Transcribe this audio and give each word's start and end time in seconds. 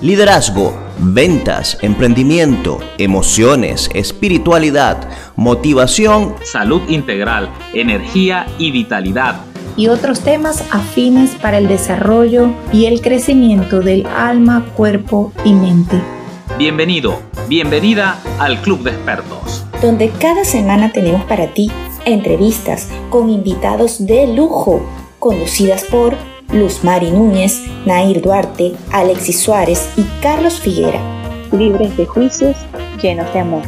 Liderazgo, 0.00 0.74
ventas, 1.00 1.76
emprendimiento, 1.82 2.78
emociones, 2.98 3.90
espiritualidad, 3.94 5.08
motivación, 5.34 6.36
salud 6.44 6.82
integral, 6.88 7.48
energía 7.72 8.46
y 8.58 8.70
vitalidad. 8.70 9.40
Y 9.76 9.88
otros 9.88 10.20
temas 10.20 10.62
afines 10.70 11.32
para 11.34 11.58
el 11.58 11.66
desarrollo 11.66 12.50
y 12.72 12.84
el 12.84 13.00
crecimiento 13.00 13.80
del 13.80 14.06
alma, 14.06 14.66
cuerpo 14.76 15.32
y 15.44 15.52
mente. 15.52 16.00
Bienvenido, 16.56 17.20
bienvenida 17.48 18.20
al 18.38 18.62
Club 18.62 18.84
de 18.84 18.90
Expertos. 18.90 19.64
Donde 19.82 20.10
cada 20.10 20.44
semana 20.44 20.92
tenemos 20.92 21.24
para 21.24 21.48
ti 21.54 21.72
entrevistas 22.04 22.88
con 23.10 23.30
invitados 23.30 24.06
de 24.06 24.28
lujo, 24.28 24.80
conducidas 25.18 25.82
por 25.82 26.14
Luz 26.52 26.82
Mari 26.82 27.10
Núñez, 27.10 27.60
Nair 27.84 28.22
Duarte, 28.22 28.74
Alexis 28.90 29.38
Suárez 29.38 29.86
y 29.98 30.04
Carlos 30.22 30.58
Figuera. 30.58 30.98
Libres 31.52 31.94
de 31.98 32.06
juicios, 32.06 32.56
llenos 33.02 33.30
de 33.34 33.40
amor. 33.40 33.62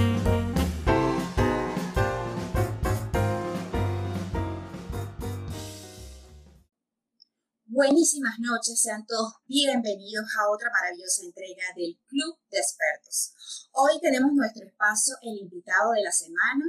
Buenísimas 7.66 8.38
noches, 8.38 8.80
sean 8.80 9.04
todos 9.06 9.34
bienvenidos 9.46 10.24
a 10.38 10.50
otra 10.50 10.70
maravillosa 10.70 11.22
entrega 11.22 11.62
del 11.76 11.98
Club 12.08 12.38
de 12.50 12.58
Expertos. 12.58 13.34
Hoy 13.72 14.00
tenemos 14.00 14.32
nuestro 14.32 14.66
espacio, 14.66 15.16
el 15.20 15.36
invitado 15.36 15.92
de 15.92 16.02
la 16.02 16.12
semana, 16.12 16.64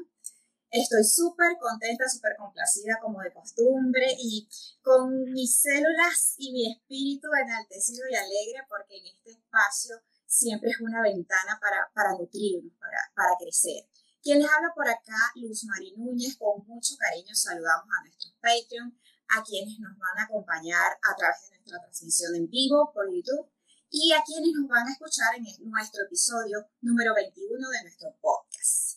Estoy 0.71 1.03
súper 1.03 1.57
contenta, 1.59 2.07
súper 2.07 2.37
complacida 2.37 2.97
como 3.01 3.19
de 3.19 3.33
costumbre 3.33 4.07
y 4.17 4.47
con 4.81 5.23
mis 5.33 5.53
células 5.53 6.35
y 6.37 6.53
mi 6.53 6.71
espíritu 6.71 7.27
enaltecido 7.33 8.07
y 8.09 8.15
alegre 8.15 8.63
porque 8.69 8.97
en 8.97 9.07
este 9.07 9.31
espacio 9.31 9.97
siempre 10.25 10.69
es 10.69 10.79
una 10.79 11.01
ventana 11.01 11.59
para, 11.59 11.91
para 11.93 12.17
nutrirnos, 12.17 12.71
para, 12.79 12.97
para 13.13 13.35
crecer. 13.37 13.83
Quien 14.23 14.39
les 14.39 14.47
habla 14.49 14.71
por 14.73 14.87
acá, 14.87 15.33
Luz 15.35 15.65
Mari 15.65 15.93
Núñez, 15.97 16.37
con 16.37 16.65
mucho 16.65 16.95
cariño 16.97 17.35
saludamos 17.35 17.87
a 17.91 18.03
nuestros 18.05 18.33
Patreon, 18.39 18.97
a 19.27 19.43
quienes 19.43 19.77
nos 19.77 19.97
van 19.97 20.19
a 20.19 20.23
acompañar 20.23 20.87
a 21.03 21.15
través 21.17 21.49
de 21.49 21.57
nuestra 21.57 21.81
transmisión 21.81 22.33
en 22.35 22.49
vivo 22.49 22.91
por 22.93 23.11
YouTube 23.11 23.51
y 23.89 24.13
a 24.13 24.23
quienes 24.23 24.53
nos 24.55 24.69
van 24.69 24.87
a 24.87 24.91
escuchar 24.93 25.35
en 25.35 25.43
nuestro 25.69 26.05
episodio 26.05 26.65
número 26.79 27.13
21 27.13 27.69
de 27.69 27.83
nuestro 27.83 28.15
podcast. 28.21 28.90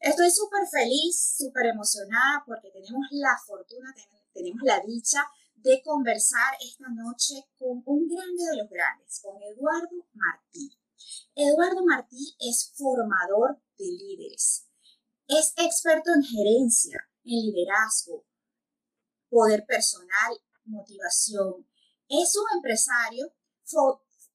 Estoy 0.00 0.30
súper 0.30 0.66
feliz, 0.70 1.36
súper 1.38 1.66
emocionada 1.66 2.42
porque 2.46 2.70
tenemos 2.70 3.06
la 3.10 3.36
fortuna, 3.46 3.94
tenemos 4.32 4.62
la 4.62 4.80
dicha 4.80 5.24
de 5.54 5.82
conversar 5.82 6.54
esta 6.60 6.88
noche 6.90 7.48
con 7.58 7.82
un 7.84 8.06
grande 8.06 8.44
de 8.50 8.56
los 8.56 8.70
grandes, 8.70 9.20
con 9.20 9.42
Eduardo 9.42 10.06
Martí. 10.12 10.78
Eduardo 11.34 11.84
Martí 11.84 12.36
es 12.38 12.72
formador 12.76 13.60
de 13.78 13.86
líderes. 13.86 14.68
Es 15.26 15.54
experto 15.56 16.10
en 16.14 16.22
gerencia, 16.22 17.00
en 17.24 17.46
liderazgo, 17.46 18.24
poder 19.28 19.64
personal, 19.66 20.38
motivación. 20.64 21.66
Es 22.08 22.36
un 22.36 22.56
empresario, 22.56 23.34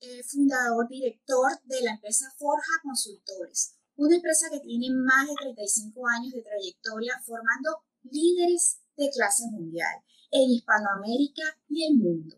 eh, 0.01 0.23
fundador, 0.23 0.87
director 0.89 1.51
de 1.63 1.81
la 1.81 1.91
empresa 1.91 2.25
Forja 2.37 2.81
Consultores, 2.83 3.77
una 4.01 4.15
empresa 4.15 4.49
que 4.49 4.59
tiene 4.61 4.87
más 4.89 5.27
de 5.27 5.35
35 5.35 6.07
años 6.07 6.33
de 6.33 6.41
trayectoria 6.41 7.21
formando 7.23 7.83
líderes 8.01 8.79
de 8.97 9.11
clase 9.11 9.43
mundial 9.51 9.93
en 10.31 10.49
Hispanoamérica 10.49 11.43
y 11.69 11.85
el 11.85 11.97
mundo. 11.97 12.35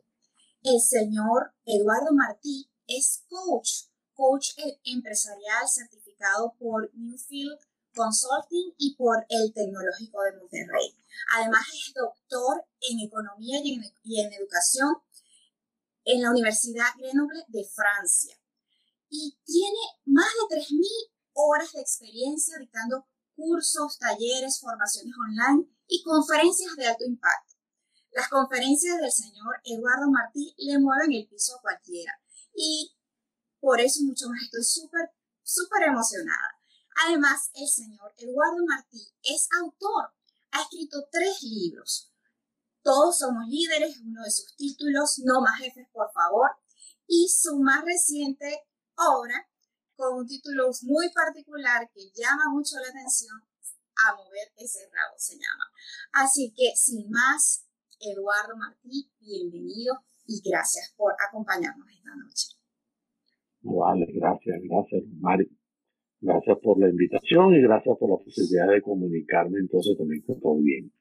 El 0.61 0.81
señor 0.81 1.53
Eduardo 1.65 2.13
Martí 2.13 2.69
es 2.85 3.23
coach, 3.29 3.87
coach 4.13 4.49
empresarial 4.83 5.65
certificado 5.69 6.53
por 6.59 6.91
Newfield 6.95 7.57
Consulting 7.95 8.73
y 8.77 8.95
por 8.97 9.25
el 9.29 9.53
Tecnológico 9.53 10.21
de 10.23 10.37
Monterrey. 10.37 10.97
Además 11.37 11.63
es 11.71 11.93
doctor 11.93 12.65
en 12.89 13.07
economía 13.07 13.61
y 13.63 13.75
en, 13.75 13.83
y 14.03 14.19
en 14.19 14.33
educación 14.33 14.95
en 16.03 16.23
la 16.23 16.31
Universidad 16.31 16.87
Grenoble 16.97 17.45
de 17.47 17.63
Francia. 17.63 18.37
Y 19.09 19.37
tiene 19.45 19.79
más 20.05 20.27
de 20.49 20.57
3.000 20.57 21.12
horas 21.33 21.71
de 21.73 21.81
experiencia 21.81 22.57
dictando 22.59 23.07
cursos, 23.35 23.97
talleres, 23.99 24.59
formaciones 24.59 25.13
online 25.27 25.67
y 25.87 26.03
conferencias 26.03 26.75
de 26.75 26.87
alto 26.87 27.05
impacto. 27.05 27.55
Las 28.11 28.29
conferencias 28.29 28.99
del 28.99 29.11
señor 29.11 29.55
Eduardo 29.63 30.09
Martí 30.11 30.53
le 30.57 30.77
mueven 30.79 31.13
el 31.13 31.27
piso 31.27 31.55
a 31.55 31.61
cualquiera 31.61 32.13
y 32.53 32.95
por 33.59 33.81
eso 33.81 34.01
y 34.01 34.05
mucho 34.05 34.27
más 34.29 34.43
estoy 34.43 34.63
súper, 34.63 35.09
súper 35.41 35.83
emocionada. 35.83 36.59
Además, 37.07 37.49
el 37.55 37.67
señor 37.67 38.13
Eduardo 38.17 38.63
Martí 38.67 39.01
es 39.23 39.47
autor, 39.59 40.13
ha 40.51 40.61
escrito 40.61 41.07
tres 41.11 41.41
libros. 41.41 42.11
Todos 42.83 43.17
somos 43.17 43.47
líderes, 43.47 43.97
uno 44.05 44.23
de 44.23 44.31
sus 44.31 44.55
títulos, 44.57 45.19
No 45.23 45.41
más 45.41 45.57
jefes, 45.59 45.87
por 45.91 46.11
favor, 46.11 46.49
y 47.07 47.29
su 47.29 47.59
más 47.59 47.83
reciente 47.83 48.67
obra, 48.95 49.49
con 49.95 50.19
un 50.19 50.27
título 50.27 50.69
muy 50.83 51.11
particular 51.13 51.89
que 51.93 52.11
llama 52.13 52.51
mucho 52.51 52.75
la 52.81 52.89
atención, 52.89 53.37
A 54.05 54.15
mover 54.15 54.51
ese 54.57 54.89
rabo 54.91 55.15
se 55.17 55.35
llama. 55.35 55.65
Así 56.13 56.53
que 56.55 56.75
sin 56.75 57.09
más, 57.11 57.67
Eduardo 57.99 58.57
Martí, 58.57 59.11
bienvenido 59.19 60.03
y 60.25 60.41
gracias 60.43 60.93
por 60.97 61.13
acompañarnos 61.27 61.87
esta 61.89 62.15
noche. 62.15 62.47
Vale, 63.61 64.05
gracias, 64.13 64.59
gracias, 64.63 65.03
Mari. 65.19 65.47
Gracias 66.19 66.57
por 66.63 66.79
la 66.79 66.89
invitación 66.89 67.53
y 67.53 67.61
gracias 67.61 67.97
por 67.99 68.09
la 68.09 68.23
posibilidad 68.23 68.67
de 68.67 68.81
comunicarme 68.81 69.59
entonces 69.59 69.97
también 69.97 70.21
con 70.23 70.39
todo 70.39 70.57
bien. 70.61 70.91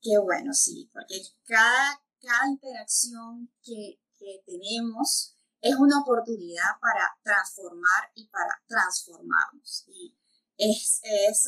Qué 0.00 0.18
bueno, 0.22 0.52
sí, 0.52 0.88
porque 0.92 1.16
cada, 1.44 2.00
cada 2.20 2.48
interacción 2.48 3.50
que, 3.62 3.98
que 4.18 4.42
tenemos 4.46 5.37
es 5.60 5.74
una 5.76 6.00
oportunidad 6.00 6.78
para 6.80 7.16
transformar 7.22 8.10
y 8.14 8.28
para 8.28 8.62
transformarnos. 8.66 9.84
Y 9.88 10.16
es, 10.56 11.00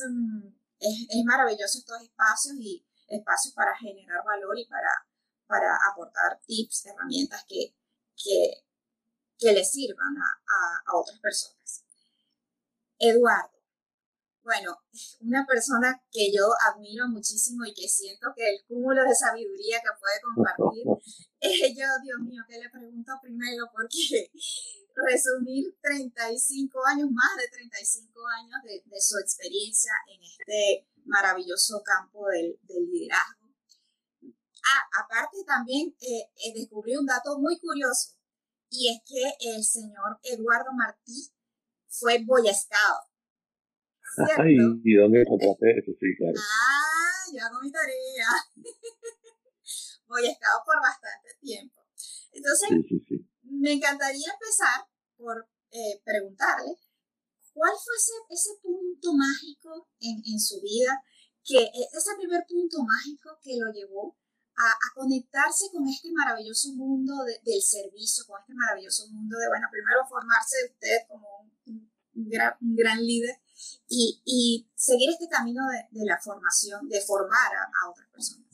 mm, 0.09 0.47
es, 0.79 1.07
es 1.09 1.23
maravilloso 1.25 1.79
estos 1.79 2.01
espacios 2.01 2.55
y 2.59 2.85
espacios 3.07 3.53
para 3.53 3.75
generar 3.77 4.23
valor 4.25 4.57
y 4.57 4.65
para, 4.67 5.07
para 5.47 5.77
aportar 5.91 6.39
tips, 6.45 6.85
herramientas 6.87 7.45
que, 7.47 7.75
que, 8.15 8.65
que 9.37 9.53
le 9.53 9.63
sirvan 9.63 10.15
a, 10.17 10.91
a 10.91 10.95
otras 10.95 11.19
personas. 11.19 11.85
Eduardo, 12.99 13.60
bueno, 14.43 14.75
una 15.19 15.45
persona 15.45 16.01
que 16.11 16.31
yo 16.31 16.49
admiro 16.67 17.07
muchísimo 17.07 17.63
y 17.65 17.73
que 17.73 17.87
siento 17.87 18.27
que 18.35 18.49
el 18.49 18.65
cúmulo 18.67 19.03
de 19.03 19.13
sabiduría 19.13 19.79
que 19.79 19.99
puede 19.99 20.21
compartir, 20.21 20.85
eh, 21.41 21.73
yo, 21.75 21.85
Dios 22.03 22.19
mío, 22.21 22.43
que 22.47 22.57
le 22.57 22.69
pregunto 22.69 23.13
primero, 23.21 23.65
porque 23.71 24.31
resumir 24.95 25.77
35 25.81 26.85
años, 26.87 27.09
más 27.11 27.37
de 27.37 27.47
35 27.49 28.19
años 28.39 28.57
de, 28.63 29.01
su 29.01 29.17
experiencia 29.19 29.91
en 30.07 30.21
este 30.23 30.87
maravilloso 31.05 31.81
campo 31.83 32.27
del, 32.27 32.59
liderazgo. 32.67 33.41
Ah, 34.23 35.03
aparte 35.03 35.37
también 35.45 35.95
eh, 35.99 36.29
eh, 36.35 36.53
descubrí 36.53 36.95
un 36.95 37.05
dato 37.05 37.37
muy 37.39 37.59
curioso, 37.59 38.15
y 38.69 38.89
es 38.89 39.01
que 39.05 39.49
el 39.55 39.63
señor 39.63 40.19
Eduardo 40.23 40.71
Martí 40.73 41.31
fue 41.87 42.23
Boy 42.25 42.43
Scout 42.53 43.10
Ay, 44.17 44.55
¿y 44.83 44.95
dónde 44.95 45.21
encontraste 45.25 45.71
eso? 45.79 45.91
Sí, 45.99 46.07
claro. 46.17 46.35
Ah, 46.37 47.23
yo 47.31 47.45
hago 47.45 47.61
mi 47.61 47.71
tarea. 47.71 48.27
Voy 50.07 50.27
a 50.27 50.31
estar 50.31 50.49
por 50.65 50.75
bastante 50.81 51.29
tiempo. 51.39 51.81
Entonces, 52.33 52.69
me 53.43 53.73
encantaría 53.73 54.27
empezar 54.33 54.87
por 55.15 55.47
eh, 55.71 56.01
preguntarle, 56.03 56.75
¿cuál 57.53 57.71
fue 57.71 57.95
ese, 57.95 58.11
ese 58.29 58.59
punto 58.61 59.13
mágico 59.13 59.87
en, 59.99 60.21
en, 60.25 60.39
su 60.39 60.59
vida, 60.61 61.03
que 61.43 61.63
e, 61.63 61.87
ese 61.93 62.15
primer 62.17 62.43
punto 62.47 62.83
mágico 62.83 63.39
que 63.41 63.55
lo 63.57 63.71
llevó 63.71 64.17
a, 64.57 64.67
a 64.67 64.87
conectarse 64.95 65.71
con 65.71 65.87
este 65.87 66.11
maravilloso 66.11 66.73
mundo 66.73 67.13
del 67.23 67.61
servicio, 67.61 68.25
con 68.27 68.41
este 68.41 68.53
maravilloso 68.53 69.07
mundo 69.09 69.37
de, 69.37 69.47
bueno, 69.47 69.67
primero 69.71 70.05
formarse 70.09 70.57
usted 70.71 71.07
como 71.07 71.47
un, 71.65 71.91
un, 72.15 72.29
gran, 72.29 72.53
un 72.59 72.75
gran 72.75 72.99
líder 72.99 73.39
y, 73.87 74.21
y 74.25 74.67
seguir 74.75 75.09
este 75.09 75.27
camino 75.27 75.61
de, 75.67 75.99
de, 75.99 76.05
la 76.05 76.17
formación, 76.23 76.87
de 76.87 76.99
formar 77.01 77.51
a, 77.53 77.89
otras 77.89 78.07
personas. 78.09 78.47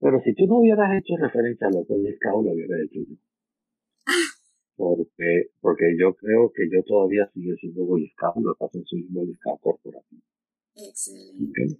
Pero 0.00 0.20
si 0.22 0.34
tú 0.34 0.46
no 0.46 0.58
hubieras 0.58 0.90
hecho 0.98 1.14
referencia 1.16 1.66
a 1.68 1.70
lo 1.70 1.86
que 1.86 1.94
el 1.94 2.18
lo 2.22 2.52
hubieras 2.52 2.80
hecho 2.84 3.00
yo. 3.08 3.16
Porque, 4.76 5.54
porque 5.60 5.96
yo 5.98 6.14
creo 6.14 6.50
que 6.52 6.68
yo 6.68 6.82
todavía 6.82 7.30
sigo 7.32 7.54
siendo 7.56 7.84
Boy 7.86 8.10
Scout, 8.10 8.36
lo 8.44 8.54
que 8.54 8.58
pasa 8.58 8.78
es 8.78 8.84
que 8.84 8.88
soy 8.90 9.06
Boy 9.08 9.32
Scout 9.34 9.60
corporativo. 9.60 10.22
Excelente. 10.74 11.78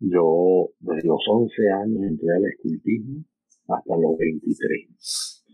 Yo 0.00 0.70
desde 0.80 1.08
los 1.08 1.20
11 1.26 1.54
años 1.82 2.02
entré 2.04 2.28
al 2.36 2.44
escultismo 2.44 3.24
hasta 3.68 3.96
los 3.96 4.18
23. 4.18 5.44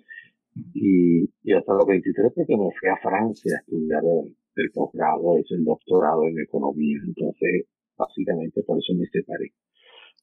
Y, 0.75 1.25
y 1.43 1.53
hasta 1.53 1.73
los 1.73 1.87
23 1.87 2.33
porque 2.35 2.57
me 2.57 2.71
fui 2.79 2.89
a 2.89 2.97
Francia 2.97 3.57
a 3.57 3.61
estudiar 3.61 4.03
el, 4.05 4.37
posgrado, 4.73 5.39
es 5.39 5.51
el 5.51 5.65
doctorado 5.65 6.25
en 6.29 6.39
economía. 6.41 6.99
Entonces, 7.07 7.67
básicamente 7.97 8.63
por 8.63 8.79
eso 8.79 8.95
me 8.95 9.07
separé. 9.07 9.53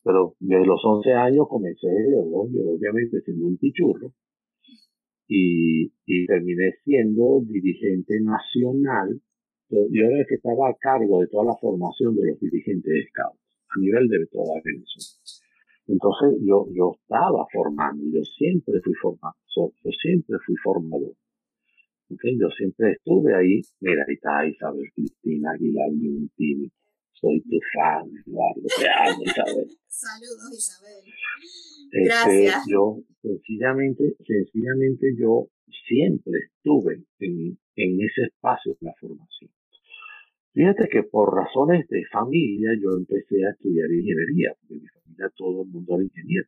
Pero 0.04 0.36
desde 0.40 0.66
los 0.66 0.82
11 0.84 1.14
años 1.14 1.48
comencé, 1.50 1.88
obviamente, 2.16 3.22
siendo 3.22 3.48
un 3.48 3.58
pichurro. 3.58 4.12
Y, 5.28 5.86
y 6.06 6.26
terminé 6.28 6.74
siendo 6.84 7.42
dirigente 7.48 8.20
nacional. 8.22 9.22
Yo 9.70 10.06
era 10.06 10.20
el 10.20 10.28
que 10.28 10.36
estaba 10.36 10.70
a 10.70 10.76
cargo 10.76 11.22
de 11.22 11.28
toda 11.28 11.46
la 11.46 11.58
formación 11.60 12.16
de 12.16 12.28
los 12.28 12.40
dirigentes 12.40 12.94
de 12.94 13.08
Scouts 13.10 13.40
a 13.76 13.80
nivel 13.80 14.08
de 14.08 14.28
toda 14.28 14.62
Venezuela. 14.64 15.24
Entonces 15.88 16.40
yo, 16.46 16.68
yo 16.74 16.96
estaba 17.02 17.46
formando, 17.52 18.04
yo 18.14 18.24
siempre 18.38 18.80
fui 18.82 18.94
formado, 19.02 19.36
yo 19.56 19.92
siempre 20.02 20.38
fui 20.46 20.56
formador. 20.64 21.14
Okay, 22.14 22.38
yo 22.40 22.50
siempre 22.50 22.92
estuve 22.92 23.34
ahí, 23.34 23.62
mira, 23.80 24.04
ahí 24.08 24.16
está 24.16 24.46
Isabel 24.46 24.86
Cristina 24.94 25.52
Aguilar 25.52 25.92
Miuntini, 25.92 26.70
soy 27.14 27.42
tu 27.42 27.58
fan, 27.74 28.10
Eduardo, 28.26 28.62
te 28.78 28.88
amo 28.90 29.24
Isabel. 29.24 29.68
Saludos 29.88 30.52
Isabel. 30.52 31.04
Este, 31.92 32.04
Gracias. 32.04 32.66
yo, 32.70 32.98
sencillamente, 33.22 34.16
sencillamente 34.26 35.16
yo 35.18 35.48
siempre 35.88 36.34
estuve 36.48 37.04
en, 37.20 37.58
en 37.76 38.02
ese 38.02 38.24
espacio 38.28 38.74
de 38.80 38.88
la 38.88 38.94
formación. 39.00 39.52
Fíjate 40.54 40.88
que 40.88 41.04
por 41.04 41.34
razones 41.34 41.88
de 41.88 42.06
familia 42.12 42.72
yo 42.80 42.96
empecé 42.96 43.44
a 43.46 43.52
estudiar 43.52 43.90
ingeniería, 43.92 44.54
porque 44.60 44.82
mi 44.82 44.88
familia 44.88 45.32
todo 45.36 45.64
el 45.64 45.70
mundo 45.70 45.96
era 45.96 46.04
ingeniero. 46.04 46.48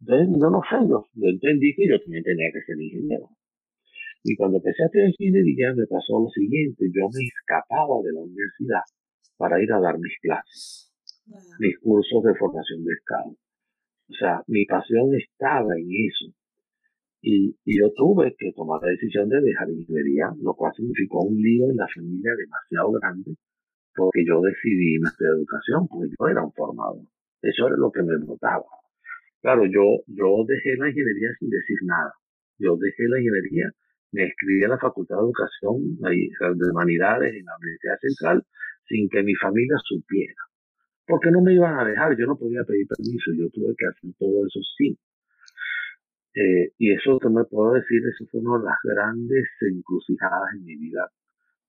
Entonces, 0.00 0.40
yo 0.40 0.50
no 0.50 0.60
sé, 0.68 0.76
yo, 0.88 1.04
entendí 1.28 1.74
que 1.74 1.88
yo 1.88 2.00
también 2.00 2.24
tenía 2.24 2.50
que 2.52 2.62
ser 2.62 2.80
ingeniero. 2.80 3.28
Y 4.24 4.36
cuando 4.36 4.58
empecé 4.58 4.82
a 4.82 4.86
estudiar 4.86 5.08
ingeniería 5.08 5.74
me 5.74 5.86
pasó 5.86 6.20
lo 6.20 6.28
siguiente, 6.28 6.86
yo 6.92 7.08
me 7.12 7.24
escapaba 7.24 8.02
de 8.02 8.12
la 8.12 8.20
universidad 8.20 8.82
para 9.36 9.62
ir 9.62 9.72
a 9.72 9.80
dar 9.80 9.98
mis 9.98 10.18
clases, 10.20 10.92
mis 11.60 11.78
cursos 11.78 12.22
de 12.24 12.34
formación 12.34 12.84
de 12.84 12.92
Estado. 12.94 13.30
O 14.10 14.14
sea, 14.14 14.42
mi 14.46 14.64
pasión 14.66 15.14
estaba 15.14 15.76
en 15.76 15.88
eso. 16.08 16.34
Y, 17.20 17.56
y, 17.64 17.78
yo 17.78 17.92
tuve 17.94 18.34
que 18.38 18.52
tomar 18.52 18.80
la 18.82 18.90
decisión 18.90 19.28
de 19.28 19.40
dejar 19.40 19.68
ingeniería, 19.70 20.30
lo 20.40 20.54
cual 20.54 20.72
significó 20.74 21.22
un 21.22 21.36
lío 21.36 21.68
en 21.68 21.76
la 21.76 21.86
familia 21.92 22.32
demasiado 22.36 22.92
grande, 22.92 23.34
porque 23.94 24.24
yo 24.24 24.40
decidí 24.40 24.96
a 25.02 25.28
educación, 25.34 25.88
porque 25.88 26.14
yo 26.16 26.28
era 26.28 26.44
un 26.44 26.52
formador. 26.52 27.02
Eso 27.42 27.66
era 27.66 27.76
lo 27.76 27.90
que 27.90 28.02
me 28.02 28.14
notaba. 28.18 28.64
Claro, 29.42 29.66
yo, 29.66 30.02
yo 30.06 30.44
dejé 30.46 30.76
la 30.76 30.88
ingeniería 30.88 31.30
sin 31.38 31.50
decir 31.50 31.78
nada. 31.82 32.12
Yo 32.58 32.76
dejé 32.76 33.04
la 33.08 33.18
ingeniería, 33.18 33.70
me 34.12 34.24
escribí 34.24 34.64
a 34.64 34.68
la 34.68 34.78
Facultad 34.78 35.16
de 35.16 35.22
Educación 35.22 35.96
de 36.00 36.70
Humanidades 36.70 37.34
en 37.34 37.44
la 37.44 37.56
Universidad 37.56 37.98
Central 38.00 38.46
sin 38.86 39.08
que 39.08 39.22
mi 39.22 39.34
familia 39.34 39.76
supiera. 39.84 40.42
Porque 41.06 41.30
no 41.30 41.40
me 41.40 41.54
iban 41.54 41.78
a 41.78 41.84
dejar, 41.84 42.16
yo 42.18 42.26
no 42.26 42.36
podía 42.36 42.64
pedir 42.64 42.86
permiso, 42.86 43.32
yo 43.36 43.48
tuve 43.50 43.74
que 43.76 43.86
hacer 43.86 44.10
todo 44.18 44.46
eso 44.46 44.60
sin 44.76 44.96
eh, 46.34 46.72
y 46.78 46.92
eso 46.92 47.18
que 47.18 47.28
me 47.28 47.44
puedo 47.44 47.72
decir, 47.72 48.00
eso 48.06 48.24
fue 48.30 48.40
una 48.40 48.58
de 48.58 48.64
las 48.66 48.78
grandes 48.84 49.48
encrucijadas 49.60 50.54
en 50.54 50.64
mi 50.64 50.76
vida, 50.76 51.10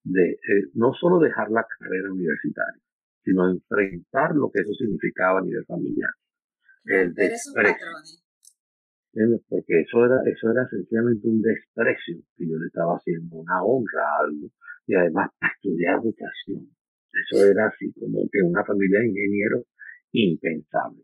de 0.03 0.31
eh, 0.31 0.69
no 0.75 0.94
solo 0.94 1.18
dejar 1.18 1.50
la 1.50 1.65
carrera 1.65 2.12
universitaria, 2.12 2.80
sino 3.24 3.50
enfrentar 3.50 4.36
lo 4.36 4.51
que 4.51 4.62
eso 4.62 4.74
significaba 4.74 5.39
a 5.39 5.41
nivel 5.41 5.65
familiar. 5.65 6.12
El 6.86 7.13
desprecio. 7.15 7.88
Porque 9.50 9.82
eso 9.82 10.06
era, 10.06 10.22
eso 10.26 10.52
era 10.52 10.68
sencillamente 10.70 11.28
un 11.28 11.42
desprecio 11.42 12.18
que 12.38 12.48
yo 12.48 12.58
le 12.58 12.68
estaba 12.68 12.96
haciendo, 12.96 13.38
una 13.38 13.64
honra 13.64 14.04
a 14.04 14.26
algo, 14.26 14.48
y 14.88 14.96
además 14.96 15.32
estudiar 15.56 16.00
educación. 16.00 16.70
Eso 17.12 17.46
era 17.46 17.68
así 17.68 17.92
como 17.94 18.22
que 18.32 18.42
una 18.44 18.64
familia 18.64 19.00
de 19.00 19.08
ingenieros 19.08 19.66
impensable 20.12 21.04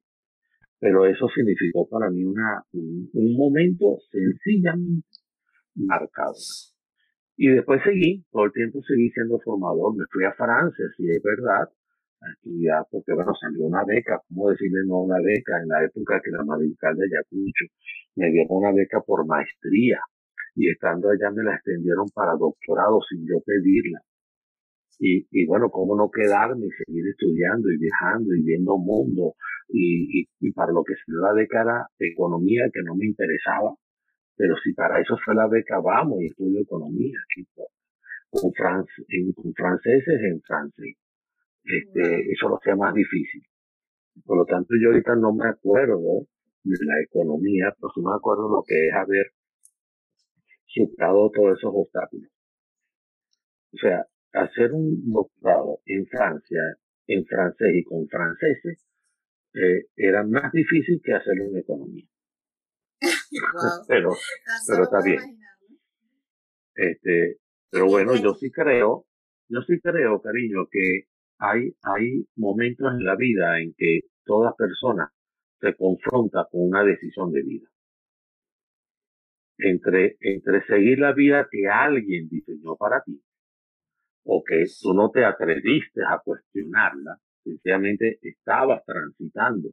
pero 0.85 1.05
eso 1.07 1.27
significó 1.33 1.87
para 1.89 2.11
mí 2.11 2.23
una, 2.23 2.63
un, 2.73 3.35
momento 3.35 3.97
sencillamente 4.11 5.07
marcado. 5.73 6.35
Y 7.37 7.49
después 7.49 7.81
seguí, 7.83 8.23
todo 8.31 8.45
el 8.45 8.51
tiempo 8.51 8.81
seguí 8.87 9.09
siendo 9.09 9.39
formador, 9.39 9.95
me 9.97 10.05
fui 10.11 10.23
a 10.25 10.33
Francia, 10.33 10.85
si 10.95 11.09
es 11.09 11.23
verdad, 11.23 11.69
a 12.21 12.31
estudiar, 12.31 12.85
porque 12.91 13.13
bueno, 13.13 13.33
salió 13.39 13.65
una 13.65 13.83
beca, 13.85 14.21
¿cómo 14.27 14.49
decirle 14.49 14.79
no 14.85 15.01
una 15.01 15.19
beca? 15.21 15.61
En 15.61 15.67
la 15.67 15.83
época 15.83 16.21
que 16.23 16.31
la 16.31 16.43
mariscal 16.43 16.95
de 16.95 17.05
Ayacucho 17.05 17.65
me 18.15 18.31
dieron 18.31 18.47
una 18.49 18.71
beca 18.71 19.01
por 19.01 19.25
maestría, 19.25 19.99
y 20.55 20.69
estando 20.69 21.09
allá 21.09 21.31
me 21.31 21.43
la 21.43 21.55
extendieron 21.55 22.07
para 22.13 22.33
doctorado 22.33 23.01
sin 23.09 23.27
yo 23.27 23.39
pedirla. 23.45 23.99
Y, 24.97 25.27
y 25.29 25.45
bueno, 25.45 25.69
cómo 25.69 25.95
no 25.95 26.09
quedarme 26.09 26.67
y 26.67 26.85
seguir 26.85 27.05
estudiando 27.07 27.69
y 27.69 27.77
viajando 27.77 28.33
y 28.33 28.41
viendo 28.43 28.77
mundo 28.77 29.33
y, 29.67 30.25
y, 30.39 30.51
para 30.53 30.71
lo 30.71 30.83
que 30.85 30.93
se 30.93 31.11
la 31.11 31.33
beca 31.33 31.87
economía 31.99 32.69
que 32.73 32.81
no 32.81 32.95
me 32.95 33.05
interesaba, 33.05 33.75
pero 34.37 34.55
si 34.63 34.73
para 34.73 35.01
eso 35.01 35.17
fue 35.23 35.35
la 35.35 35.47
beca, 35.47 35.79
vamos 35.79 36.21
y 36.21 36.27
estudio 36.27 36.61
economía, 36.61 37.19
con, 38.29 38.51
con 38.51 39.53
franceses 39.53 40.21
en 40.21 40.41
francés. 40.41 40.95
Este, 41.65 42.31
Eso 42.31 42.49
lo 42.49 42.57
hacía 42.57 42.75
más 42.75 42.93
difícil. 42.93 43.43
Por 44.23 44.37
lo 44.37 44.45
tanto, 44.45 44.73
yo 44.81 44.89
ahorita 44.89 45.15
no 45.15 45.33
me 45.33 45.49
acuerdo 45.49 46.27
de 46.63 46.85
la 46.85 47.01
economía, 47.01 47.73
pero 47.75 47.91
sí 47.93 48.01
me 48.01 48.13
acuerdo 48.15 48.49
lo 48.49 48.63
que 48.65 48.87
es 48.87 48.93
haber 48.93 49.31
superado 50.65 51.31
todos 51.31 51.57
esos 51.57 51.71
obstáculos. 51.73 52.29
O 53.73 53.77
sea, 53.77 54.05
hacer 54.33 54.71
un 54.71 55.11
doctorado 55.11 55.79
en 55.85 56.05
Francia, 56.07 56.61
en 57.07 57.25
francés 57.25 57.75
y 57.75 57.83
con 57.83 58.07
franceses, 58.07 58.85
eh, 59.53 59.87
era 59.95 60.23
más 60.23 60.51
difícil 60.51 61.01
que 61.03 61.13
hacerlo 61.13 61.45
en 61.45 61.57
economía. 61.57 62.05
pero, 63.87 64.11
pero 64.67 64.83
está 64.83 65.01
bien. 65.03 65.19
Este, 66.75 67.37
pero 67.69 67.85
bueno, 67.87 68.15
yo 68.15 68.33
sí 68.35 68.51
creo, 68.51 69.05
yo 69.47 69.61
sí 69.61 69.79
creo, 69.79 70.21
cariño, 70.21 70.67
que 70.69 71.07
hay, 71.39 72.25
momentos 72.35 72.93
en 72.93 73.03
la 73.03 73.15
vida 73.15 73.59
en 73.59 73.73
que 73.77 74.01
toda 74.23 74.55
persona 74.55 75.11
se 75.59 75.75
confronta 75.75 76.47
con 76.51 76.67
una 76.67 76.83
decisión 76.83 77.31
de 77.31 77.43
vida. 77.43 77.67
Entre, 79.57 80.17
entre 80.19 80.65
seguir 80.65 80.99
la 80.99 81.13
vida 81.13 81.47
que 81.49 81.67
alguien 81.67 82.27
diseñó 82.27 82.75
para 82.75 83.01
ti, 83.03 83.21
o 84.25 84.43
que 84.43 84.65
tú 84.81 84.93
no 84.93 85.11
te 85.11 85.23
atreviste 85.23 86.01
a 86.07 86.19
cuestionarla, 86.23 87.17
sencillamente 87.43 88.19
estabas 88.21 88.83
transitando 88.85 89.69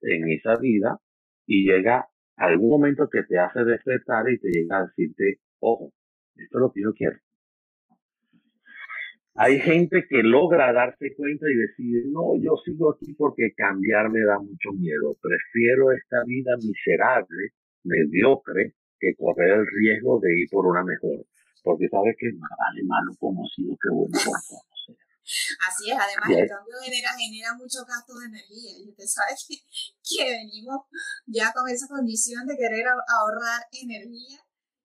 en 0.00 0.28
esa 0.30 0.56
vida 0.56 0.98
y 1.46 1.64
llega 1.64 2.08
algún 2.36 2.70
momento 2.70 3.08
que 3.08 3.22
te 3.22 3.38
hace 3.38 3.64
despertar 3.64 4.28
y 4.28 4.38
te 4.38 4.48
llega 4.50 4.78
a 4.78 4.86
decirte, 4.86 5.38
ojo, 5.60 5.92
esto 6.34 6.58
es 6.58 6.60
lo 6.60 6.72
que 6.72 6.82
yo 6.82 6.92
quiero. 6.92 7.18
Hay 9.34 9.60
gente 9.60 10.04
que 10.08 10.22
logra 10.22 10.72
darse 10.72 11.14
cuenta 11.16 11.46
y 11.48 11.56
decide, 11.56 12.04
no, 12.12 12.36
yo 12.36 12.52
sigo 12.64 12.92
aquí 12.92 13.14
porque 13.14 13.54
cambiar 13.56 14.10
me 14.10 14.20
da 14.20 14.38
mucho 14.38 14.72
miedo. 14.76 15.16
Prefiero 15.20 15.90
esta 15.92 16.22
vida 16.26 16.52
miserable, 16.60 17.52
mediocre, 17.82 18.74
que 19.00 19.14
correr 19.16 19.60
el 19.60 19.66
riesgo 19.66 20.20
de 20.20 20.38
ir 20.38 20.48
por 20.50 20.66
una 20.66 20.84
mejor. 20.84 21.24
Porque 21.64 21.88
sabes 21.88 22.14
que 22.18 22.30
más 22.36 22.50
vale 22.58 22.84
malo 22.84 23.12
conocido 23.18 23.72
que 23.80 23.88
bueno 23.88 24.12
por 24.12 24.36
conocer. 24.36 24.96
Así 25.64 25.88
es, 25.88 25.96
además 25.96 26.28
el 26.28 26.48
cambio 26.48 26.74
genera, 26.82 27.14
genera 27.16 27.54
muchos 27.54 27.86
gastos 27.86 28.18
de 28.20 28.26
energía 28.26 28.70
y 28.82 28.90
usted 28.90 29.06
sabe 29.06 29.32
que, 29.48 29.54
que, 30.02 30.24
venimos 30.28 30.82
ya 31.26 31.52
con 31.54 31.68
esa 31.70 31.86
condición 31.86 32.44
de 32.46 32.56
querer 32.56 32.84
ahorrar 32.90 33.62
energía 33.70 34.42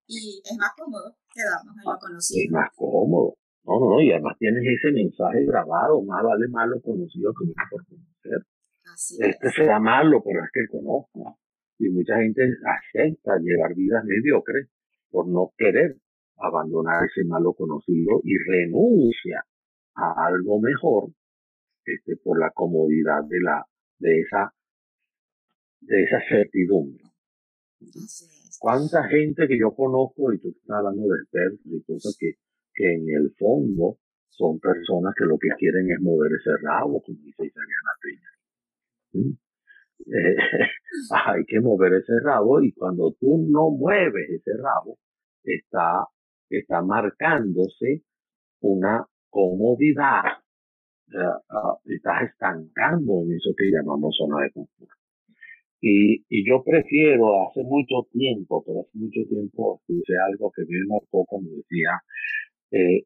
y 0.09 0.43
es 0.43 0.57
más 0.57 0.73
cómodo 0.77 1.17
quedarnos 1.31 1.77
en 1.77 1.85
lo 1.85 1.99
conocido. 1.99 2.43
Es 2.43 2.51
más 2.51 2.71
cómodo. 2.75 3.37
No, 3.64 3.78
no, 3.78 4.00
y 4.00 4.11
además 4.11 4.37
tienes 4.38 4.62
ese 4.64 4.92
mensaje 4.92 5.45
grabado, 5.45 6.02
más 6.02 6.23
vale 6.23 6.49
malo 6.49 6.81
conocido 6.81 7.33
que 7.33 7.45
bueno 7.45 7.62
por 7.71 7.87
conocer. 7.87 8.47
Así 8.92 9.16
este 9.21 9.49
es. 9.49 9.54
será 9.54 9.78
malo, 9.78 10.23
pero 10.25 10.40
es 10.45 10.50
que 10.52 10.66
conozco. 10.69 11.38
Y 11.78 11.88
mucha 11.90 12.16
gente 12.16 12.42
acepta 12.42 13.38
llevar 13.38 13.75
vidas 13.75 14.04
mediocres 14.04 14.69
por 15.11 15.28
no 15.28 15.52
querer 15.57 15.97
abandonar 16.37 17.04
ese 17.04 17.25
malo 17.25 17.54
conocido 17.54 18.21
y 18.25 18.37
renuncia 18.38 19.45
a 19.95 20.26
algo 20.26 20.61
mejor 20.61 21.11
este, 21.85 22.16
por 22.16 22.38
la 22.38 22.50
comodidad 22.50 23.25
de 23.28 23.40
la 23.40 23.64
de 23.99 24.21
esa 24.21 24.52
de 25.81 26.04
esa 26.04 26.21
certidumbre. 26.28 27.04
¿Cuánta 28.61 29.09
gente 29.09 29.49
que 29.49 29.59
yo 29.59 29.75
conozco, 29.75 30.33
y 30.33 30.38
tú 30.38 30.50
estás 30.50 30.76
hablando 30.78 31.02
de 31.09 31.19
expertos 31.21 31.66
y 31.66 31.83
cosas 31.83 32.16
que, 32.19 32.35
que 32.75 32.95
en 32.95 33.09
el 33.09 33.35
fondo 33.38 33.99
son 34.31 34.59
personas 34.59 35.14
que 35.17 35.25
lo 35.25 35.38
que 35.38 35.49
quieren 35.59 35.91
es 35.91 36.00
mover 36.00 36.33
ese 36.33 36.57
rabo, 36.62 37.02
como 37.02 37.19
dice 37.19 37.47
Isariana 37.47 37.93
Peña. 38.02 39.38
Eh, 40.07 40.37
hay 41.26 41.45
que 41.45 41.61
mover 41.61 41.95
ese 41.95 42.19
rabo 42.23 42.61
y 42.62 42.73
cuando 42.73 43.12
tú 43.21 43.47
no 43.49 43.71
mueves 43.71 44.31
ese 44.31 44.57
rabo, 44.57 44.99
está, 45.45 46.07
está 46.49 46.83
marcándose 46.83 48.02
una 48.61 49.07
comodidad. 49.31 50.23
Uh, 51.09 51.76
estás 51.93 52.23
estancando 52.31 53.21
en 53.23 53.35
eso 53.35 53.50
que 53.57 53.71
llamamos 53.71 54.17
zona 54.17 54.45
de 54.45 54.50
confort. 54.52 54.91
Y, 55.85 56.25
y 56.29 56.49
yo 56.49 56.62
prefiero, 56.64 57.49
hace 57.49 57.62
mucho 57.64 58.09
tiempo, 58.12 58.62
pero 58.64 58.81
hace 58.81 58.97
mucho 58.99 59.21
tiempo 59.29 59.81
escuché 59.81 60.14
algo 60.31 60.50
que 60.52 60.62
me 60.62 60.87
marcó 60.87 61.26
cuando 61.26 61.50
decía, 61.50 62.00
eh, 62.73 63.05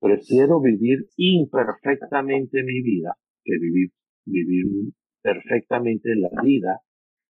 prefiero 0.00 0.60
vivir 0.60 1.06
imperfectamente 1.16 2.62
mi 2.62 2.82
vida 2.82 3.16
que 3.44 3.58
vivir, 3.58 3.90
vivir 4.24 4.92
perfectamente 5.22 6.14
la 6.16 6.42
vida 6.42 6.80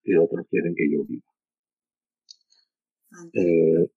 que 0.03 0.19
otros 0.19 0.47
quieren 0.49 0.75
que 0.75 0.91
yo 0.91 1.05
viva. 1.05 1.23
Eh, 3.33 3.91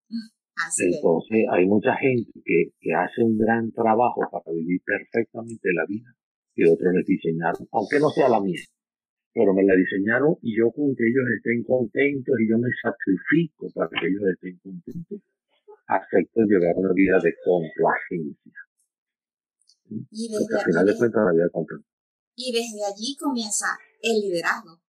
entonces 0.79 1.45
hay 1.51 1.65
mucha 1.65 1.95
gente 1.97 2.31
que, 2.45 2.71
que, 2.79 2.93
hace 2.93 3.23
un 3.23 3.37
gran 3.37 3.71
trabajo 3.71 4.21
para 4.31 4.55
vivir 4.55 4.81
perfectamente 4.85 5.69
la 5.73 5.85
vida 5.87 6.15
que 6.55 6.63
otros 6.69 6.93
les 6.93 7.05
diseñaron, 7.05 7.67
aunque 7.71 7.99
no 7.99 8.09
sea 8.09 8.29
la 8.29 8.41
mía, 8.41 8.61
pero 9.33 9.53
me 9.53 9.63
la 9.63 9.75
diseñaron 9.75 10.35
y 10.41 10.57
yo 10.57 10.71
con 10.71 10.95
que 10.95 11.03
ellos 11.05 11.25
estén 11.37 11.63
contentos 11.63 12.35
y 12.39 12.49
yo 12.49 12.57
me 12.57 12.69
sacrifico 12.81 13.67
para 13.73 13.89
que 13.89 14.07
ellos 14.07 14.23
estén 14.33 14.57
contentos, 14.57 15.21
acepto 15.87 16.41
llevar 16.41 16.75
una 16.75 16.93
vida 16.93 17.17
de 17.23 17.33
complacencia. 17.43 18.53
Y 20.11 20.29
desde, 20.29 20.57
al 20.57 20.65
final 20.65 20.85
de 20.85 20.97
cuentas 20.97 21.23
la 21.25 21.31
vida 21.31 21.47
Y 22.35 22.51
desde 22.51 22.85
allí 22.85 23.15
comienza 23.17 23.67
el 24.01 24.19
liderazgo. 24.19 24.81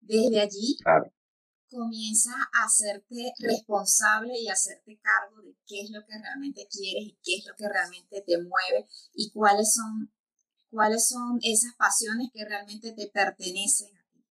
Desde 0.00 0.40
allí 0.40 0.76
claro 0.82 1.12
comienza 1.68 2.32
a 2.32 2.64
hacerte 2.64 3.32
responsable 3.38 4.38
y 4.38 4.48
hacerte 4.48 4.98
cargo 5.00 5.42
de 5.42 5.56
qué 5.66 5.82
es 5.82 5.90
lo 5.90 6.00
que 6.06 6.18
realmente 6.18 6.66
quieres 6.70 7.04
y 7.04 7.18
qué 7.22 7.36
es 7.36 7.46
lo 7.46 7.54
que 7.56 7.68
realmente 7.68 8.22
te 8.22 8.38
mueve 8.38 8.86
y 9.14 9.30
cuáles 9.30 9.72
son, 9.72 10.12
cuáles 10.70 11.08
son 11.08 11.38
esas 11.42 11.74
pasiones 11.76 12.28
que 12.32 12.44
realmente 12.44 12.92
te 12.92 13.08
pertenecen 13.08 13.96
a 13.96 14.04
ti. 14.12 14.24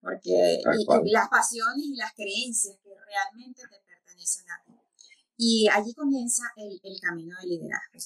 Porque 0.00 0.58
las 1.04 1.28
pasiones 1.28 1.84
y 1.84 1.96
las 1.96 2.12
creencias 2.14 2.78
que 2.82 2.90
realmente 3.06 3.62
te 3.62 3.80
pertenecen 3.86 4.50
a 4.50 4.64
ti. 4.64 4.77
Y 5.40 5.68
allí 5.68 5.94
comienza 5.94 6.42
el, 6.56 6.80
camino 7.00 7.36
del 7.40 7.50
liderazgo. 7.50 7.98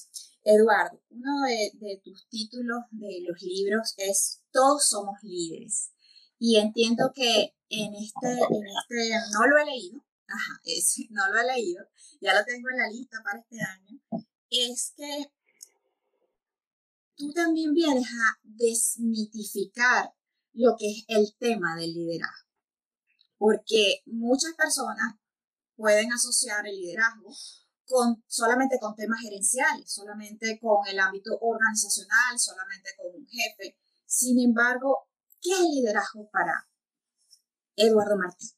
Eduardo, 0.43 1.01
uno 1.09 1.41
de, 1.47 1.71
de 1.73 2.01
tus 2.03 2.27
títulos 2.29 2.83
de 2.91 3.25
los 3.27 3.41
libros 3.41 3.95
es 3.97 4.43
Todos 4.51 4.87
somos 4.87 5.15
líderes. 5.23 5.91
Y 6.37 6.57
entiendo 6.57 7.11
que 7.13 7.55
en 7.69 7.95
este, 7.95 8.33
este, 8.33 9.15
no 9.31 9.47
lo 9.47 9.57
he 9.57 9.65
leído, 9.65 10.05
ajá, 10.27 10.61
no 11.09 11.27
lo 11.31 11.41
he 11.41 11.55
leído, 11.55 11.85
ya 12.21 12.33
lo 12.33 12.45
tengo 12.45 12.69
en 12.69 12.77
la 12.77 12.89
lista 12.89 13.17
para 13.23 13.39
este 13.39 13.57
año, 13.61 13.99
es 14.49 14.93
que 14.95 15.31
tú 17.15 17.31
también 17.33 17.73
vienes 17.73 18.05
a 18.05 18.39
desmitificar 18.43 20.13
lo 20.53 20.75
que 20.77 20.91
es 20.91 21.05
el 21.07 21.35
tema 21.39 21.75
del 21.75 21.93
liderazgo. 21.93 22.49
Porque 23.37 24.03
muchas 24.05 24.53
personas 24.53 25.15
pueden 25.75 26.11
asociar 26.11 26.65
el 26.67 26.75
liderazgo 26.75 27.33
con, 27.85 28.23
solamente 28.27 28.77
con 28.79 28.95
temas 28.95 29.19
gerenciales, 29.21 29.91
solamente 29.91 30.59
con 30.61 30.87
el 30.87 30.99
ámbito 30.99 31.37
organizacional, 31.39 32.37
solamente 32.37 32.89
con 32.97 33.15
un 33.15 33.27
jefe. 33.27 33.77
Sin 34.05 34.39
embargo, 34.39 35.07
¿qué 35.41 35.51
es 35.51 35.69
liderazgo 35.73 36.29
para 36.31 36.67
Eduardo 37.75 38.17
Martín. 38.17 38.49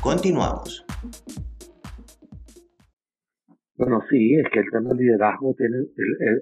Continuamos. 0.00 0.86
Bueno, 3.76 4.00
sí, 4.08 4.36
es 4.36 4.46
que 4.52 4.60
el 4.60 4.70
tema 4.70 4.94
liderazgo 4.94 5.54
tiene, 5.54 5.76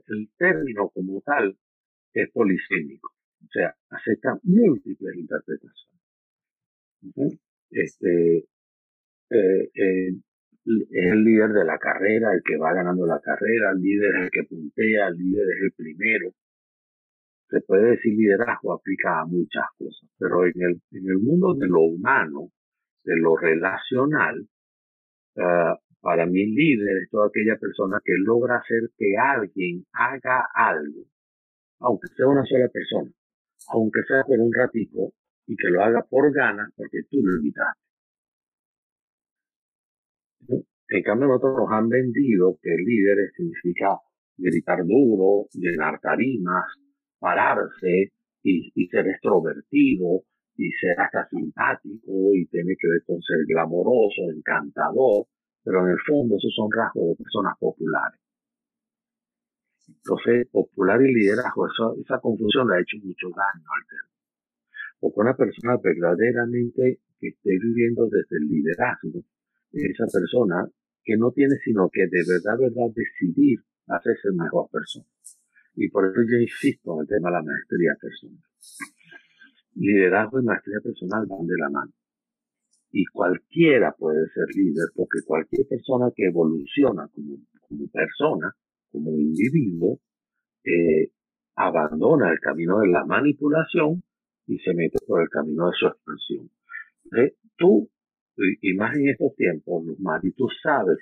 el, 0.07 0.31
término 0.37 0.91
como 0.91 1.21
tal 1.23 1.57
es 2.13 2.31
polisémico, 2.31 3.13
o 3.43 3.49
sea, 3.51 3.75
acepta 3.91 4.39
múltiples 4.43 5.17
interpretaciones. 5.17 6.01
Este, 7.71 8.39
eh, 9.31 9.71
eh, 9.75 10.09
es 10.91 11.13
el 11.13 11.25
líder 11.25 11.51
de 11.51 11.65
la 11.65 11.79
carrera, 11.79 12.33
el 12.35 12.43
que 12.45 12.57
va 12.57 12.73
ganando 12.73 13.07
la 13.07 13.21
carrera, 13.21 13.73
el 13.73 13.81
líder 13.81 14.15
es 14.17 14.23
el 14.25 14.31
que 14.31 14.45
puntea, 14.45 15.09
el 15.09 15.17
líder 15.17 15.49
es 15.57 15.63
el 15.63 15.73
primero. 15.73 16.31
Se 17.49 17.61
puede 17.63 17.91
decir 17.93 18.15
liderazgo 18.15 18.75
aplica 18.75 19.21
a 19.21 19.27
muchas 19.27 19.67
cosas, 19.77 20.09
pero 20.19 20.47
en 20.47 20.53
el, 20.63 20.83
en 20.93 21.11
el 21.11 21.19
mundo 21.19 21.55
de 21.55 21.67
lo 21.67 21.81
humano, 21.81 22.51
de 23.05 23.17
lo 23.17 23.37
relacional, 23.37 24.47
uh, 25.37 25.75
para 26.01 26.27
mí, 26.27 26.47
líder 26.47 26.99
es 27.03 27.11
toda 27.11 27.27
aquella 27.29 27.57
persona 27.57 28.01
que 28.05 28.15
logra 28.17 28.59
hacer 28.59 28.91
que 28.97 29.17
alguien 29.19 29.85
haga 29.93 30.47
algo, 30.55 31.05
aunque 31.81 32.09
sea 32.17 32.27
una 32.27 32.45
sola 32.45 32.69
persona, 32.69 33.11
aunque 33.69 34.01
sea 34.07 34.25
por 34.25 34.39
un 34.39 34.53
ratito, 34.53 35.13
y 35.47 35.57
que 35.57 35.69
lo 35.71 35.83
haga 35.83 36.07
por 36.09 36.33
ganas 36.33 36.71
porque 36.77 37.03
tú 37.11 37.19
lo 37.23 37.39
invitaste. 37.39 37.81
En 40.93 41.03
cambio, 41.03 41.29
nosotros 41.29 41.55
nos 41.59 41.71
han 41.73 41.89
vendido 41.89 42.59
que 42.63 42.75
el 42.75 42.85
líder 42.85 43.31
significa 43.37 43.99
gritar 44.37 44.85
duro, 44.85 45.47
llenar 45.53 46.01
tarimas, 46.01 46.65
pararse 47.19 48.13
y, 48.43 48.73
y, 48.75 48.87
ser 48.89 49.07
extrovertido 49.07 50.23
y 50.57 50.71
ser 50.81 50.99
hasta 50.99 51.29
simpático 51.29 52.35
y 52.35 52.47
tiene 52.47 52.75
que 52.79 52.89
ver 52.89 53.03
con 53.07 53.21
ser 53.23 53.39
glamoroso, 53.47 54.31
encantador 54.35 55.27
pero 55.65 55.87
en 55.87 55.93
el 55.93 55.99
fondo 56.07 56.37
esos 56.37 56.55
son 56.55 56.71
rasgos 56.73 57.09
de 57.09 57.17
personas 57.17 57.55
populares. 57.59 58.21
Entonces, 59.97 60.49
popular 60.51 61.01
y 61.03 61.13
liderazgo, 61.13 61.67
esa 62.01 62.19
confusión 62.21 62.69
le 62.69 62.77
ha 62.77 62.81
hecho 62.81 62.97
mucho 63.03 63.29
daño 63.29 63.67
al 63.67 63.87
tema. 63.89 64.11
Porque 65.01 65.21
una 65.21 65.37
persona 65.37 65.77
verdaderamente 65.83 67.01
que 67.19 67.29
esté 67.29 67.51
viviendo 67.59 68.07
desde 68.07 68.37
el 68.37 68.49
liderazgo, 68.49 69.25
esa 69.73 70.07
persona 70.07 70.69
que 71.03 71.17
no 71.17 71.31
tiene 71.33 71.57
sino 71.65 71.89
que 71.91 72.03
de 72.03 72.23
verdad, 72.27 72.59
verdad 72.59 72.93
decidir 72.95 73.61
hacerse 73.87 74.31
mejor 74.33 74.69
persona. 74.71 75.07
Y 75.75 75.89
por 75.89 76.05
eso 76.07 76.21
yo 76.29 76.37
insisto 76.39 76.95
en 76.95 77.01
el 77.03 77.07
tema 77.07 77.31
de 77.31 77.37
la 77.37 77.43
maestría 77.43 77.97
personal. 78.01 78.45
Liderazgo 79.75 80.41
y 80.41 80.45
maestría 80.45 80.81
personal 80.81 81.27
van 81.27 81.47
de 81.47 81.57
la 81.57 81.71
mano 81.71 81.93
y 82.93 83.05
cualquiera 83.07 83.93
puede 83.93 84.29
ser 84.31 84.47
líder 84.55 84.89
porque 84.95 85.21
cualquier 85.25 85.67
persona 85.69 86.11
que 86.15 86.27
evoluciona 86.27 87.09
como, 87.15 87.37
como 87.69 87.89
persona, 87.89 88.55
como 88.91 89.11
individuo, 89.13 89.99
eh, 90.65 91.11
abandona 91.57 92.31
el 92.33 92.41
camino 92.41 92.81
de 92.81 92.89
la 92.89 93.05
manipulación 93.05 94.03
y 94.47 94.59
se 94.59 94.75
mete 94.75 94.99
por 95.07 95.23
el 95.23 95.29
camino 95.29 95.67
de 95.67 95.73
su 95.79 95.87
expansión. 95.87 96.51
¿Eh? 97.17 97.35
Tú, 97.57 97.89
y 98.37 98.75
más 98.75 98.97
en 98.97 99.11
estos 99.11 99.35
tiempos, 99.37 99.85
y 100.23 100.31
tú 100.33 100.49
sabes 100.63 100.99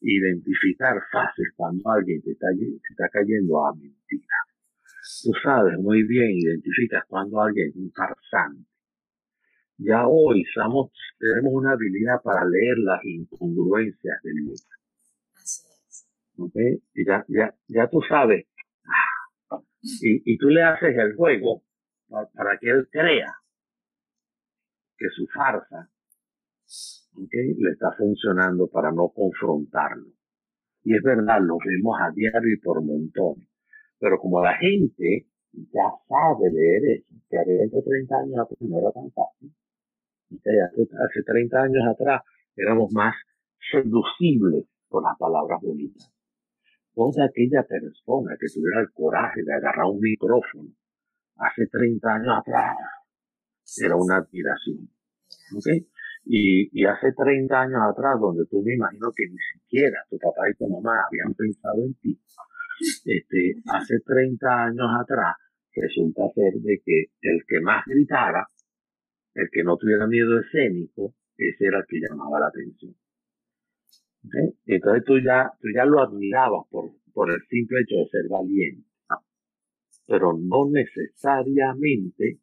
identificar 0.00 0.96
fácil 1.12 1.46
cuando 1.56 1.90
alguien 1.90 2.22
te 2.22 2.32
está, 2.32 2.46
te 2.56 2.90
está 2.90 3.08
cayendo 3.10 3.64
a 3.66 3.74
mentira. 3.74 4.36
Tú 5.22 5.32
sabes 5.42 5.78
muy 5.78 6.02
bien, 6.04 6.30
identificas 6.32 7.04
cuando 7.08 7.40
alguien 7.40 7.68
es 7.68 7.76
un 7.76 7.90
farsante 7.92 8.68
ya 9.78 10.06
hoy 10.08 10.44
tenemos 11.18 11.52
una 11.54 11.72
habilidad 11.72 12.20
para 12.22 12.44
leer 12.44 12.78
las 12.78 13.04
incongruencias 13.04 14.22
del 14.24 14.34
libro. 14.34 14.54
Así 15.36 15.68
es. 15.68 15.77
¿Okay? 16.38 16.82
Ya, 16.94 17.24
ya, 17.28 17.54
ya 17.66 17.88
tú 17.88 18.00
sabes. 18.08 18.46
Y, 19.82 20.38
tú 20.38 20.48
le 20.48 20.62
haces 20.62 20.96
el 20.96 21.14
juego 21.14 21.62
para 22.08 22.58
que 22.58 22.70
él 22.70 22.88
crea 22.90 23.32
que 24.96 25.06
su 25.14 25.26
farsa 25.28 25.88
le 27.16 27.70
está 27.70 27.92
funcionando 27.96 28.68
para 28.68 28.90
no 28.92 29.08
confrontarlo. 29.10 30.08
Y 30.84 30.96
es 30.96 31.02
verdad, 31.02 31.40
lo 31.40 31.58
vemos 31.64 31.96
a 32.00 32.10
diario 32.12 32.52
y 32.52 32.58
por 32.58 32.82
montones. 32.82 33.48
Pero 33.98 34.18
como 34.18 34.42
la 34.42 34.56
gente 34.56 35.26
ya 35.52 35.90
sabe 36.08 36.50
leer 36.52 37.00
eso, 37.00 37.18
que 37.28 37.38
hace 37.38 37.82
30 37.82 38.16
años 38.16 38.48
no 38.60 38.78
era 38.78 38.92
tan 38.92 39.10
fácil, 39.10 39.52
hace 40.30 41.22
30 41.24 41.62
años 41.62 41.82
atrás 41.90 42.22
éramos 42.56 42.92
más 42.92 43.14
seducibles 43.70 44.66
por 44.88 45.02
las 45.02 45.16
palabras 45.18 45.60
bonitas. 45.60 46.17
Toda 46.98 47.30
aquella 47.30 47.62
persona 47.62 48.34
que 48.40 48.50
tuviera 48.50 48.80
el 48.80 48.90
coraje 48.90 49.44
de 49.44 49.54
agarrar 49.54 49.86
un 49.86 50.00
micrófono 50.00 50.74
hace 51.36 51.68
30 51.70 52.02
años 52.10 52.34
atrás 52.42 52.74
era 53.86 53.94
una 53.94 54.16
admiración. 54.16 54.90
¿okay? 55.54 55.86
Y, 56.24 56.66
y 56.74 56.84
hace 56.86 57.12
30 57.12 57.54
años 57.54 57.78
atrás, 57.88 58.18
donde 58.18 58.46
tú 58.50 58.64
me 58.64 58.74
imagino 58.74 59.12
que 59.14 59.30
ni 59.30 59.38
siquiera 59.38 60.02
tu 60.10 60.18
papá 60.18 60.50
y 60.50 60.54
tu 60.54 60.66
mamá 60.66 61.06
habían 61.06 61.32
pensado 61.34 61.84
en 61.86 61.94
ti, 62.02 62.18
este, 63.06 63.62
hace 63.70 64.00
30 64.04 64.64
años 64.64 64.90
atrás 65.00 65.36
resulta 65.76 66.22
ser 66.34 66.54
de 66.54 66.82
que 66.84 67.14
el 67.22 67.44
que 67.46 67.60
más 67.60 67.84
gritara, 67.86 68.48
el 69.34 69.48
que 69.52 69.62
no 69.62 69.76
tuviera 69.76 70.08
miedo 70.08 70.40
escénico, 70.40 71.14
ese 71.36 71.64
era 71.64 71.78
el 71.78 71.86
que 71.86 72.00
llamaba 72.00 72.40
la 72.40 72.48
atención. 72.48 72.92
Entonces 74.66 75.04
tú 75.04 75.18
ya, 75.18 75.50
tú 75.60 75.68
ya 75.74 75.84
lo 75.84 76.00
admirabas 76.00 76.66
por, 76.70 76.90
por 77.12 77.30
el 77.30 77.40
simple 77.48 77.80
hecho 77.80 77.96
de 77.96 78.08
ser 78.08 78.28
valiente, 78.28 78.86
pero 80.06 80.32
no 80.32 80.70
necesariamente 80.70 82.38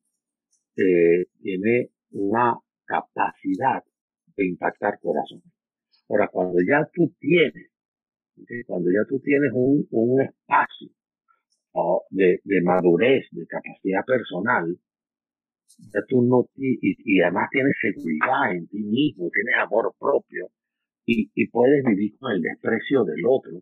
eh, 0.77 1.25
tiene 1.41 1.89
una 2.11 2.57
capacidad 2.85 3.83
de 4.35 4.45
impactar 4.45 4.99
corazón. 4.99 5.41
Ahora, 6.09 6.27
cuando 6.27 6.57
ya 6.67 6.87
tú 6.93 7.13
tienes, 7.19 7.71
cuando 8.67 8.91
ya 8.91 9.07
tú 9.07 9.19
tienes 9.19 9.51
un, 9.53 9.87
un 9.89 10.21
espacio 10.21 10.89
de, 12.09 12.39
de, 12.43 12.61
madurez, 12.61 13.25
de 13.31 13.45
capacidad 13.47 14.05
personal, 14.05 14.77
ya 15.77 16.01
tú 16.07 16.21
no, 16.21 16.47
y, 16.55 16.77
y, 16.81 17.21
además 17.21 17.49
tienes 17.51 17.73
seguridad 17.81 18.51
en 18.53 18.67
ti 18.67 18.83
mismo, 18.83 19.29
tienes 19.33 19.55
amor 19.57 19.93
propio 19.99 20.49
y, 21.05 21.47
puedes 21.47 21.83
vivir 21.85 22.17
con 22.19 22.31
el 22.31 22.41
desprecio 22.41 23.03
del 23.03 23.25
otro. 23.27 23.61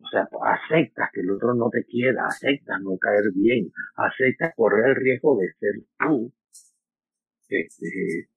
O 0.00 0.08
sea, 0.08 0.28
aceptas 0.42 1.10
que 1.12 1.20
el 1.20 1.30
otro 1.30 1.54
no 1.54 1.70
te 1.70 1.84
quiera, 1.84 2.26
aceptas 2.26 2.80
no 2.82 2.96
caer 2.98 3.32
bien, 3.34 3.70
aceptas 3.96 4.54
correr 4.54 4.90
el 4.90 4.96
riesgo 4.96 5.36
de 5.36 5.52
ser 5.58 5.74
tú. 5.98 6.32
Este, 7.48 8.28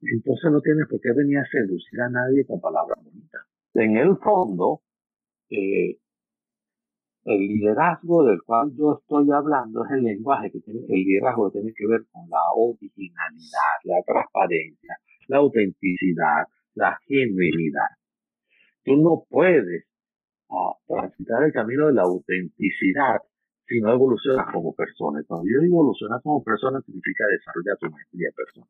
entonces 0.00 0.50
no 0.50 0.60
tienes 0.60 0.88
por 0.88 1.00
qué 1.00 1.12
venir 1.12 1.38
a 1.38 1.46
seducir 1.46 2.00
a 2.00 2.08
nadie 2.08 2.46
con 2.46 2.60
palabras 2.60 2.98
bonitas. 3.04 3.42
En 3.74 3.96
el 3.96 4.16
fondo, 4.16 4.80
eh, 5.50 5.98
el 7.24 7.38
liderazgo 7.38 8.24
del 8.24 8.42
cual 8.42 8.72
yo 8.76 8.98
estoy 9.00 9.30
hablando 9.30 9.84
es 9.84 9.92
el 9.92 10.02
lenguaje 10.02 10.50
que 10.50 10.60
tiene, 10.60 10.80
el 10.80 11.04
liderazgo 11.04 11.50
tiene 11.50 11.72
que 11.76 11.86
ver 11.86 12.00
con 12.10 12.28
la 12.28 12.40
originalidad, 12.56 13.78
la 13.84 14.02
transparencia, 14.04 14.96
la 15.28 15.36
autenticidad, 15.38 16.46
la 16.74 16.98
genuinidad. 17.06 17.88
Tú 18.84 18.96
no 18.96 19.24
puedes 19.28 19.84
uh, 20.48 20.74
transitar 20.86 21.44
el 21.44 21.52
camino 21.52 21.86
de 21.86 21.94
la 21.94 22.02
autenticidad 22.02 23.20
si 23.66 23.80
no 23.80 23.92
evolucionas 23.92 24.46
como 24.52 24.74
persona. 24.74 25.22
Cuando 25.26 25.46
yo 25.48 25.64
evolucionar 25.64 26.20
como 26.22 26.42
persona 26.42 26.80
significa 26.82 27.24
desarrollar 27.26 27.78
tu 27.78 27.90
maestría 27.90 28.30
personal. 28.36 28.68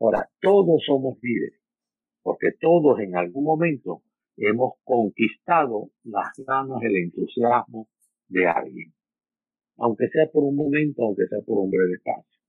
Ahora, 0.00 0.28
todos 0.40 0.82
somos 0.86 1.18
líderes, 1.22 1.60
porque 2.22 2.52
todos 2.60 2.98
en 3.00 3.16
algún 3.16 3.44
momento 3.44 4.02
hemos 4.36 4.74
conquistado 4.84 5.90
las 6.04 6.32
ganas, 6.46 6.82
el 6.82 6.96
entusiasmo 6.96 7.88
de 8.28 8.46
alguien, 8.48 8.92
aunque 9.76 10.08
sea 10.08 10.26
por 10.32 10.44
un 10.44 10.56
momento, 10.56 11.02
aunque 11.02 11.26
sea 11.28 11.40
por 11.44 11.58
un 11.58 11.70
breve 11.70 11.94
espacio. 11.94 12.41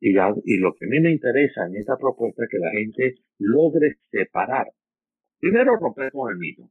Y, 0.00 0.10
y 0.10 0.58
lo 0.58 0.74
que 0.74 0.86
a 0.86 0.88
mí 0.88 1.00
me 1.00 1.12
interesa 1.12 1.66
en 1.66 1.76
esta 1.76 1.96
propuesta 1.96 2.44
es 2.44 2.50
que 2.50 2.58
la 2.58 2.70
gente 2.70 3.16
logre 3.38 3.96
separar, 4.10 4.68
primero 5.38 5.76
romper 5.76 6.10
con 6.12 6.32
el 6.32 6.38
mito 6.38 6.70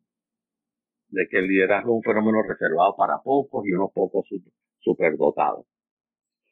de 1.09 1.27
que 1.27 1.39
el 1.39 1.47
liderazgo 1.47 1.91
es 1.91 1.97
un 1.97 2.03
fenómeno 2.03 2.41
reservado 2.43 2.95
para 2.95 3.21
pocos 3.23 3.65
y 3.65 3.71
unos 3.71 3.91
pocos 3.93 4.27
superdotados. 4.79 5.65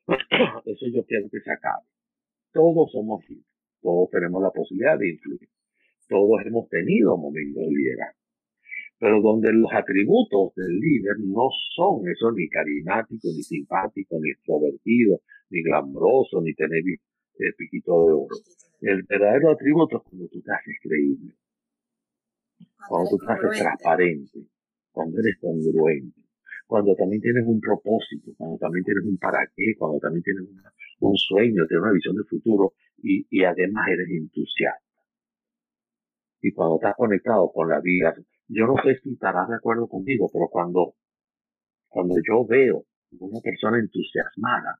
Eso 0.66 0.86
yo 0.94 1.06
quiero 1.06 1.30
que 1.30 1.42
se 1.42 1.52
acabe. 1.52 1.86
Todos 2.52 2.92
somos 2.92 3.28
líderes, 3.28 3.46
todos 3.82 4.10
tenemos 4.10 4.42
la 4.42 4.52
posibilidad 4.52 4.98
de 4.98 5.10
influir 5.10 5.50
todos 6.08 6.42
hemos 6.46 6.70
tenido 6.70 7.18
momentos 7.18 7.64
de 7.64 7.70
liderazgo, 7.70 8.20
pero 9.00 9.22
donde 9.22 9.54
los 9.54 9.72
atributos 9.74 10.56
del 10.56 10.80
líder 10.80 11.20
no 11.20 11.50
son 11.76 12.08
esos 12.10 12.34
ni 12.36 12.50
carismáticos, 12.50 13.32
ni 13.36 13.44
simpáticos, 13.44 14.20
ni 14.22 14.32
extrovertidos, 14.32 15.22
ni 15.50 15.62
glamurosos, 15.62 16.44
ni 16.44 16.54
tener 16.54 16.82
el 17.38 17.54
piquito 17.56 17.92
de 18.06 18.14
oro. 18.14 18.36
El 18.82 19.04
verdadero 19.04 19.52
atributo 19.52 19.98
es 19.98 20.04
cuando 20.04 20.28
tú 20.28 20.42
te 20.42 20.52
haces 20.52 20.76
creíble, 20.82 21.34
cuando 22.90 23.10
tú 23.10 23.18
te 23.18 23.32
haces 23.32 23.60
transparente, 23.60 24.40
cuando 24.92 25.20
eres 25.20 25.38
congruente, 25.40 26.22
cuando 26.66 26.96
también 26.96 27.22
tienes 27.22 27.46
un 27.46 27.60
propósito, 27.60 28.32
cuando 28.38 28.58
también 28.58 28.84
tienes 28.84 29.06
un 29.06 29.18
para 29.18 29.46
qué, 29.56 29.76
cuando 29.78 30.00
también 30.00 30.24
tienes 30.24 30.44
un 31.00 31.16
sueño, 31.16 31.66
tienes 31.68 31.84
una 31.84 31.92
visión 31.92 32.16
de 32.16 32.24
futuro 32.24 32.74
y, 32.98 33.28
y 33.30 33.44
además 33.44 33.88
eres 33.90 34.10
entusiasta. 34.10 34.82
Y 36.42 36.52
cuando 36.52 36.76
estás 36.76 36.96
conectado 36.96 37.52
con 37.52 37.70
la 37.70 37.80
vida, 37.80 38.16
yo 38.48 38.66
no 38.66 38.76
sé 38.84 39.00
si 39.04 39.14
estarás 39.14 39.50
de 39.50 39.56
acuerdo 39.56 39.88
conmigo, 39.88 40.30
pero 40.32 40.48
cuando, 40.50 40.96
cuando 41.88 42.16
yo 42.26 42.46
veo 42.46 42.86
una 43.20 43.40
persona 43.42 43.80
entusiasmada, 43.80 44.80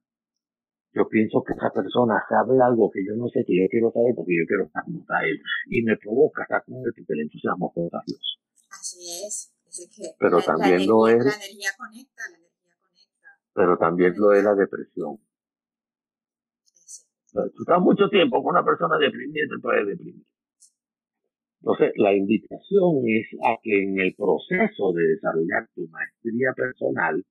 yo 0.92 1.06
pienso 1.08 1.42
que 1.44 1.52
esa 1.52 1.70
persona 1.70 2.24
sabe 2.28 2.60
algo 2.62 2.90
que 2.90 3.04
yo 3.04 3.14
no 3.14 3.28
sé 3.28 3.44
que 3.46 3.56
yo 3.56 3.68
quiero 3.68 3.92
saber 3.92 4.14
porque 4.16 4.36
yo 4.40 4.46
quiero 4.46 4.64
estar 4.64 4.84
como 4.84 5.00
está 5.00 5.20
él 5.22 5.40
y 5.68 5.82
me 5.82 5.96
provoca 5.96 6.42
estar 6.42 6.64
con 6.64 6.76
él 6.76 6.92
porque 6.96 7.12
el 7.12 7.20
entusiasmo 7.20 7.72
contagioso. 7.72 8.40
Así 8.70 9.04
es. 9.26 9.52
que 9.94 10.08
pero 10.18 10.40
también 10.40 10.86
lo 10.86 11.06
es. 11.06 11.24
La 11.24 11.36
energía 11.36 11.70
conecta, 11.76 12.22
la 12.30 12.38
energía 12.38 12.74
conecta. 12.80 13.28
Pero 13.52 13.76
también 13.76 14.14
lo 14.16 14.32
es 14.32 14.42
la 14.42 14.54
depresión. 14.54 15.20
tú 17.32 17.62
estás 17.62 17.80
mucho 17.80 18.08
tiempo 18.08 18.42
con 18.42 18.56
una 18.56 18.64
persona 18.64 18.96
deprimida 18.98 19.44
te 19.48 19.60
puedes 19.60 19.86
deprimir. 19.86 20.24
Entonces, 21.60 21.92
la 21.96 22.14
invitación 22.14 23.02
es 23.06 23.26
a 23.44 23.56
que 23.62 23.82
en 23.82 23.98
el 23.98 24.14
proceso 24.14 24.92
de 24.92 25.02
desarrollar 25.08 25.68
tu 25.74 25.88
maestría 25.88 26.52
personal, 26.54 27.24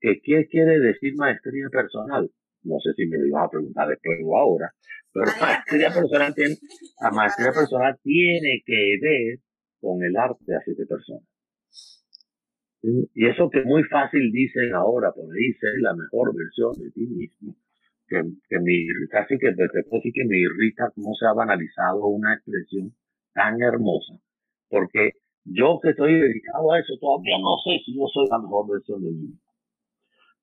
¿qué 0.00 0.20
quiere 0.20 0.78
decir 0.78 1.14
maestría 1.16 1.68
personal? 1.70 2.30
No 2.62 2.78
sé 2.80 2.92
si 2.94 3.06
me 3.06 3.16
lo 3.18 3.26
ibas 3.26 3.46
a 3.46 3.50
preguntar 3.50 3.88
después 3.88 4.18
o 4.22 4.36
ahora, 4.36 4.70
pero 5.12 5.30
maestría 5.40 5.88
personal 5.88 6.34
tiene, 6.34 6.56
la 7.00 7.10
maestría 7.10 7.52
personal 7.52 7.96
tiene 8.02 8.62
que 8.66 8.98
ver 9.00 9.38
con 9.80 10.02
el 10.04 10.14
arte 10.16 10.44
de 10.46 10.56
hacer 10.56 10.74
personas. 10.86 11.24
Y 12.82 13.26
eso 13.26 13.50
que 13.50 13.62
muy 13.64 13.84
fácil 13.84 14.30
dicen 14.32 14.74
ahora, 14.74 15.12
por 15.12 15.24
ahí, 15.24 15.52
ser 15.54 15.72
la 15.80 15.94
mejor 15.94 16.34
versión 16.34 16.72
de 16.78 16.90
ti 16.92 17.06
mismo, 17.06 17.56
que, 18.08 18.22
que 18.48 18.58
me, 18.58 18.72
casi 19.10 19.38
que, 19.38 19.54
que 19.54 20.24
me 20.26 20.38
irrita 20.38 20.90
cómo 20.94 21.14
se 21.14 21.26
ha 21.26 21.32
banalizado 21.32 22.06
una 22.06 22.34
expresión 22.34 22.94
tan 23.32 23.60
hermosa, 23.60 24.14
porque 24.68 25.12
yo 25.44 25.80
que 25.82 25.90
estoy 25.90 26.14
dedicado 26.20 26.72
a 26.72 26.78
eso 26.78 26.94
todavía 27.00 27.38
no 27.38 27.56
sé 27.64 27.80
si 27.84 27.96
yo 27.96 28.06
soy 28.12 28.26
la 28.28 28.38
mejor 28.38 28.68
versión 28.68 29.02
de 29.02 29.10
mí. 29.10 29.34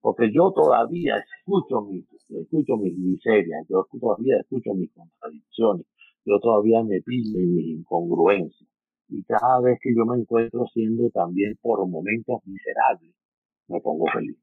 Porque 0.02 0.32
yo 0.34 0.52
todavía 0.52 1.18
escucho 1.18 1.82
mis, 1.82 2.06
escucho 2.30 2.78
mis 2.78 2.98
miserias, 2.98 3.66
yo 3.70 3.86
todavía 4.00 4.38
escucho 4.40 4.74
mis 4.74 4.92
contradicciones, 4.94 5.86
yo 6.26 6.40
todavía 6.40 6.84
me 6.84 7.02
pillo 7.02 7.40
mis 7.40 7.80
incongruencias. 7.80 8.70
Y 9.10 9.24
cada 9.24 9.62
vez 9.62 9.80
que 9.82 9.94
yo 9.96 10.06
me 10.06 10.18
encuentro 10.18 10.66
siendo 10.74 11.10
también 11.12 11.58
por 11.62 11.88
momentos 11.88 12.42
miserables, 12.46 13.14
me 13.68 13.80
pongo 13.80 14.06
feliz. 14.14 14.38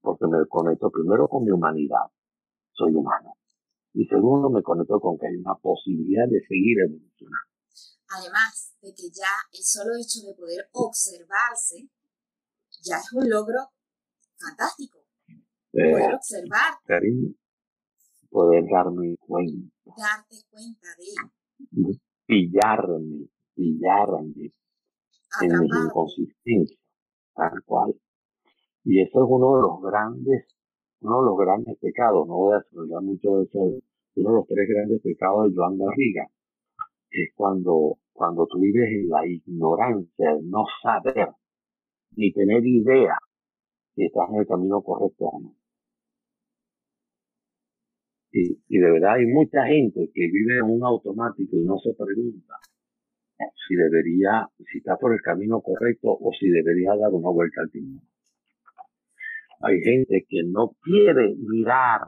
Porque 0.00 0.26
me 0.26 0.46
conecto 0.46 0.90
primero 0.90 1.28
con 1.28 1.44
mi 1.44 1.50
humanidad. 1.50 2.06
Soy 2.72 2.94
humano. 2.94 3.34
Y 3.92 4.06
segundo, 4.06 4.50
me 4.50 4.62
conecto 4.62 5.00
con 5.00 5.18
que 5.18 5.26
hay 5.26 5.36
una 5.36 5.54
posibilidad 5.56 6.26
de 6.28 6.40
seguir 6.46 6.78
evolucionando. 6.86 7.50
Además 8.08 8.74
de 8.80 8.94
que 8.94 9.10
ya 9.10 9.30
el 9.52 9.62
solo 9.62 9.90
hecho 9.96 10.26
de 10.26 10.34
poder 10.34 10.68
observarse 10.72 11.88
ya 12.82 12.96
es 12.96 13.12
un 13.12 13.28
logro 13.28 13.58
fantástico. 14.38 14.98
Eh, 15.72 15.92
poder 15.92 16.14
observar. 16.14 16.74
poder 18.30 18.64
darme 18.70 19.16
cuenta. 19.18 19.74
Darte 19.84 20.36
cuenta 20.50 20.88
de. 20.96 22.00
Pillarme, 22.26 23.28
pillarme 23.54 24.52
en 25.42 25.60
mi 25.60 25.66
inconsistencia, 25.84 26.78
tal 27.34 27.62
cual. 27.64 28.00
Y 28.84 29.02
eso 29.02 29.24
es 29.24 29.28
uno 29.28 29.56
de 29.56 29.62
los 29.62 29.82
grandes 29.82 30.46
uno 31.00 31.20
de 31.20 31.26
los 31.26 31.38
grandes 31.38 31.78
pecados, 31.78 32.26
no 32.26 32.36
voy 32.36 32.54
a 32.54 32.64
hablar 32.78 33.02
mucho 33.02 33.36
de 33.36 33.44
eso, 33.44 33.58
uno 33.58 34.28
de 34.30 34.34
los 34.36 34.46
tres 34.46 34.68
grandes 34.68 35.00
pecados 35.02 35.50
de 35.50 35.56
Joan 35.56 35.78
Garriga, 35.78 36.26
es 37.10 37.30
cuando, 37.34 37.98
cuando 38.12 38.46
tú 38.46 38.60
vives 38.60 38.88
en 38.90 39.08
la 39.08 39.26
ignorancia, 39.26 40.32
el 40.32 40.48
no 40.48 40.64
saber, 40.82 41.28
ni 42.16 42.32
tener 42.32 42.64
idea 42.66 43.16
si 43.94 44.04
estás 44.04 44.28
en 44.30 44.36
el 44.36 44.46
camino 44.46 44.82
correcto 44.82 45.24
o 45.26 45.40
no. 45.40 45.54
Y, 48.32 48.58
y 48.68 48.78
de 48.78 48.90
verdad 48.92 49.14
hay 49.14 49.26
mucha 49.26 49.64
gente 49.66 50.08
que 50.14 50.22
vive 50.28 50.58
en 50.58 50.70
un 50.70 50.84
automático 50.84 51.56
y 51.56 51.64
no 51.64 51.78
se 51.78 51.92
pregunta 51.94 52.54
si 53.66 53.74
debería, 53.74 54.48
si 54.70 54.78
está 54.78 54.96
por 54.96 55.12
el 55.12 55.20
camino 55.22 55.60
correcto 55.60 56.10
o 56.10 56.30
si 56.38 56.48
debería 56.48 56.94
dar 56.96 57.12
una 57.12 57.30
vuelta 57.30 57.60
al 57.62 57.70
timón. 57.70 58.09
Hay 59.60 59.80
gente 59.82 60.26
que 60.28 60.42
no 60.44 60.74
quiere 60.82 61.34
mirar, 61.36 62.00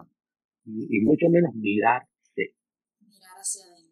y 0.64 1.00
mucho 1.02 1.28
menos 1.28 1.54
mirarse. 1.54 2.56
Mirar 3.00 3.36
hacia 3.36 3.66
adentro. 3.66 3.82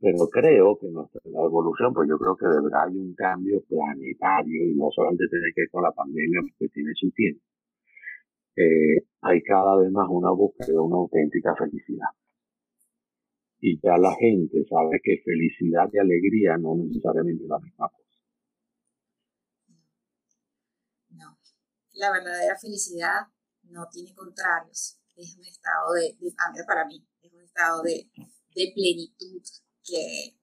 Pero 0.00 0.28
creo 0.28 0.78
que 0.78 0.88
nuestra 0.90 1.20
la 1.24 1.44
evolución, 1.44 1.94
pues 1.94 2.08
yo 2.08 2.18
creo 2.18 2.36
que 2.36 2.46
de 2.46 2.60
verdad 2.62 2.84
hay 2.88 2.96
un 2.96 3.14
cambio 3.14 3.62
planetario 3.66 4.68
y 4.68 4.74
no 4.74 4.90
solamente 4.90 5.24
tiene 5.30 5.52
que 5.54 5.62
ver 5.62 5.70
con 5.70 5.82
la 5.82 5.92
pandemia, 5.92 6.40
porque 6.42 6.68
tiene 6.74 6.92
su 6.94 7.10
tiempo. 7.12 7.40
Eh, 8.56 9.00
hay 9.22 9.42
cada 9.42 9.78
vez 9.78 9.90
más 9.90 10.06
una 10.10 10.30
búsqueda 10.30 10.68
de 10.68 10.78
una 10.78 10.96
auténtica 10.96 11.54
felicidad. 11.56 12.12
Y 13.60 13.80
ya 13.80 13.96
la 13.96 14.14
gente 14.16 14.62
sabe 14.68 15.00
que 15.02 15.22
felicidad 15.24 15.88
y 15.90 15.98
alegría 15.98 16.58
no 16.58 16.76
necesariamente 16.76 17.44
es 17.44 17.48
la 17.48 17.58
misma 17.58 17.88
cosa. 17.88 18.03
La 21.94 22.10
verdadera 22.10 22.58
felicidad 22.58 23.26
no 23.62 23.88
tiene 23.90 24.14
contrarios, 24.14 24.98
es 25.16 25.36
un 25.36 25.44
estado 25.44 25.92
de, 25.92 26.16
para 26.66 26.84
mí, 26.86 27.06
es 27.22 27.32
un 27.32 27.42
estado 27.42 27.82
de, 27.82 28.10
plenitud 28.54 29.42
que 29.82 30.38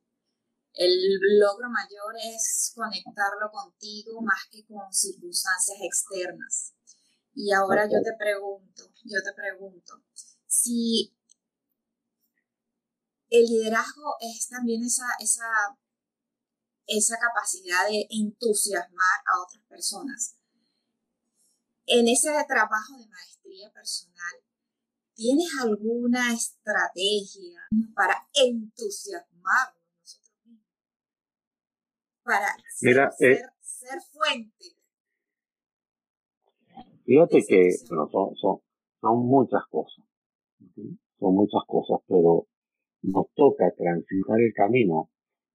el 0.73 1.39
logro 1.39 1.69
mayor 1.69 2.13
es 2.35 2.71
conectarlo 2.75 3.49
contigo 3.51 4.21
más 4.21 4.47
que 4.51 4.65
con 4.65 4.93
circunstancias 4.93 5.77
externas. 5.81 6.73
Y 7.33 7.53
ahora 7.53 7.85
yo 7.85 8.01
te 8.03 8.13
pregunto, 8.17 8.93
yo 9.05 9.23
te 9.23 9.33
pregunto, 9.33 10.03
si 10.45 11.15
el 13.29 13.45
liderazgo 13.45 14.17
es 14.19 14.49
también 14.49 14.83
esa, 14.83 15.05
esa, 15.19 15.45
esa 16.85 17.17
capacidad 17.17 17.87
de 17.87 18.07
entusiasmar 18.09 19.19
a 19.25 19.41
otras 19.41 19.63
personas 19.67 20.35
en 21.91 22.07
ese 22.07 22.29
trabajo 22.47 22.97
de 22.97 23.07
maestría 23.09 23.69
personal, 23.73 24.35
¿tienes 25.13 25.49
alguna 25.61 26.33
estrategia 26.33 27.59
para 27.93 28.15
entusiasmarnos 28.33 29.83
nosotros 29.99 30.31
mismos? 30.45 30.67
Para 32.23 32.47
Mira, 32.81 33.11
ser, 33.11 33.31
eh, 33.33 33.41
ser, 33.59 33.99
fuente. 34.13 34.65
Fíjate 37.03 37.43
que 37.45 37.71
son, 37.71 38.09
son, 38.09 38.61
son 39.01 39.25
muchas 39.25 39.63
cosas. 39.69 40.05
Son 41.19 41.35
muchas 41.35 41.61
cosas, 41.67 41.99
pero 42.07 42.47
nos 43.01 43.25
toca 43.35 43.69
transitar 43.75 44.39
el 44.39 44.53
camino 44.53 45.11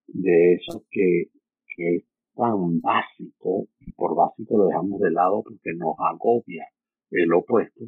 de 0.07 0.55
eso 0.55 0.85
que, 0.91 1.31
que 1.75 2.05
tan 2.37 2.81
básico, 2.81 3.67
y 3.81 3.93
por 3.93 4.15
básico 4.15 4.59
lo 4.59 4.67
dejamos 4.67 5.01
de 5.01 5.11
lado 5.11 5.43
porque 5.43 5.73
nos 5.75 5.97
agobia 5.99 6.67
el 7.11 7.33
opuesto, 7.33 7.85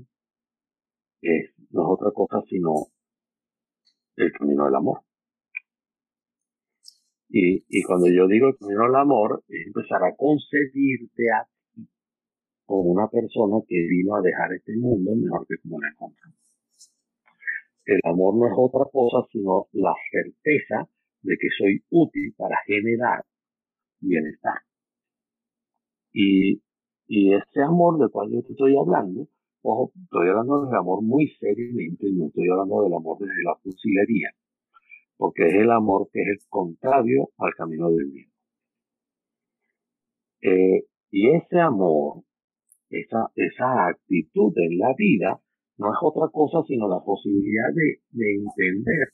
es, 1.20 1.50
no 1.70 1.82
es 1.82 1.88
otra 1.88 2.10
cosa 2.12 2.42
sino 2.48 2.86
el 4.16 4.32
camino 4.32 4.64
del 4.64 4.74
amor. 4.74 5.00
Y, 7.30 7.64
y 7.68 7.82
cuando 7.82 8.06
yo 8.08 8.26
digo 8.26 8.48
el 8.48 8.56
camino 8.56 8.84
del 8.84 8.96
amor, 8.96 9.44
es 9.48 9.66
empezar 9.66 10.02
a 10.02 10.16
concebirte 10.16 11.30
a 11.30 11.44
ti 11.74 11.86
como 12.64 12.90
una 12.90 13.08
persona 13.08 13.58
que 13.68 13.76
vino 13.76 14.16
a 14.16 14.22
dejar 14.22 14.54
este 14.54 14.76
mundo 14.76 15.14
mejor 15.14 15.46
que 15.46 15.58
como 15.58 15.78
lo 15.78 15.88
encontró. 15.88 16.30
El 17.84 18.00
amor 18.04 18.36
no 18.36 18.46
es 18.46 18.52
otra 18.56 18.84
cosa 18.90 19.26
sino 19.30 19.66
la 19.72 19.94
certeza 20.10 20.88
de 21.22 21.36
que 21.38 21.48
soy 21.56 21.82
útil 21.90 22.34
para 22.36 22.56
generar 22.66 23.24
bienestar. 24.00 24.60
Y, 26.12 26.62
y 27.06 27.34
ese 27.34 27.62
amor 27.62 27.98
del 27.98 28.10
cual 28.10 28.30
yo 28.32 28.42
te 28.42 28.52
estoy 28.52 28.76
hablando, 28.76 29.28
ojo, 29.62 29.92
estoy 30.02 30.28
hablando 30.28 30.66
del 30.66 30.74
amor 30.74 31.02
muy 31.02 31.28
seriamente, 31.38 32.06
no 32.12 32.26
estoy 32.26 32.48
hablando 32.48 32.82
del 32.82 32.94
amor 32.94 33.18
desde 33.18 33.42
la 33.44 33.54
fusilería, 33.62 34.30
porque 35.16 35.46
es 35.46 35.54
el 35.54 35.70
amor 35.70 36.08
que 36.12 36.22
es 36.22 36.28
el 36.28 36.38
contrario 36.48 37.30
al 37.38 37.54
camino 37.54 37.90
del 37.90 38.10
bien. 38.10 38.30
Eh, 40.40 40.84
y 41.10 41.30
ese 41.30 41.60
amor, 41.60 42.22
esa, 42.90 43.30
esa 43.34 43.88
actitud 43.88 44.52
en 44.56 44.78
la 44.78 44.94
vida, 44.96 45.40
no 45.78 45.92
es 45.92 45.98
otra 46.02 46.28
cosa 46.32 46.62
sino 46.66 46.88
la 46.88 47.00
posibilidad 47.04 47.68
de, 47.74 48.00
de 48.10 48.34
entender 48.34 49.08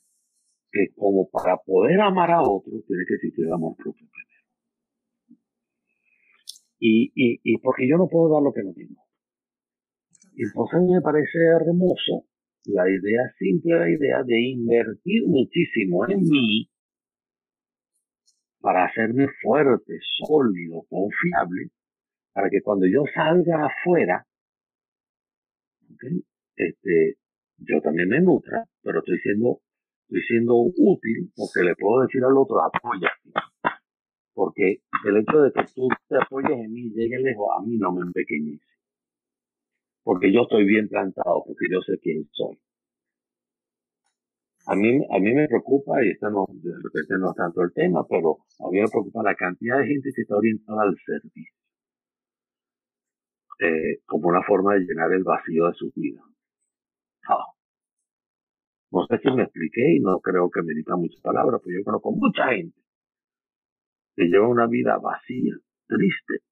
que 0.71 0.93
como 0.95 1.29
para 1.29 1.57
poder 1.57 2.01
amar 2.01 2.31
a 2.31 2.41
otro 2.41 2.73
tiene 2.87 3.05
que 3.07 3.15
existir 3.15 3.45
el 3.45 3.53
amor 3.53 3.75
propio 3.77 4.07
y, 6.79 7.11
y, 7.15 7.39
y 7.43 7.57
porque 7.59 7.87
yo 7.87 7.97
no 7.97 8.07
puedo 8.07 8.33
dar 8.33 8.43
lo 8.43 8.53
que 8.53 8.63
no 8.63 8.73
tengo. 8.73 9.01
Entonces 10.37 10.81
me 10.89 11.01
parece 11.01 11.37
hermoso 11.61 12.25
la 12.65 12.89
idea, 12.89 13.21
simple 13.37 13.79
la 13.79 13.89
idea 13.89 14.23
de 14.23 14.39
invertir 14.49 15.27
muchísimo 15.27 16.07
en 16.09 16.21
mí 16.21 16.69
para 18.59 18.85
hacerme 18.85 19.27
fuerte, 19.41 19.99
sólido, 20.25 20.83
confiable, 20.89 21.69
para 22.33 22.49
que 22.49 22.61
cuando 22.61 22.87
yo 22.87 23.03
salga 23.13 23.67
afuera, 23.67 24.25
este, 26.55 27.15
yo 27.57 27.79
también 27.81 28.09
me 28.09 28.21
nutra, 28.21 28.65
pero 28.81 28.99
estoy 28.99 29.19
siendo, 29.19 29.59
estoy 30.07 30.21
siendo 30.23 30.55
útil 30.55 31.31
porque 31.35 31.63
le 31.63 31.75
puedo 31.75 32.01
decir 32.01 32.23
al 32.23 32.35
otro, 32.35 32.61
apoya 32.63 33.11
porque 34.35 34.81
el 35.05 35.17
hecho 35.17 35.41
de 35.41 35.51
que 35.53 35.63
tú 35.73 35.87
te 36.09 36.17
apoyes 36.17 36.51
en 36.51 36.71
mí 36.71 36.81
y 36.81 36.93
llegues 36.93 37.21
lejos, 37.21 37.47
a 37.57 37.61
mí 37.65 37.77
no 37.77 37.93
me 37.93 38.01
empequeñece. 38.01 38.65
Porque 40.03 40.31
yo 40.31 40.41
estoy 40.41 40.65
bien 40.65 40.87
plantado, 40.89 41.43
porque 41.47 41.65
yo 41.71 41.79
sé 41.81 41.97
quién 41.99 42.27
soy. 42.31 42.59
A 44.67 44.75
mí, 44.75 44.89
a 45.09 45.19
mí 45.19 45.33
me 45.33 45.47
preocupa, 45.47 46.03
y 46.03 46.09
esto 46.09 46.29
no, 46.29 46.45
este 46.49 47.17
no 47.17 47.29
es 47.29 47.35
tanto 47.35 47.61
el 47.61 47.71
tema, 47.73 48.05
pero 48.07 48.39
a 48.59 48.69
mí 48.69 48.81
me 48.81 48.87
preocupa 48.87 49.23
la 49.23 49.35
cantidad 49.35 49.77
de 49.79 49.87
gente 49.87 50.09
que 50.13 50.21
está 50.21 50.35
orientada 50.35 50.83
al 50.83 50.95
servicio. 51.05 51.53
Eh, 53.59 54.01
como 54.05 54.27
una 54.29 54.43
forma 54.43 54.73
de 54.73 54.81
llenar 54.81 55.13
el 55.13 55.23
vacío 55.23 55.67
de 55.67 55.73
su 55.75 55.91
vida. 55.95 56.21
Ah. 57.29 57.45
No 58.91 59.05
sé 59.07 59.17
si 59.19 59.31
me 59.31 59.43
expliqué 59.43 59.95
y 59.95 59.99
no 59.99 60.19
creo 60.19 60.49
que 60.49 60.61
necesita 60.61 60.95
muchas 60.97 61.21
palabras, 61.21 61.61
pero 61.63 61.77
yo 61.79 61.85
conozco 61.85 62.11
mucha 62.11 62.47
gente 62.49 62.84
que 64.15 64.25
lleva 64.25 64.47
una 64.47 64.67
vida 64.67 64.97
vacía, 64.97 65.53
triste, 65.87 66.45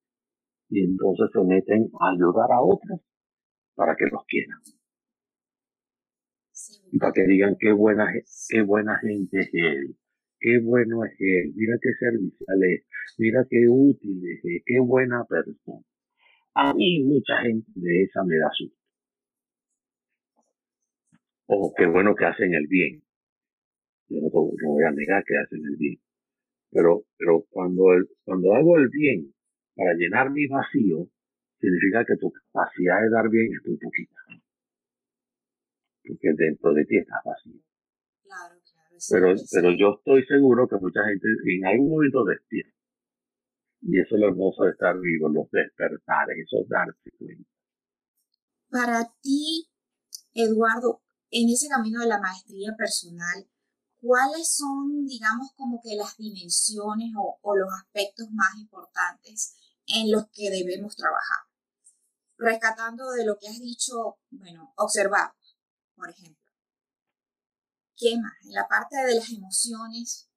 y 0.69 0.83
entonces 0.83 1.29
se 1.31 1.43
meten 1.43 1.89
a 1.99 2.11
ayudar 2.11 2.51
a 2.51 2.61
otros 2.61 2.99
para 3.75 3.95
que 3.95 4.05
los 4.05 4.23
quieran. 4.25 4.59
Y 6.91 6.97
para 6.97 7.13
que 7.13 7.23
digan 7.23 7.55
qué 7.59 7.71
buena, 7.71 8.07
qué 8.49 8.61
buena 8.61 8.99
gente 8.99 9.39
es 9.39 9.49
él, 9.53 9.95
qué 10.39 10.59
bueno 10.59 11.03
es 11.05 11.13
él, 11.19 11.53
mira 11.55 11.77
qué 11.81 11.89
servicial 11.99 12.63
es, 12.63 12.85
mira 13.17 13.45
qué 13.49 13.65
útil 13.67 14.21
es 14.29 14.43
él, 14.43 14.61
qué 14.65 14.79
buena 14.79 15.23
persona. 15.25 15.83
A 16.55 16.73
mí 16.73 17.03
mucha 17.03 17.41
gente 17.41 17.71
de 17.75 18.03
esa 18.03 18.23
me 18.23 18.37
da 18.37 18.49
susto. 18.51 18.77
O 21.47 21.73
qué 21.75 21.85
bueno 21.87 22.13
que 22.15 22.25
hacen 22.25 22.53
el 22.53 22.67
bien. 22.67 23.03
Yo 24.09 24.21
no, 24.21 24.29
no 24.29 24.69
voy 24.69 24.83
a 24.83 24.91
negar 24.91 25.23
que 25.23 25.35
hacen 25.37 25.65
el 25.65 25.77
bien. 25.77 25.99
Pero, 26.73 27.05
pero 27.17 27.45
cuando, 27.49 27.93
el, 27.93 28.09
cuando 28.25 28.53
hago 28.55 28.77
el 28.77 28.89
bien 28.89 29.33
para 29.75 29.93
llenar 29.93 30.31
mi 30.31 30.47
vacío, 30.47 31.07
significa 31.59 32.03
que 32.05 32.17
tu 32.17 32.31
capacidad 32.31 33.01
de 33.01 33.09
dar 33.09 33.29
bien 33.29 33.53
es 33.53 33.65
muy 33.65 33.77
poquita. 33.77 34.15
Porque 36.05 36.33
dentro 36.35 36.73
de 36.73 36.85
ti 36.85 36.97
estás 36.97 37.23
vacío. 37.23 37.61
Claro, 38.23 38.55
claro. 38.71 38.97
pero, 39.11 39.35
pero 39.51 39.71
yo 39.77 39.95
estoy 39.97 40.25
seguro 40.25 40.67
que 40.67 40.75
mucha 40.77 41.05
gente 41.05 41.27
en 41.45 41.65
algún 41.65 41.89
momento 41.91 42.25
despierta. 42.25 42.73
Y 43.81 43.99
eso 43.99 44.15
es 44.15 44.21
lo 44.21 44.29
hermoso 44.29 44.63
de 44.63 44.71
estar 44.71 44.99
vivo, 44.99 45.29
los 45.29 45.51
despertares, 45.51 46.37
eso 46.39 46.65
darse 46.67 47.11
cuenta. 47.19 47.49
Para 48.69 49.03
ti, 49.21 49.67
Eduardo, 50.33 51.01
en 51.29 51.49
ese 51.49 51.67
camino 51.67 51.99
de 51.99 52.07
la 52.07 52.19
maestría 52.19 52.73
personal, 52.77 53.45
¿cuáles 54.03 54.53
son, 54.53 55.05
digamos, 55.05 55.53
como 55.55 55.79
que 55.81 55.95
las 55.95 56.17
dimensiones 56.17 57.13
o, 57.15 57.55
los 57.55 57.69
aspectos 57.73 58.27
más 58.31 58.53
importantes 58.57 59.55
en 59.87 60.11
los 60.11 60.25
que 60.33 60.49
debemos 60.49 60.95
trabajar? 60.95 61.47
Rescatando 62.37 63.11
de 63.11 63.25
lo 63.25 63.37
que 63.39 63.47
has 63.47 63.61
dicho, 63.61 64.17
bueno, 64.29 64.73
observar, 64.75 65.31
por 65.95 66.09
ejemplo. 66.09 66.43
¿Qué 67.95 68.17
más? 68.19 68.33
En 68.43 68.51
la 68.51 68.67
parte 68.67 68.97
de 68.97 69.15
las 69.15 69.29
emociones. 69.31 70.29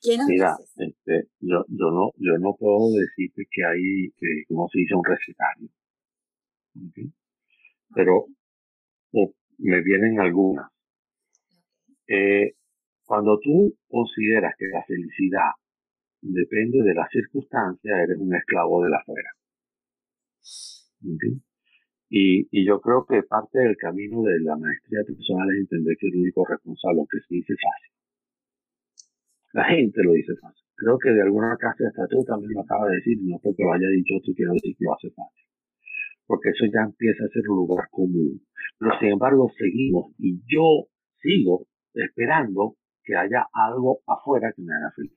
¿Qué 0.00 0.18
nos 0.18 0.26
Mira, 0.26 0.56
este, 0.76 1.30
yo, 1.38 1.64
yo, 1.68 1.90
no, 1.92 2.10
yo 2.16 2.38
no 2.40 2.56
puedo 2.58 2.90
decirte 2.98 3.46
que 3.48 3.62
hay, 3.64 4.44
como 4.48 4.68
se 4.68 4.78
dice, 4.78 4.94
un 4.94 5.04
recetario. 5.04 5.70
Pero 7.94 8.26
me 9.58 9.80
vienen 9.82 10.20
algunas. 10.20 10.70
Eh, 12.08 12.54
cuando 13.04 13.38
tú 13.40 13.74
consideras 13.88 14.54
que 14.58 14.66
la 14.68 14.82
felicidad 14.84 15.50
depende 16.20 16.82
de 16.82 16.94
las 16.94 17.08
circunstancias, 17.10 17.98
eres 17.98 18.18
un 18.18 18.34
esclavo 18.34 18.82
de 18.82 18.90
la 18.90 18.98
afuera. 18.98 19.30
Y, 22.08 22.66
yo 22.66 22.80
creo 22.80 23.04
que 23.06 23.22
parte 23.22 23.58
del 23.58 23.76
camino 23.76 24.22
de 24.22 24.40
la 24.40 24.56
maestría 24.56 25.02
personal 25.06 25.48
es 25.50 25.60
entender 25.60 25.96
que 25.98 26.08
el 26.08 26.16
único 26.16 26.44
responsable, 26.46 27.00
aunque 27.00 27.18
se 27.28 27.34
dice 27.34 27.54
fácil. 27.54 27.92
La 29.52 29.64
gente 29.64 30.02
lo 30.02 30.12
dice 30.12 30.34
fácil. 30.40 30.64
Creo 30.76 30.98
que 30.98 31.10
de 31.10 31.22
alguna 31.22 31.56
casa 31.56 31.84
hasta 31.88 32.06
tú 32.08 32.24
también 32.24 32.52
lo 32.52 32.60
acabas 32.60 32.90
de 32.90 32.96
decir, 32.96 33.18
no 33.22 33.38
porque 33.42 33.62
lo 33.62 33.72
haya 33.72 33.88
dicho 33.88 34.14
tú 34.24 34.34
quiero 34.34 34.52
decir 34.52 34.76
que 34.76 34.84
lo 34.84 34.94
hace 34.94 35.10
fácil. 35.10 35.45
Porque 36.26 36.50
eso 36.50 36.64
ya 36.66 36.82
empieza 36.82 37.24
a 37.24 37.28
ser 37.28 37.48
un 37.48 37.56
lugar 37.56 37.88
común. 37.90 38.40
Pero 38.78 38.98
sin 38.98 39.08
embargo 39.12 39.50
seguimos 39.56 40.12
y 40.18 40.40
yo 40.46 40.88
sigo 41.20 41.66
esperando 41.94 42.76
que 43.04 43.14
haya 43.16 43.46
algo 43.52 44.00
afuera 44.06 44.52
que 44.54 44.62
me 44.62 44.74
haga 44.74 44.90
feliz. 44.94 45.16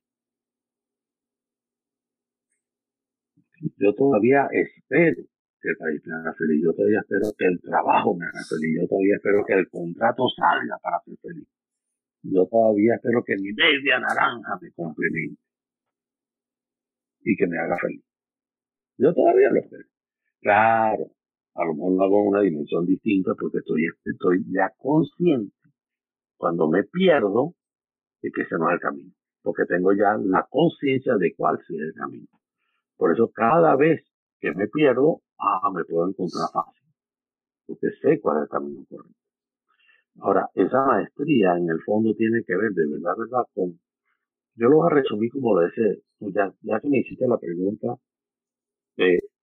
Yo 3.78 3.93
todavía 3.93 4.48
espero 4.52 5.24
que 5.62 5.69
el 5.69 5.78
país 5.78 6.02
me 6.06 6.15
haga 6.15 6.34
feliz. 6.34 6.62
Yo 6.63 6.74
todavía 6.74 7.00
espero 7.00 7.34
que 7.38 7.45
el 7.45 7.60
trabajo 7.60 8.15
me 8.15 8.26
haga 8.26 8.41
feliz. 8.48 8.80
Yo 8.80 8.88
todavía 8.88 9.15
espero 9.15 9.45
que 9.45 9.54
el 9.54 9.69
contrato 9.69 10.24
salga 10.38 10.78
para 10.82 11.02
ser 11.04 11.17
feliz. 11.17 11.48
Yo 12.24 12.45
todavía 12.48 12.95
espero 12.95 13.24
que 13.24 13.36
mi 13.36 13.52
media 13.54 14.00
naranja 14.00 14.60
me 14.62 14.72
complemente 14.72 15.41
y 17.22 17.36
que 17.36 17.48
me 17.48 17.58
haga 17.58 17.78
feliz. 17.78 18.04
Yo 18.98 19.13
todavía 19.13 19.50
lo 19.50 19.60
espero. 19.60 19.88
Claro, 20.41 21.06
a 21.56 21.65
lo 21.65 21.73
mejor 21.73 21.91
lo 21.93 22.04
hago 22.04 22.21
en 22.21 22.28
una 22.30 22.41
dimensión 22.41 22.86
distinta 22.86 23.34
porque 23.39 23.60
estoy, 23.60 23.86
estoy 24.06 24.45
ya 24.52 24.71
consciente 24.78 25.56
cuando 26.38 26.69
me 26.69 26.84
pierdo 26.84 27.56
de 28.21 28.32
que 28.32 28.43
ese 28.43 28.56
no 28.58 28.69
es 28.69 28.75
el 28.75 28.80
camino, 28.80 29.12
porque 29.43 29.65
tengo 29.65 29.91
ya 29.93 30.17
la 30.17 30.47
conciencia 30.49 31.15
de 31.17 31.34
cuál 31.36 31.60
sí 31.67 31.75
es 31.75 31.82
el 31.82 31.93
camino. 31.93 32.28
Por 32.97 33.13
eso 33.13 33.32
cada 33.34 33.75
vez 33.75 34.02
que 34.39 34.54
me 34.54 34.67
pierdo, 34.67 35.21
ah, 35.39 35.69
me 35.73 35.84
puedo 35.86 36.08
encontrar 36.08 36.49
fácil, 36.54 36.88
porque 37.67 37.88
sé 38.02 38.21
cuál 38.21 38.38
es 38.38 38.43
el 38.43 38.49
camino 38.49 38.86
correcto. 38.89 39.15
Ahora, 40.21 40.49
esa 40.56 40.86
maestría 40.86 41.58
en 41.58 41.69
el 41.69 41.82
fondo 41.86 42.13
tiene 42.15 42.43
que 42.45 42.56
ver 42.56 42.71
de 42.71 42.88
verdad, 42.88 43.15
verdad, 43.17 43.43
con, 43.54 43.80
yo 44.56 44.69
lo 44.69 44.78
voy 44.78 44.88
a 44.91 44.95
resumir 44.95 45.32
como 45.32 45.60
de 45.60 45.67
ese, 45.67 46.04
ya, 46.19 46.54
ya 46.62 46.80
que 46.80 46.89
me 46.89 46.99
hiciste 46.99 47.28
la 47.28 47.38
pregunta, 47.38 47.95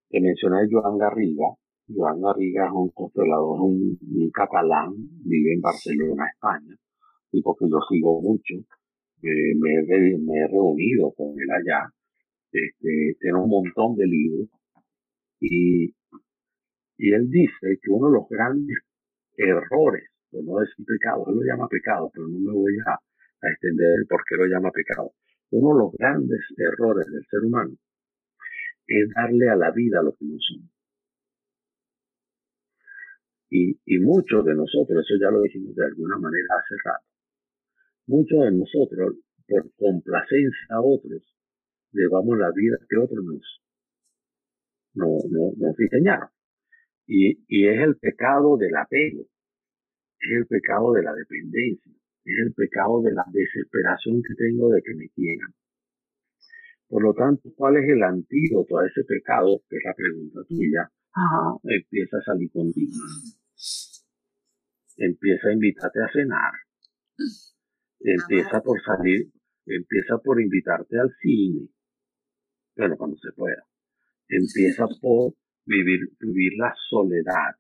te 0.09 0.21
mencioné 0.21 0.67
Joan 0.69 0.97
Garriga, 0.97 1.47
Joan 1.87 2.21
Garriga 2.21 2.65
es 2.65 2.71
un 2.73 2.89
constelador, 2.89 3.61
un, 3.61 3.97
catalán, 4.33 4.93
vive 5.23 5.53
en 5.53 5.61
Barcelona, 5.61 6.27
España, 6.33 6.75
y 7.31 7.41
porque 7.41 7.65
yo 7.69 7.79
sigo 7.89 8.21
mucho, 8.21 8.55
eh, 9.21 9.55
me, 9.59 9.73
he, 9.73 10.47
reunido 10.47 11.11
con 11.11 11.31
él 11.39 11.49
allá, 11.51 11.89
este, 12.51 13.17
tiene 13.19 13.39
un 13.39 13.49
montón 13.49 13.95
de 13.95 14.05
libros, 14.07 14.49
y, 15.39 15.93
y 16.97 17.13
él 17.13 17.29
dice 17.29 17.77
que 17.81 17.91
uno 17.91 18.07
de 18.07 18.13
los 18.13 18.29
grandes 18.29 18.77
errores, 19.37 20.09
por 20.31 20.43
no 20.43 20.59
decir 20.59 20.85
pecado, 20.85 21.25
él 21.27 21.35
lo 21.35 21.41
llama 21.43 21.67
pecado, 21.67 22.09
pero 22.13 22.27
no 22.27 22.39
me 22.39 22.51
voy 22.53 22.73
a, 22.87 22.93
a 22.93 23.51
extender 23.51 24.05
por 24.09 24.21
qué 24.27 24.35
lo 24.37 24.45
llama 24.45 24.71
pecado. 24.71 25.11
Uno 25.51 25.73
de 25.73 25.79
los 25.83 25.91
grandes 25.93 26.41
errores 26.57 27.05
del 27.07 27.25
ser 27.29 27.43
humano 27.43 27.75
es 28.87 29.09
darle 29.15 29.49
a 29.49 29.55
la 29.55 29.71
vida 29.71 30.01
lo 30.01 30.13
que 30.15 30.25
no 30.25 30.37
somos. 30.39 30.69
Y, 33.49 33.79
y 33.85 33.99
muchos 33.99 34.43
de 34.45 34.55
nosotros, 34.55 35.05
eso 35.05 35.15
ya 35.21 35.31
lo 35.31 35.41
dijimos 35.41 35.75
de 35.75 35.85
alguna 35.85 36.17
manera 36.17 36.55
hace 36.57 36.75
rato, 36.83 37.05
muchos 38.07 38.43
de 38.43 38.51
nosotros, 38.51 39.15
por 39.47 39.71
complacencia 39.75 40.67
a 40.69 40.81
otros, 40.81 41.23
llevamos 41.91 42.37
la 42.37 42.51
vida 42.51 42.77
que 42.89 42.97
otros 42.97 43.23
nos, 43.23 43.61
no, 44.93 45.17
no, 45.29 45.51
nos 45.57 45.77
diseñaron. 45.77 46.29
Y, 47.07 47.45
y 47.47 47.67
es 47.67 47.79
el 47.79 47.97
pecado 47.97 48.57
del 48.57 48.75
apego, 48.75 49.25
es 50.19 50.31
el 50.31 50.47
pecado 50.47 50.93
de 50.93 51.03
la 51.03 51.13
dependencia, 51.13 51.93
es 52.25 52.39
el 52.39 52.53
pecado 52.53 53.01
de 53.03 53.13
la 53.13 53.25
desesperación 53.31 54.23
que 54.23 54.33
tengo 54.35 54.69
de 54.69 54.81
que 54.81 54.95
me 54.95 55.09
quieran. 55.09 55.53
Por 56.87 57.03
lo 57.03 57.13
tanto, 57.13 57.49
¿cuál 57.55 57.77
es 57.77 57.89
el 57.89 58.03
antídoto 58.03 58.77
a 58.77 58.87
ese 58.87 59.03
pecado? 59.03 59.61
Que 59.69 59.77
es 59.77 59.83
la 59.85 59.93
pregunta 59.93 60.39
tuya. 60.47 60.91
Empieza 61.63 62.17
a 62.17 62.21
salir 62.21 62.51
contigo. 62.51 62.93
Empieza 64.97 65.47
a 65.49 65.53
invitarte 65.53 65.99
a 66.03 66.11
cenar. 66.11 66.53
Empieza 67.99 68.61
por 68.61 68.81
salir, 68.83 69.31
empieza 69.65 70.17
por 70.19 70.39
invitarte 70.41 70.99
al 70.99 71.11
cine. 71.21 71.69
Pero 72.75 72.97
cuando 72.97 73.17
se 73.17 73.31
pueda. 73.31 73.65
Empieza 74.27 74.85
por 75.01 75.33
vivir, 75.65 75.99
vivir 76.19 76.53
la 76.57 76.73
soledad. 76.89 77.55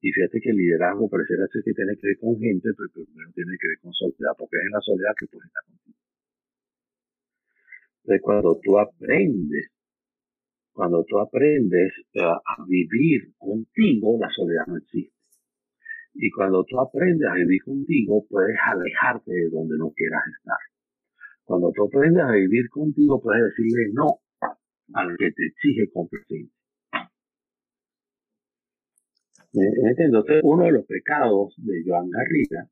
Y 0.00 0.12
fíjate 0.12 0.40
que 0.40 0.50
el 0.50 0.56
liderazgo 0.56 1.10
pareciera 1.10 1.46
ser 1.48 1.62
que 1.62 1.74
tiene 1.74 1.94
que 1.96 2.06
ver 2.06 2.18
con 2.18 2.38
gente, 2.38 2.70
pero 2.76 2.88
primero 2.88 3.30
tiene 3.34 3.52
que 3.60 3.68
ver 3.68 3.78
con 3.82 3.92
soledad, 3.92 4.32
porque 4.38 4.56
es 4.56 4.64
en 4.64 4.72
la 4.72 4.80
soledad 4.80 5.12
que 5.18 5.26
puedes 5.26 5.46
estar 5.46 5.64
contigo. 5.64 5.98
Cuando 8.22 8.58
tú 8.62 8.78
aprendes, 8.78 9.70
cuando 10.72 11.04
tú 11.04 11.18
aprendes 11.18 11.92
eh, 12.14 12.20
a 12.22 12.64
vivir 12.66 13.34
contigo, 13.38 14.18
la 14.18 14.28
soledad 14.30 14.66
no 14.66 14.76
existe. 14.78 15.14
Y 16.14 16.30
cuando 16.30 16.64
tú 16.64 16.80
aprendes 16.80 17.28
a 17.28 17.34
vivir 17.34 17.62
contigo, 17.62 18.26
puedes 18.28 18.56
alejarte 18.64 19.32
de 19.32 19.50
donde 19.50 19.76
no 19.78 19.90
quieras 19.92 20.22
estar. 20.38 20.58
Cuando 21.44 21.72
tú 21.72 21.84
aprendes 21.86 22.22
a 22.22 22.32
vivir 22.32 22.68
contigo, 22.70 23.20
puedes 23.20 23.42
decirle 23.44 23.90
no 23.92 24.20
al 24.94 25.16
que 25.16 25.30
te 25.32 25.46
exige 25.46 25.90
competencia. 25.92 26.60
Entonces, 29.52 30.40
uno 30.44 30.64
de 30.64 30.72
los 30.72 30.86
pecados 30.86 31.54
de 31.56 31.82
Joan 31.84 32.08
Garriga, 32.10 32.68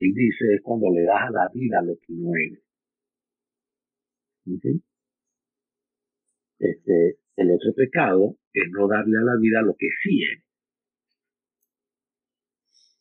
él 0.00 0.12
dice, 0.14 0.54
es 0.54 0.62
cuando 0.62 0.90
le 0.92 1.02
das 1.04 1.28
a 1.28 1.30
la 1.30 1.48
vida 1.52 1.80
lo 1.82 1.94
que 1.96 2.12
no 2.12 2.34
eres. 2.36 2.65
Este, 6.58 7.18
el 7.36 7.50
otro 7.50 7.72
pecado 7.74 8.36
es 8.52 8.64
no 8.70 8.86
darle 8.88 9.18
a 9.18 9.22
la 9.22 9.36
vida 9.40 9.60
lo 9.62 9.74
que 9.76 9.88
sí 10.02 10.22
es. 10.22 10.42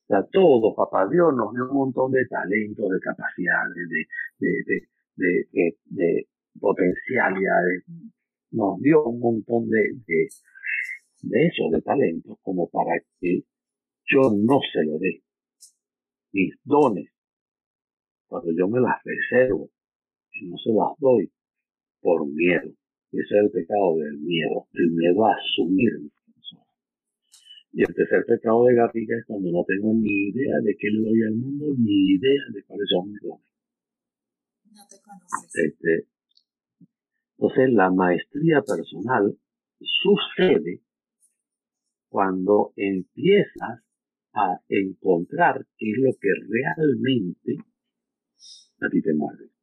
O 0.03 0.08
sea, 0.08 0.23
todo, 0.31 0.75
papá 0.75 1.08
Dios 1.10 1.34
nos 1.36 1.53
dio 1.53 1.69
un 1.69 1.77
montón 1.77 2.12
de 2.12 2.25
talentos, 2.27 2.89
de 2.89 2.99
capacidades, 2.99 3.75
de, 3.75 4.05
de, 4.39 4.63
de, 5.15 5.47
de, 5.51 5.77
de 5.86 6.27
potencialidades. 6.60 7.84
Nos 8.51 8.79
dio 8.81 9.03
un 9.03 9.19
montón 9.19 9.69
de, 9.69 9.81
de, 10.05 10.27
de 11.21 11.47
eso, 11.47 11.69
de 11.71 11.81
talentos, 11.81 12.38
como 12.41 12.69
para 12.69 12.99
que 13.19 13.43
yo 14.05 14.21
no 14.31 14.60
se 14.71 14.84
lo 14.84 14.99
dé. 14.99 15.23
Mis 16.34 16.53
dones, 16.63 17.10
cuando 18.27 18.51
yo 18.55 18.67
me 18.67 18.79
las 18.79 19.01
reservo 19.03 19.69
no 20.43 20.58
se 20.58 20.69
las 20.71 20.97
doy, 20.99 21.31
por 22.05 22.23
miedo. 22.27 22.69
Ese 23.11 23.23
es 23.23 23.31
el 23.31 23.49
pecado 23.49 23.97
del 23.97 24.19
miedo, 24.19 24.67
el 24.73 24.91
miedo 24.91 25.25
a 25.25 25.33
asumir 25.33 26.11
Y 27.71 27.81
el 27.81 27.95
tercer 27.95 28.23
pecado 28.27 28.63
de 28.65 28.75
Garriga 28.75 29.17
es 29.17 29.25
cuando 29.25 29.51
no 29.51 29.65
tengo 29.65 29.91
ni 29.91 30.29
idea 30.29 30.53
de 30.61 30.75
qué 30.77 30.87
le 30.91 31.01
doy 31.01 31.23
al 31.23 31.33
mundo, 31.33 31.65
ni 31.79 32.13
idea 32.13 32.43
de 32.53 32.63
cuáles 32.63 32.87
son 32.89 33.11
mis 33.11 33.21
dones. 33.21 33.45
No 34.65 34.83
te 34.87 34.97
conoces. 35.01 35.55
Este, 35.55 36.07
entonces, 37.37 37.73
la 37.73 37.89
maestría 37.89 38.61
personal 38.61 39.35
sucede 39.79 40.81
cuando 42.09 42.71
empiezas 42.75 43.81
a 44.33 44.61
encontrar 44.69 45.65
qué 45.77 45.89
es 45.89 45.97
lo 45.97 46.11
que 46.21 46.29
realmente 46.47 47.65
a 48.81 48.89
ti 48.89 49.01
te 49.01 49.13
mueve 49.13 49.54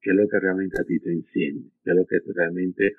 qué 0.00 0.10
es 0.10 0.16
lo 0.16 0.28
que 0.28 0.40
realmente 0.40 0.80
a 0.80 0.84
ti 0.84 0.98
te 0.98 1.12
enciende, 1.12 1.70
qué 1.84 1.90
es 1.90 1.96
lo 1.96 2.06
que 2.06 2.18
realmente 2.34 2.94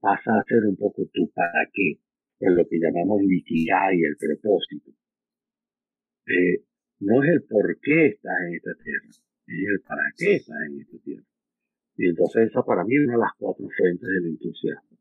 pasa 0.00 0.32
a 0.38 0.44
ser 0.44 0.64
un 0.64 0.76
poco 0.76 1.06
tu 1.12 1.30
para 1.32 1.68
qué, 1.72 1.98
es 2.40 2.52
lo 2.52 2.66
que 2.68 2.78
llamamos 2.78 3.22
y 3.22 4.04
el 4.04 4.16
propósito. 4.18 4.90
Eh, 6.26 6.64
no 7.00 7.22
es 7.22 7.30
el 7.30 7.42
por 7.44 7.78
qué 7.80 8.06
estás 8.06 8.34
en 8.48 8.54
esta 8.54 8.74
tierra, 8.82 9.08
es 9.08 9.68
el 9.68 9.80
para 9.80 10.02
qué 10.16 10.34
estás 10.36 10.56
en 10.68 10.80
esta 10.80 10.98
tierra. 10.98 11.24
Y 11.96 12.08
entonces 12.08 12.50
esa 12.50 12.62
para 12.62 12.84
mí 12.84 12.96
es 12.96 13.04
una 13.04 13.14
de 13.14 13.20
las 13.20 13.32
cuatro 13.38 13.68
fuentes 13.76 14.08
del 14.08 14.26
entusiasmo. 14.26 14.98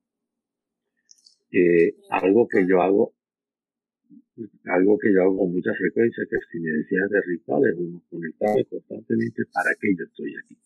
Eh, 1.51 1.95
algo 2.09 2.47
que 2.47 2.65
yo 2.67 2.81
hago, 2.81 3.13
algo 4.65 4.97
que 4.97 5.13
yo 5.13 5.21
hago 5.21 5.37
con 5.37 5.51
mucha 5.51 5.73
frecuencia, 5.73 6.23
que 6.29 6.37
si 6.51 6.59
me 6.59 6.71
decías 6.71 7.09
de 7.09 7.21
rituales, 7.21 7.75
uno 7.77 8.01
conectado 8.09 8.57
constantemente 8.69 9.43
para 9.53 9.69
qué 9.79 9.89
yo 9.97 10.05
estoy 10.05 10.33
aquí. 10.43 10.57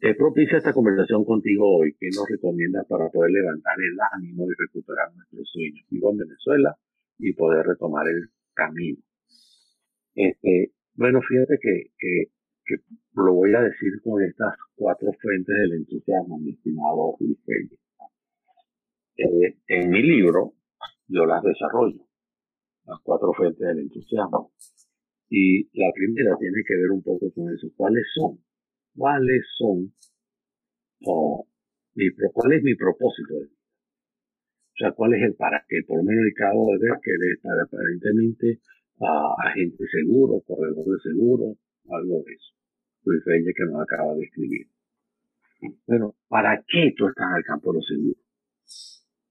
Es 0.00 0.16
propicia 0.16 0.58
esta 0.58 0.72
conversación 0.72 1.24
contigo 1.24 1.78
hoy. 1.78 1.92
¿Qué 1.98 2.08
nos 2.14 2.28
recomiendas 2.28 2.86
para 2.86 3.08
poder 3.08 3.32
levantar 3.32 3.74
el 3.78 3.98
ánimo 4.14 4.46
y 4.46 4.54
recuperar 4.56 5.12
nuestros 5.12 5.50
sueños? 5.50 5.84
Vivo 5.90 6.12
en 6.12 6.18
Venezuela 6.18 6.76
y 7.18 7.32
poder 7.32 7.66
retomar 7.66 8.06
el 8.06 8.30
camino. 8.54 8.98
Este, 10.14 10.72
bueno, 10.94 11.20
fíjate 11.20 11.58
que, 11.60 11.90
que, 11.98 12.26
que 12.64 12.76
lo 13.14 13.34
voy 13.34 13.52
a 13.54 13.62
decir 13.62 14.00
con 14.04 14.22
estas 14.22 14.54
cuatro 14.76 15.10
fuentes 15.20 15.56
del 15.62 15.72
entusiasmo, 15.80 16.38
mi 16.38 16.52
estimado 16.52 17.16
Luis 17.18 17.38
eh, 19.16 19.56
en 19.66 19.90
mi 19.90 20.02
libro 20.02 20.52
yo 21.08 21.26
las 21.26 21.42
desarrollo, 21.42 22.06
las 22.84 23.00
cuatro 23.02 23.32
fuentes 23.32 23.66
del 23.66 23.80
entusiasmo. 23.80 24.52
Y 25.28 25.64
la 25.76 25.90
primera 25.92 26.36
tiene 26.38 26.62
que 26.66 26.74
ver 26.76 26.90
un 26.92 27.02
poco 27.02 27.32
con 27.32 27.52
eso. 27.52 27.68
¿Cuáles 27.76 28.04
son? 28.14 28.38
¿Cuáles 28.96 29.44
son? 29.56 29.92
mi, 31.94 32.10
¿Cuál 32.32 32.52
es 32.52 32.62
mi 32.62 32.74
propósito 32.74 33.34
de 33.34 33.44
vida? 33.46 33.58
O 34.72 34.76
sea, 34.78 34.92
¿cuál 34.92 35.14
es 35.14 35.22
el 35.22 35.34
para 35.34 35.64
qué? 35.68 35.82
Por 35.86 35.98
lo 35.98 36.04
menos 36.04 36.24
acabo 36.30 36.70
de 36.72 36.78
ver 36.78 36.98
que 37.02 37.10
eres 37.10 37.40
aparentemente 37.44 38.60
uh, 39.00 39.34
agente 39.44 39.84
seguro, 39.90 40.40
corredor 40.46 40.84
de 40.86 41.00
seguro, 41.02 41.56
algo 41.90 42.22
de 42.24 42.32
eso. 42.32 42.54
Luis 43.04 43.24
que 43.24 43.64
nos 43.64 43.82
acaba 43.82 44.14
de 44.14 44.24
escribir. 44.24 44.66
Bueno, 45.86 46.14
¿para 46.28 46.62
qué 46.68 46.94
tú 46.96 47.08
estás 47.08 47.26
el 47.36 47.44
campo 47.44 47.72
de 47.72 47.78
los 47.78 47.86
seguros? 47.86 48.22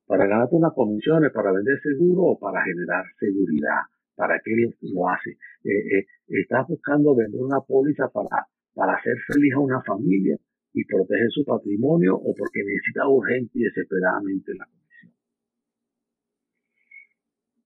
¿Para 0.05 0.25
ganarte 0.25 0.55
unas 0.55 0.73
comisiones, 0.73 1.31
para 1.31 1.51
vender 1.51 1.79
seguro 1.81 2.23
o 2.23 2.39
para 2.39 2.63
generar 2.63 3.05
seguridad? 3.19 3.87
¿Para 4.15 4.39
qué 4.43 4.51
lo 4.81 5.09
hace? 5.09 5.31
Eh, 5.63 5.99
eh, 5.99 6.05
¿Estás 6.27 6.67
buscando 6.67 7.15
vender 7.15 7.41
una 7.41 7.61
póliza 7.61 8.09
para, 8.09 8.47
para 8.77 8.93
hacer 8.93 9.17
feliz 9.25 9.53
a 9.55 9.59
una 9.59 9.81
familia 9.81 10.37
y 10.71 10.85
proteger 10.85 11.31
su 11.33 11.43
patrimonio 11.43 12.13
o 12.13 12.29
porque 12.37 12.61
necesita 12.61 13.09
urgente 13.09 13.57
y 13.57 13.63
desesperadamente 13.65 14.53
la 14.53 14.69
comisión? 14.69 15.11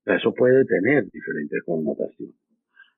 Eso 0.07 0.33
puede 0.33 0.63
tener 0.63 1.11
diferentes 1.11 1.59
connotaciones. 1.65 2.39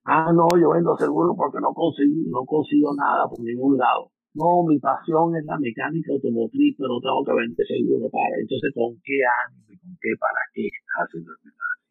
Ah, 0.06 0.30
no, 0.30 0.45
yo 0.62 0.78
vendo 0.78 0.95
seguro 0.95 1.34
porque 1.36 1.58
no 1.58 1.73
consigo, 1.73 2.13
no 2.30 2.45
consigo 2.45 2.93
nada 2.93 3.26
por 3.28 3.41
ningún 3.41 3.78
lado. 3.82 4.12
No, 4.36 4.62
mi 4.67 4.78
pasión 4.78 5.36
es 5.36 5.45
la 5.45 5.58
mecánica 5.58 6.13
automotriz, 6.13 6.76
pero 6.78 7.02
tengo 7.02 7.26
que 7.26 7.34
vender 7.34 7.65
seguro 7.65 8.10
para. 8.13 8.38
Entonces, 8.38 8.69
¿con 8.76 8.93
qué 9.02 9.17
ánimo 9.26 9.73
y 9.73 9.78
con 9.82 9.97
qué 10.02 10.10
para 10.19 10.41
qué 10.54 10.69
estás 10.69 11.10
haciendo 11.10 11.32
el 11.34 11.38
mensaje? 11.49 11.82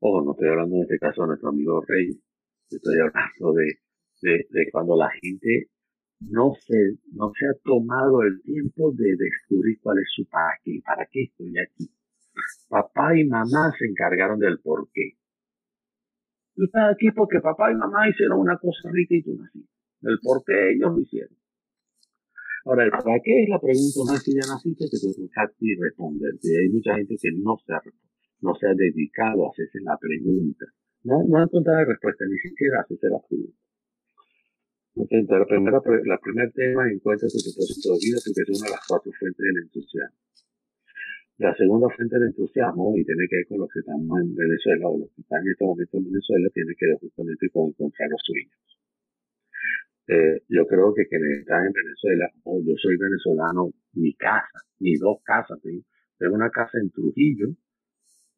Ojo, 0.00 0.24
no 0.24 0.32
estoy 0.32 0.48
hablando 0.48 0.76
en 0.76 0.82
este 0.82 0.98
caso 0.98 1.22
de 1.22 1.28
nuestro 1.28 1.48
amigo 1.48 1.82
Rey. 1.84 2.08
Estoy 2.70 2.96
hablando 3.00 3.52
de, 3.52 3.83
de, 4.24 4.70
cuando 4.72 4.96
la 4.96 5.10
gente 5.20 5.68
no 6.20 6.54
se, 6.60 6.96
no 7.12 7.32
se 7.38 7.46
ha 7.46 7.54
tomado 7.62 8.22
el 8.22 8.40
tiempo 8.42 8.92
de 8.92 9.16
descubrir 9.16 9.78
cuál 9.82 9.98
es 9.98 10.08
su 10.14 10.26
para 10.28 10.58
qué, 10.64 10.80
para 10.84 11.06
qué 11.10 11.24
estoy 11.24 11.52
aquí. 11.58 11.90
Papá 12.68 13.16
y 13.18 13.24
mamá 13.24 13.72
se 13.78 13.86
encargaron 13.86 14.38
del 14.38 14.58
por 14.60 14.88
qué. 14.92 15.12
Tú 16.54 16.64
estás 16.64 16.94
aquí 16.94 17.10
porque 17.10 17.40
papá 17.40 17.70
y 17.70 17.74
mamá 17.74 18.08
hicieron 18.08 18.40
una 18.40 18.56
cosa 18.58 18.88
rica 18.92 19.14
y 19.14 19.22
tú 19.22 19.36
naciste. 19.36 19.70
El 20.02 20.18
por 20.22 20.44
qué 20.44 20.72
ellos 20.72 20.92
lo 20.92 21.00
hicieron. 21.00 21.36
Ahora, 22.64 22.84
el 22.84 22.90
para 22.90 23.20
qué 23.22 23.42
es 23.42 23.48
la 23.48 23.60
pregunta 23.60 24.12
vez 24.12 24.22
que 24.24 24.32
ya 24.32 24.46
naciste 24.48 24.84
que 24.88 24.96
te 24.96 25.12
toca 25.12 25.52
y 25.60 25.74
responderte. 25.76 26.48
Hay 26.48 26.68
mucha 26.70 26.94
gente 26.96 27.16
que 27.20 27.30
no 27.36 27.56
se 27.64 27.72
ha, 27.74 27.82
no 28.40 28.54
se 28.54 28.66
ha 28.66 28.74
dedicado 28.74 29.46
a 29.46 29.50
hacerse 29.50 29.80
la 29.82 29.98
pregunta. 29.98 30.64
No, 31.04 31.22
no 31.28 31.38
ha 31.38 31.42
encontrado 31.42 31.84
respuesta, 31.84 32.24
ni 32.24 32.38
siquiera 32.38 32.80
hacerse 32.80 33.08
la 33.08 33.20
pregunta. 33.28 33.63
Entonces, 34.96 35.26
la 35.28 35.46
primera, 35.46 35.82
la 36.06 36.18
primer 36.18 36.52
tema 36.52 36.86
encuentra 36.86 37.26
tu 37.26 37.38
propósito 37.42 37.94
de 37.94 37.98
vida 37.98 38.18
porque 38.22 38.42
es 38.46 38.50
una 38.54 38.66
de 38.70 38.74
las 38.78 38.86
cuatro 38.86 39.10
fuentes 39.18 39.42
del 39.42 39.58
entusiasmo. 39.66 40.18
La 41.38 41.52
segunda 41.56 41.88
fuente 41.90 42.14
del 42.14 42.28
entusiasmo, 42.30 42.94
y 42.94 43.04
tiene 43.04 43.26
que 43.28 43.36
ver 43.42 43.46
con 43.48 43.58
los 43.58 43.68
que 43.74 43.80
estamos 43.80 44.06
en 44.22 44.36
Venezuela 44.36 44.86
o 44.86 44.98
los 45.02 45.10
que 45.10 45.22
están 45.22 45.42
en 45.42 45.50
este 45.50 45.64
momento 45.66 45.98
en 45.98 46.04
Venezuela, 46.04 46.48
tiene 46.54 46.72
que 46.78 46.86
ver 46.86 46.98
justamente 47.02 47.50
con 47.50 47.74
encontrar 47.74 48.08
los 48.08 48.22
sueños. 48.22 48.54
Eh, 50.06 50.46
yo 50.48 50.62
creo 50.66 50.94
que 50.94 51.08
quienes 51.08 51.42
están 51.42 51.66
en 51.66 51.72
Venezuela, 51.72 52.30
o 52.44 52.62
yo 52.62 52.74
soy 52.78 52.96
venezolano, 52.96 53.74
mi 53.94 54.14
casa, 54.14 54.62
mis 54.78 55.00
dos 55.00 55.18
casas, 55.24 55.58
tengo, 55.60 55.82
tengo 56.18 56.34
una 56.36 56.50
casa 56.50 56.78
en 56.78 56.90
Trujillo, 56.92 57.48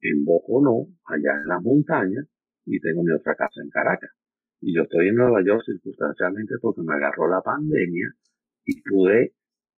en 0.01 0.25
Boconó, 0.25 0.88
allá 1.05 1.37
en 1.37 1.49
las 1.49 1.62
montañas, 1.62 2.25
y 2.64 2.81
tengo 2.81 3.03
mi 3.03 3.12
otra 3.12 3.35
casa 3.35 3.61
en 3.61 3.69
Caracas. 3.69 4.15
Y 4.61 4.75
yo 4.75 4.83
estoy 4.83 5.09
en 5.09 5.16
Nueva 5.16 5.42
York 5.45 5.62
circunstancialmente 5.64 6.55
porque 6.61 6.83
me 6.83 6.95
agarró 6.95 7.29
la 7.29 7.42
pandemia 7.42 8.09
y 8.64 8.81
pude 8.83 9.33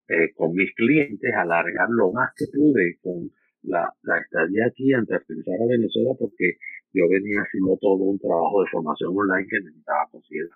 eh, 0.08 0.32
con 0.34 0.52
mis 0.52 0.74
clientes, 0.74 1.30
alargar 1.34 1.88
lo 1.90 2.12
más 2.12 2.32
que 2.36 2.46
pude 2.52 2.98
con 3.02 3.30
la, 3.62 3.92
estadía 4.22 4.66
aquí 4.66 4.92
antes 4.92 5.20
de 5.20 5.34
regresar 5.34 5.60
a 5.60 5.68
Venezuela 5.68 6.10
porque 6.18 6.56
yo 6.92 7.04
venía 7.10 7.40
haciendo 7.42 7.76
todo 7.80 8.04
un 8.04 8.18
trabajo 8.18 8.62
de 8.62 8.70
formación 8.70 9.12
online 9.14 9.46
que 9.48 9.60
necesitaba 9.60 10.08
conseguir 10.10 10.48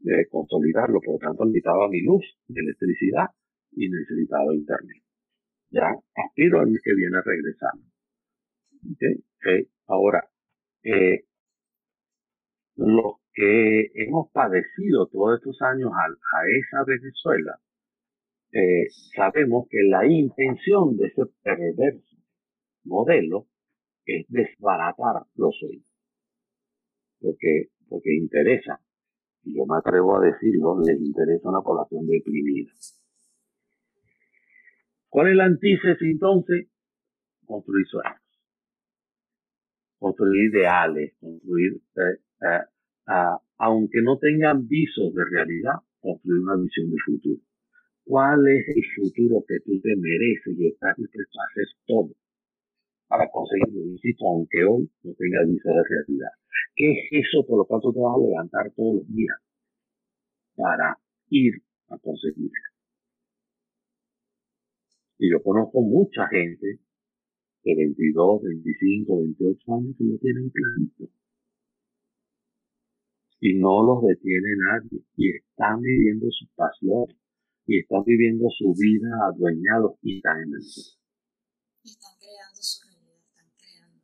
de 0.00 0.26
consolidarlo, 0.28 1.00
por 1.00 1.14
lo 1.14 1.18
tanto 1.18 1.44
necesitaba 1.44 1.88
mi 1.88 2.02
luz, 2.02 2.24
mi 2.48 2.60
electricidad 2.60 3.26
y 3.72 3.88
necesitaba 3.88 4.54
internet. 4.54 5.02
Ya 5.70 5.92
aspiro 6.16 6.60
al 6.60 6.68
que 6.82 6.94
viene 6.94 7.16
a 7.16 7.22
regresar. 7.22 7.72
¿Okay? 8.92 9.68
Ahora, 9.86 10.24
eh, 10.82 11.24
los 12.76 13.19
que 13.32 13.90
hemos 13.94 14.30
padecido 14.32 15.06
todos 15.08 15.38
estos 15.38 15.60
años 15.62 15.90
a, 15.92 16.40
esa 16.46 16.84
Venezuela, 16.84 17.58
eh, 18.52 18.86
sabemos 19.14 19.66
que 19.70 19.82
la 19.88 20.06
intención 20.06 20.96
de 20.96 21.06
ese 21.06 21.22
perverso 21.42 22.16
modelo 22.84 23.46
es 24.04 24.26
desbaratar 24.28 25.22
los 25.36 25.56
sueños. 25.58 25.86
Porque, 27.20 27.68
porque 27.88 28.14
interesa, 28.16 28.80
y 29.44 29.56
yo 29.56 29.66
me 29.66 29.76
atrevo 29.76 30.16
a 30.16 30.24
decirlo, 30.24 30.80
les 30.80 31.00
interesa 31.00 31.48
una 31.48 31.60
población 31.60 32.06
deprimida. 32.06 32.72
¿Cuál 35.08 35.28
es 35.28 35.36
la 35.36 35.44
antítesis 35.44 36.02
entonces? 36.02 36.68
Construir 37.44 37.86
sueños. 37.86 38.20
Construir 39.98 40.50
ideales, 40.50 41.14
construir, 41.20 41.74
eh, 41.74 42.20
eh, 42.42 42.64
aunque 43.58 44.02
no 44.02 44.18
tengan 44.18 44.66
visos 44.66 45.12
de 45.14 45.24
realidad, 45.30 45.74
construir 46.00 46.40
una 46.40 46.56
visión 46.56 46.90
de 46.90 46.96
futuro 47.04 47.40
cuál 48.10 48.40
es 48.48 48.66
el 48.66 48.82
futuro 48.96 49.44
que 49.46 49.60
tú 49.60 49.80
te 49.80 49.94
mereces 49.94 50.58
y 50.58 50.66
estás 50.66 50.96
dispuesto 50.96 51.38
a 51.38 51.44
hacer 51.46 51.64
todo 51.86 52.10
para 53.06 53.30
conseguirlo, 53.30 53.86
insisto, 53.86 54.26
aunque 54.26 54.64
hoy 54.64 54.90
no 55.04 55.14
tenga 55.14 55.44
visa 55.44 55.70
de 55.70 55.82
realidad. 55.88 56.30
¿Qué 56.74 56.90
es 56.90 57.26
eso 57.26 57.46
por 57.46 57.58
lo 57.58 57.64
cual 57.66 57.80
tú 57.82 57.92
te 57.92 58.00
vas 58.00 58.16
a 58.16 58.26
levantar 58.26 58.72
todos 58.74 58.96
los 58.96 59.08
días 59.14 59.36
para 60.56 60.98
ir 61.28 61.54
a 61.88 61.98
conseguirlo? 61.98 62.50
Y 65.18 65.30
yo 65.30 65.40
conozco 65.42 65.80
mucha 65.80 66.26
gente 66.28 66.80
de 67.62 67.74
22, 67.76 68.42
25, 68.42 69.18
28 69.18 69.74
años 69.74 69.96
que 69.98 70.04
no 70.04 70.18
tienen 70.18 70.50
clarito. 70.50 71.19
Y 73.40 73.58
no 73.58 73.82
los 73.84 74.02
detiene 74.02 74.48
nadie. 74.68 75.02
Y 75.16 75.36
están 75.36 75.80
viviendo 75.80 76.26
sus 76.30 76.48
pasiones 76.54 77.16
y 77.66 77.78
están 77.78 78.02
viviendo 78.04 78.48
su 78.50 78.74
vida 78.74 79.08
adueñados 79.32 79.96
y 80.02 80.16
están 80.16 80.42
en 80.42 80.54
el 80.54 80.62
cielo. 80.62 80.98
Están 81.84 82.12
creando 82.18 82.60
su 82.60 82.82
realidad, 82.84 83.22
están 83.24 83.48
creando. 83.56 84.02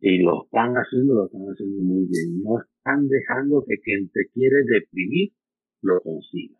Y 0.00 0.18
lo 0.22 0.44
están 0.44 0.74
haciendo, 0.74 1.14
lo 1.14 1.26
están 1.26 1.46
haciendo 1.46 1.82
muy 1.82 2.06
bien. 2.06 2.42
No 2.42 2.58
están 2.60 3.06
dejando 3.08 3.64
que 3.68 3.78
quien 3.80 4.08
te 4.10 4.26
quiere 4.32 4.64
deprimir 4.64 5.32
lo 5.82 6.00
consiga. 6.00 6.58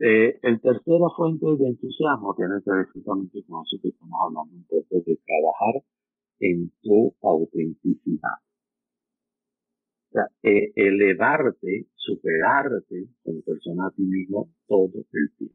Eh, 0.00 0.38
el 0.42 0.60
tercera 0.60 1.10
fuente 1.16 1.44
de 1.58 1.68
entusiasmo 1.68 2.34
tiene 2.36 2.62
que 2.62 2.70
ver 2.70 2.86
justamente 2.86 3.42
con 3.48 3.66
eso 3.66 3.82
que 3.82 3.88
estamos 3.88 4.14
hablando 4.22 4.54
un 4.54 4.64
poco 4.64 5.02
de 5.04 5.18
trabajar 5.26 5.82
en 6.38 6.70
tu 6.82 7.16
autenticidad. 7.20 8.38
O 10.08 10.12
sea, 10.12 10.26
eh, 10.42 10.72
elevarte, 10.74 11.86
superarte 11.94 13.08
como 13.22 13.42
persona 13.42 13.88
a 13.88 13.90
ti 13.90 14.02
mismo 14.02 14.50
todo 14.66 14.90
el 15.12 15.30
tiempo. 15.36 15.54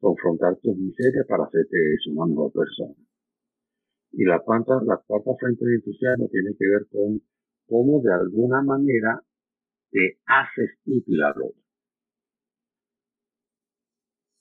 Confrontar 0.00 0.56
tus 0.62 0.76
miserias 0.76 1.26
para 1.26 1.44
hacerte 1.44 1.76
una 2.10 2.26
nueva 2.26 2.50
persona. 2.50 2.94
Y 4.12 4.24
la 4.24 4.38
cuarta, 4.40 4.80
la 4.84 4.96
cuarta 5.06 5.30
fuente 5.38 5.64
de 5.66 5.74
entusiasmo 5.74 6.28
tiene 6.28 6.56
que 6.58 6.68
ver 6.68 6.86
con 6.90 7.20
cómo 7.66 8.00
de 8.00 8.14
alguna 8.14 8.62
manera 8.62 9.22
te 9.90 10.18
haces 10.26 10.70
útil 10.86 11.22
a 11.22 11.30
otro. 11.30 11.52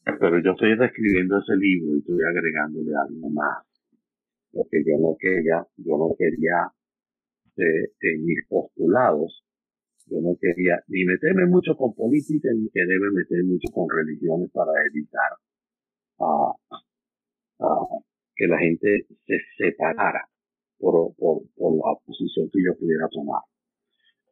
Pero 0.05 0.39
yo 0.41 0.51
estoy 0.51 0.77
describiendo 0.77 1.37
ese 1.39 1.55
libro 1.57 1.95
y 1.95 1.99
estoy 1.99 2.19
agregándole 2.23 2.95
algo 2.95 3.29
más. 3.29 3.65
Porque 4.51 4.81
yo 4.85 4.97
no 4.99 5.17
quería, 5.19 5.67
yo 5.75 5.97
no 5.97 6.15
quería 6.17 6.71
en 7.57 8.25
mis 8.25 8.45
postulados, 8.47 9.43
yo 10.05 10.21
no 10.21 10.37
quería 10.39 10.81
ni 10.87 11.03
meterme 11.05 11.45
mucho 11.47 11.75
con 11.75 11.93
política 11.93 12.49
ni 12.55 12.69
quererme 12.69 13.11
meter 13.11 13.43
mucho 13.43 13.67
con 13.73 13.87
religiones 13.89 14.49
para 14.51 14.71
evitar 14.87 15.31
uh, 16.19 16.53
que 18.35 18.47
la 18.47 18.57
gente 18.59 19.05
se 19.25 19.37
separara 19.57 20.29
por, 20.79 21.13
por, 21.15 21.41
por, 21.55 21.75
la 21.75 21.99
posición 22.05 22.49
que 22.53 22.63
yo 22.63 22.77
pudiera 22.77 23.07
tomar. 23.09 23.41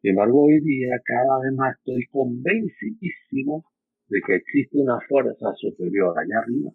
Sin 0.00 0.10
embargo, 0.10 0.44
hoy 0.44 0.60
día 0.60 1.00
cada 1.04 1.40
vez 1.40 1.52
más 1.54 1.76
estoy 1.76 2.06
convencidísimo 2.10 3.64
de 4.08 4.20
que 4.26 4.36
existe 4.36 4.78
una 4.78 4.98
fuerza 5.08 5.52
superior 5.56 6.16
allá 6.16 6.38
arriba, 6.38 6.70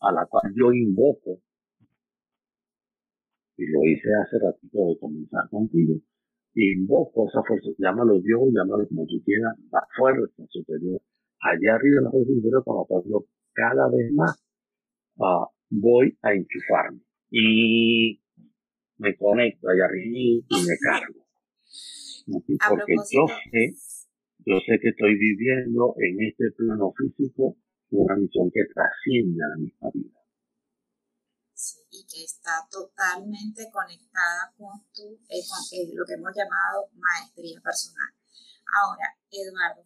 a 0.00 0.12
la 0.12 0.26
cual 0.26 0.52
yo 0.56 0.72
invoco, 0.72 1.40
y 3.56 3.66
lo 3.66 3.84
hice 3.84 4.08
hace 4.22 4.38
ratito 4.38 4.86
de 4.88 4.98
comenzar 4.98 5.48
contigo, 5.50 5.94
invoco 6.54 7.28
esa 7.28 7.42
fuerza, 7.42 7.68
llámalo 7.78 8.20
Dios, 8.20 8.42
llámalo 8.52 8.86
como 8.88 9.06
tú 9.06 9.22
quieras, 9.24 9.54
la 9.70 9.86
fuerza 9.96 10.44
superior, 10.48 11.00
allá 11.40 11.74
arriba 11.74 12.02
la 12.02 12.10
fuerza 12.10 12.32
superior, 12.32 12.64
cual 12.64 13.02
yo 13.06 13.26
cada 13.52 13.88
vez 13.90 14.12
más 14.12 14.44
uh, 15.16 15.46
voy 15.70 16.16
a 16.22 16.32
enchufarme 16.32 17.00
y 17.30 18.20
me 18.98 19.16
conecto 19.16 19.68
allá 19.68 19.86
arriba 19.86 20.44
y 20.48 20.66
me 20.66 20.76
cargo. 20.80 21.24
Porque 22.26 22.94
yo 23.12 23.26
sé, 23.50 23.74
yo 24.46 24.58
sé 24.66 24.78
que 24.80 24.88
estoy 24.88 25.18
viviendo 25.18 25.94
en 25.98 26.22
este 26.22 26.50
plano 26.56 26.92
físico 26.96 27.56
una 27.90 28.16
misión 28.16 28.50
que 28.50 28.60
trasciende 28.72 29.42
a 29.44 29.48
la 29.48 29.56
misma 29.56 29.90
vida. 29.92 30.23
Que 32.06 32.24
está 32.24 32.66
totalmente 32.70 33.70
conectada 33.70 34.52
con, 34.56 34.86
tu, 34.92 35.02
eh, 35.28 35.42
con 35.48 35.58
eh, 35.72 35.90
lo 35.94 36.04
que 36.06 36.14
hemos 36.14 36.32
llamado 36.34 36.90
maestría 36.94 37.60
personal. 37.60 38.14
Ahora, 38.80 39.16
Eduardo, 39.30 39.84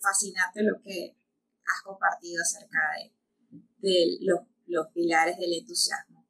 fascinante 0.00 0.62
lo 0.62 0.80
que 0.82 1.16
has 1.64 1.82
compartido 1.82 2.42
acerca 2.42 2.78
de, 3.78 4.18
los, 4.20 4.40
los 4.66 4.88
pilares 4.92 5.36
del 5.38 5.54
entusiasmo. 5.54 6.26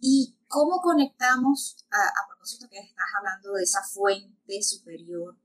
Y 0.00 0.38
¿Cómo 0.48 0.80
conectamos, 0.80 1.76
a, 1.90 2.26
propósito 2.26 2.70
que 2.70 2.78
estás 2.78 3.06
hablando 3.18 3.52
de 3.52 3.64
esa 3.64 3.82
fuente 3.82 4.62
superior, 4.62 5.38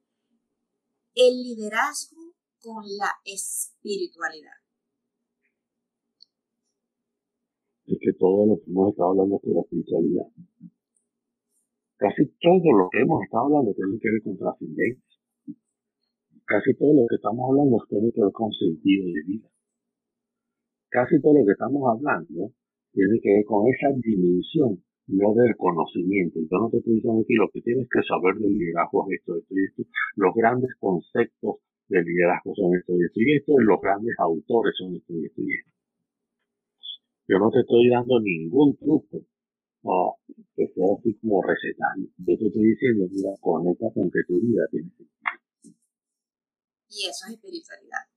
el 1.13 1.43
liderazgo 1.43 2.33
con 2.61 2.85
la 2.97 3.13
espiritualidad? 3.25 4.62
Es 7.93 7.99
que 7.99 8.13
todo 8.13 8.47
lo 8.47 8.57
que 8.57 8.71
hemos 8.71 8.89
estado 8.89 9.09
hablando 9.11 9.39
de 9.43 9.53
la 9.53 9.61
espiritualidad. 9.61 10.25
Casi 11.97 12.25
todo 12.41 12.71
lo 12.73 12.89
que 12.89 12.99
hemos 13.01 13.21
estado 13.21 13.45
hablando 13.45 13.73
tiene 13.73 13.99
que 14.01 14.09
ver 14.09 14.23
con 14.23 14.37
trascendencia. 14.37 15.17
Casi 16.45 16.73
todo 16.73 16.93
lo 16.93 17.05
que 17.05 17.15
estamos 17.21 17.49
hablando 17.49 17.77
tiene 17.87 18.11
que 18.11 18.21
ver 18.21 18.31
con 18.31 18.51
sentido 18.51 19.05
de 19.13 19.21
vida. 19.27 19.47
Casi 20.89 21.21
todo 21.21 21.37
lo 21.37 21.45
que 21.45 21.51
estamos 21.51 21.83
hablando 21.85 22.49
tiene 22.93 23.19
que 23.21 23.29
ver 23.29 23.45
con 23.45 23.61
esa 23.69 23.93
dimensión 24.01 24.81
no 25.05 25.33
del 25.35 25.55
conocimiento. 25.55 26.39
Yo 26.49 26.57
no 26.57 26.69
te 26.71 26.77
estoy 26.77 26.95
diciendo 26.95 27.21
aquí 27.21 27.35
lo 27.35 27.49
que 27.53 27.61
tienes 27.61 27.87
que 27.93 28.01
saber 28.09 28.41
del 28.41 28.57
liderazgo 28.57 29.05
es 29.05 29.19
esto, 29.19 29.37
esto 29.37 29.53
y 29.53 29.65
esto. 29.69 29.83
Los 30.15 30.33
grandes 30.33 30.73
conceptos 30.79 31.61
del 31.89 32.05
liderazgo 32.05 32.55
son 32.55 32.73
esto 32.73 32.97
y 32.97 33.05
esto 33.05 33.19
y 33.21 33.37
esto, 33.37 33.51
y 33.53 33.65
los 33.65 33.81
grandes 33.81 34.15
autores 34.17 34.73
son 34.81 34.95
esto 34.95 35.13
y 35.13 35.25
esto 35.25 35.41
y 35.45 35.53
esto. 35.53 35.82
Yo 37.27 37.39
no 37.39 37.49
te 37.51 37.59
estoy 37.61 37.89
dando 37.89 38.19
ningún 38.19 38.75
truco 38.77 39.25
no, 39.83 40.15
que 40.55 40.67
sea 40.67 40.87
así 40.97 41.13
como 41.19 41.43
recetario. 41.43 42.07
Yo 42.17 42.37
te 42.37 42.47
estoy 42.47 42.63
diciendo, 42.63 43.05
mira, 43.11 43.31
conecta 43.41 43.87
con 43.93 44.09
que 44.09 44.23
tu 44.27 44.39
vida 44.39 44.63
tiene 44.71 44.89
sentido. 44.95 45.11
Y 46.87 47.09
eso 47.09 47.27
es 47.27 47.33
espiritualidad. 47.33 48.07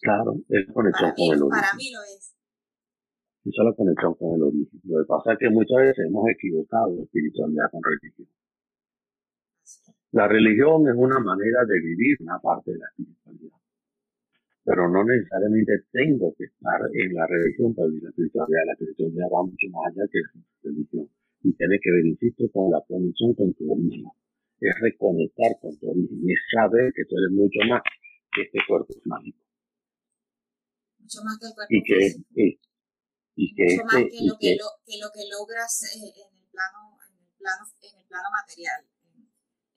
Claro, 0.00 0.36
es 0.48 0.72
conexión 0.72 1.12
con 1.12 1.34
el 1.34 1.40
Para 1.50 1.74
mí 1.76 1.92
lo 1.92 2.00
es. 2.04 2.32
Esa 3.44 3.62
es 3.62 3.66
la 3.68 3.74
conexión 3.74 4.14
con 4.14 4.34
el 4.36 4.42
origen. 4.42 4.80
Lo 4.84 4.98
que 4.98 5.06
pasa 5.08 5.32
es 5.32 5.38
que 5.38 5.50
muchas 5.50 5.76
veces 5.76 6.06
hemos 6.06 6.24
equivocado 6.30 7.02
espiritualidad 7.02 7.70
con 7.70 7.82
religión. 7.82 8.28
La 10.12 10.26
religión 10.26 10.88
es 10.88 10.94
una 10.96 11.20
manera 11.20 11.64
de 11.66 11.80
vivir 11.80 12.16
una 12.20 12.38
parte 12.38 12.72
de 12.72 12.78
la 12.78 12.86
espiritualidad. 12.88 13.57
Pero 14.68 14.84
no 14.84 15.00
necesariamente 15.02 15.72
tengo 15.90 16.34
que 16.36 16.44
estar 16.44 16.76
en 16.92 17.14
la 17.14 17.26
religión 17.26 17.74
para 17.74 17.88
vivir 17.88 18.02
la 18.04 18.10
espiritualidad. 18.10 18.68
La 18.68 18.72
espiritualidad 18.76 19.28
va 19.32 19.40
mucho 19.48 19.66
más 19.72 19.88
allá 19.88 20.04
que 20.12 20.20
la 20.20 20.44
religión. 20.60 21.08
Y 21.40 21.56
tiene 21.56 21.80
que 21.80 21.88
ver, 21.90 22.04
insisto, 22.04 22.44
con 22.52 22.70
la 22.70 22.84
conexión 22.84 23.32
con 23.32 23.48
tu 23.54 23.64
origen. 23.72 24.04
Es 24.60 24.74
reconectar 24.84 25.56
con 25.64 25.72
tu 25.80 25.88
origen. 25.88 26.20
Y 26.20 26.32
es 26.36 26.40
saber 26.52 26.92
que 26.92 27.00
tú 27.08 27.16
eres 27.16 27.32
mucho 27.32 27.60
más 27.64 27.80
que 28.28 28.42
este 28.44 28.58
cuerpo 28.68 28.92
mágico. 29.08 29.40
Mucho 31.00 31.24
más 31.24 31.38
que 31.40 31.46
el 31.48 31.54
cuerpo 31.56 31.72
y 31.72 31.82
que, 31.88 32.60
y 33.40 33.54
que 33.56 33.64
mucho 33.72 33.84
más 33.88 34.04
que, 34.04 34.20
lo 34.20 34.36
que, 34.36 34.52
lo, 34.52 34.68
que, 34.84 34.94
lo 35.00 35.08
que 35.16 35.24
logras 35.32 35.96
eh, 35.96 36.12
en, 36.12 36.28
el 36.28 36.44
plano, 36.52 36.92
en, 37.08 37.16
el 37.24 37.32
plano, 37.40 37.64
en 37.72 37.96
el 37.96 38.04
plano 38.04 38.28
material, 38.36 38.84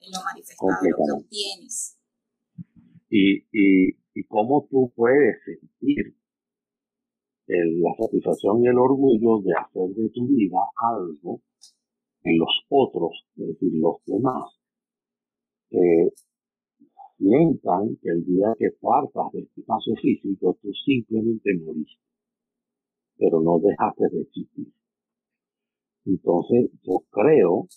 en, 0.04 0.12
lo 0.12 0.20
manifestado, 0.20 0.68
lo 0.84 1.00
que 1.00 1.12
obtienes. 1.16 1.96
Y, 3.08 3.48
y, 3.56 4.01
y 4.14 4.24
cómo 4.26 4.68
tú 4.70 4.92
puedes 4.96 5.38
sentir 5.46 6.16
el, 7.48 7.82
la 7.82 7.94
satisfacción 8.00 8.64
y 8.64 8.68
el 8.68 8.78
orgullo 8.78 9.42
de 9.42 9.54
hacer 9.54 9.90
de 9.96 10.10
tu 10.10 10.28
vida 10.28 10.60
algo 10.76 11.42
en 12.24 12.38
los 12.38 12.66
otros, 12.70 13.26
es 13.38 13.48
decir, 13.48 13.74
los 13.74 13.96
demás, 14.06 14.44
eh, 15.72 16.12
sientan 17.18 17.98
que 18.02 18.10
el 18.10 18.26
día 18.26 18.54
que 18.58 18.70
partas 18.80 19.32
de 19.34 19.42
este 19.42 19.62
espacio 19.62 19.96
físico 19.96 20.58
tú 20.62 20.70
simplemente 20.86 21.52
moriste 21.64 22.02
pero 23.22 23.40
no 23.40 23.60
dejaste 23.60 24.10
de 24.10 24.22
existir. 24.22 24.68
Entonces, 26.06 26.72
yo 26.82 27.04
creo 27.12 27.68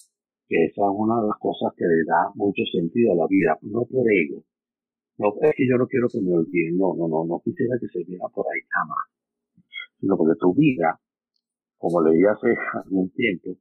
que 0.48 0.64
esa 0.64 0.80
es 0.88 0.94
una 0.96 1.20
de 1.20 1.28
las 1.28 1.38
cosas 1.38 1.74
que 1.76 1.84
le 1.84 2.02
da 2.06 2.32
mucho 2.34 2.62
sentido 2.72 3.12
a 3.12 3.16
la 3.16 3.26
vida, 3.28 3.58
no 3.60 3.84
por 3.84 4.10
ego. 4.10 4.42
No 5.16 5.32
es 5.40 5.54
que 5.56 5.68
yo 5.68 5.76
no 5.76 5.86
quiero 5.86 6.08
que 6.08 6.20
me 6.20 6.34
olviden, 6.34 6.76
no, 6.76 6.94
no, 6.96 7.06
no, 7.06 7.24
no 7.24 7.40
quisiera 7.44 7.76
que 7.80 7.86
se 7.88 8.02
viera 8.04 8.26
por 8.34 8.46
ahí 8.46 8.60
jamás. 8.68 8.98
Sino 10.00 10.16
porque 10.16 10.38
tu 10.40 10.54
vida, 10.54 10.98
como 11.78 12.02
leí 12.02 12.24
hace 12.24 12.48
algún 12.84 13.10
tiempo, 13.10 13.56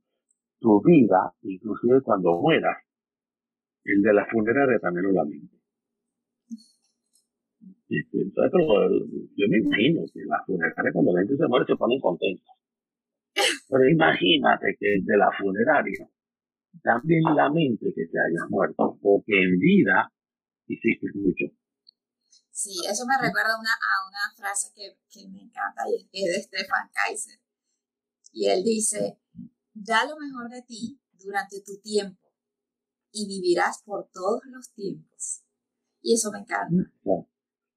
tu 0.59 0.81
vida, 0.81 1.33
inclusive 1.43 2.01
cuando 2.01 2.39
mueras, 2.41 2.77
el 3.83 4.01
de 4.01 4.13
la 4.13 4.25
funeraria 4.25 4.79
también 4.79 5.13
lo. 5.13 5.21
Entonces, 7.89 8.51
pero 8.51 8.89
yo 8.89 9.47
me 9.49 9.57
imagino 9.59 10.01
que 10.11 10.25
las 10.25 10.45
funerarias 10.45 10.93
cuando 10.93 11.13
la 11.13 11.19
gente 11.19 11.37
se 11.37 11.47
muere 11.47 11.65
se 11.65 11.75
ponen 11.75 11.99
contentos. 11.99 12.47
Pero 13.69 13.89
imagínate 13.89 14.75
que 14.79 14.87
de 15.03 15.17
la 15.17 15.29
funeraria 15.37 16.09
también 16.81 17.23
la 17.35 17.51
mente 17.51 17.93
que 17.93 18.07
te 18.07 18.17
haya 18.17 18.47
muerto, 18.49 18.97
porque 19.01 19.43
en 19.43 19.59
vida 19.59 20.12
hiciste 20.67 21.07
mucho. 21.15 21.45
Sí, 22.51 22.71
eso 22.89 23.05
me 23.05 23.17
recuerda 23.17 23.59
una, 23.59 23.73
a 23.73 23.93
una 24.07 24.35
frase 24.35 24.71
que, 24.75 24.97
que 25.09 25.27
me 25.27 25.41
encanta 25.41 25.83
y 25.89 26.23
es 26.23 26.35
de 26.35 26.41
Stefan 26.43 26.89
Kaiser. 26.93 27.39
Y 28.31 28.47
él 28.47 28.63
dice, 28.63 29.19
da 29.73 30.05
lo 30.05 30.15
mejor 30.17 30.49
de 30.49 30.61
ti 30.61 30.99
durante 31.11 31.61
tu 31.61 31.79
tiempo 31.81 32.23
y 33.11 33.27
vivirás 33.27 33.81
por 33.83 34.09
todos 34.11 34.41
los 34.45 34.73
tiempos. 34.73 35.43
Y 36.01 36.15
eso 36.15 36.31
me 36.31 36.39
encanta. 36.39 36.91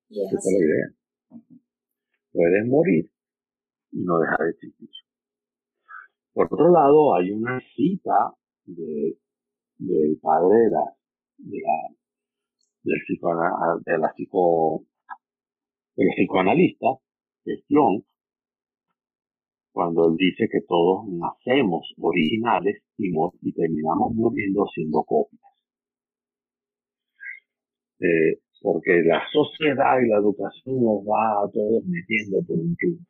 Esa 0.09 0.39
es 0.39 0.45
la 0.45 0.59
idea. 0.59 1.43
Puedes 2.32 2.66
morir 2.66 3.11
y 3.93 4.03
no 4.03 4.18
dejar 4.18 4.39
de 4.41 4.51
existir. 4.51 4.91
Por 6.32 6.53
otro 6.53 6.70
lado, 6.70 7.14
hay 7.14 7.30
una 7.30 7.59
cita 7.74 8.34
de, 8.64 9.18
del 9.78 10.18
padre 10.20 10.57
de 10.64 10.70
la, 10.70 10.97
de 11.39 11.59
la, 11.61 11.95
del, 12.87 13.01
de 13.84 13.99
la 13.99 14.12
psico, 14.14 14.84
del 15.97 16.09
psicoanalista, 16.16 16.87
es 17.45 17.64
Jung, 17.68 18.03
cuando 19.72 20.09
él 20.09 20.16
dice 20.16 20.49
que 20.51 20.61
todos 20.66 21.07
nacemos 21.07 21.93
originales 21.99 22.82
y, 22.97 23.12
terminamos 23.53 24.14
muriendo 24.14 24.66
siendo 24.74 25.03
copias. 25.03 25.43
Eh, 28.01 28.41
porque 28.62 29.03
la 29.05 29.22
sociedad 29.30 30.01
y 30.03 30.09
la 30.09 30.16
educación 30.16 30.82
nos 30.82 31.05
va 31.05 31.45
a 31.45 31.51
todos 31.53 31.84
metiendo 31.84 32.43
por 32.47 32.59
un 32.59 32.74
tubo. 32.76 33.05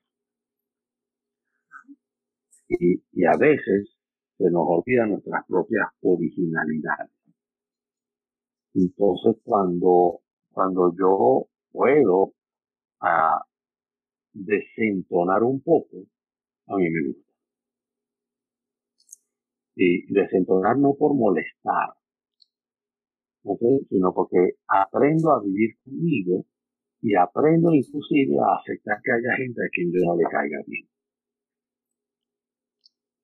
Y, 2.68 3.00
y 3.12 3.24
a 3.24 3.36
veces 3.38 3.96
se 4.36 4.50
nos 4.50 4.64
olvida 4.66 5.06
nuestras 5.06 5.46
propias 5.46 5.86
originalidades. 6.02 7.15
Entonces 8.76 9.36
cuando, 9.44 10.20
cuando 10.52 10.94
yo 10.98 11.48
puedo 11.72 12.34
a 13.00 13.42
desentonar 14.34 15.42
un 15.44 15.60
poco, 15.62 15.98
a 16.68 16.76
mí 16.76 16.90
me 16.90 17.08
gusta. 17.08 17.32
Y 19.76 20.12
desentonar 20.12 20.78
no 20.78 20.94
por 20.94 21.14
molestar, 21.14 21.94
sino 23.88 24.12
porque 24.14 24.54
aprendo 24.68 25.32
a 25.32 25.42
vivir 25.42 25.76
conmigo 25.84 26.44
y 27.02 27.14
aprendo 27.16 27.74
inclusive 27.74 28.36
a 28.40 28.56
aceptar 28.60 29.00
que 29.02 29.12
haya 29.12 29.36
gente 29.38 29.60
a 29.64 29.70
quien 29.72 29.92
yo 29.92 30.00
no 30.06 30.16
le 30.16 30.24
caiga 30.24 30.58
bien. 30.66 30.86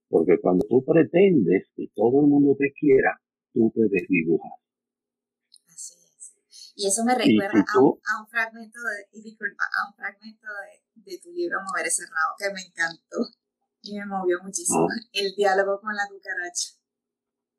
Porque 0.08 0.38
cuando 0.40 0.64
tú 0.68 0.84
pretendes 0.84 1.68
que 1.76 1.88
todo 1.94 2.22
el 2.22 2.28
mundo 2.28 2.56
te 2.58 2.72
quiera, 2.72 3.20
tú 3.54 3.72
te 3.74 3.82
desdibujas. 3.88 4.61
Y 6.74 6.88
eso 6.88 7.04
me 7.04 7.14
recuerda 7.14 7.60
a, 7.60 7.80
un, 7.80 8.28
fragmento 8.28 8.80
de, 8.80 9.04
a 9.04 9.80
un 9.88 9.94
fragmento 9.94 10.48
de, 10.96 11.18
tu 11.18 11.30
libro 11.32 11.58
Mover 11.60 11.90
Cerrado 11.90 12.32
que 12.38 12.48
me 12.52 12.62
encantó 12.62 13.28
y 13.82 13.98
me 13.98 14.06
movió 14.06 14.38
muchísimo. 14.42 14.88
Ah. 14.88 15.08
El 15.12 15.34
diálogo 15.36 15.80
con 15.80 15.94
la 15.94 16.08
cucaracha. 16.08 16.80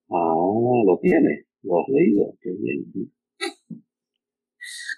Ah, 0.10 0.84
lo 0.86 1.00
tienes, 1.02 1.46
lo 1.62 1.80
has 1.80 1.88
leído, 1.90 2.38
qué 2.42 2.52
bien. 2.52 3.14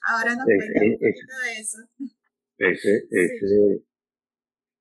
Ahora 0.07 0.35
nos 0.35 0.45
cuenta 0.45 0.79
un 0.79 0.93
poquito 0.93 1.35
de 1.43 1.59
eso. 1.59 1.77
Ese, 2.57 3.07
ese, 3.11 3.83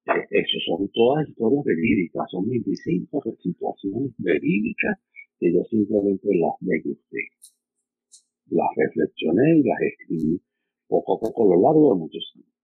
eh, 0.06 0.26
eso 0.30 0.58
son 0.66 0.88
todas 0.92 1.28
historias 1.28 1.64
verídicas, 1.64 2.30
son 2.30 2.48
25 2.48 3.36
situaciones 3.42 4.12
verídicas 4.18 4.98
que 5.40 5.52
yo 5.52 5.64
simplemente 5.64 6.28
las 6.34 6.54
degusté. 6.60 7.18
Las 8.50 8.68
reflexioné 8.76 9.58
y 9.58 9.62
las 9.62 9.80
escribí 9.80 10.40
poco 10.88 11.16
a 11.16 11.20
poco 11.20 11.42
a 11.44 11.54
lo 11.54 11.62
largo 11.62 11.94
de 11.94 12.00
muchos 12.00 12.32
años. 12.36 12.54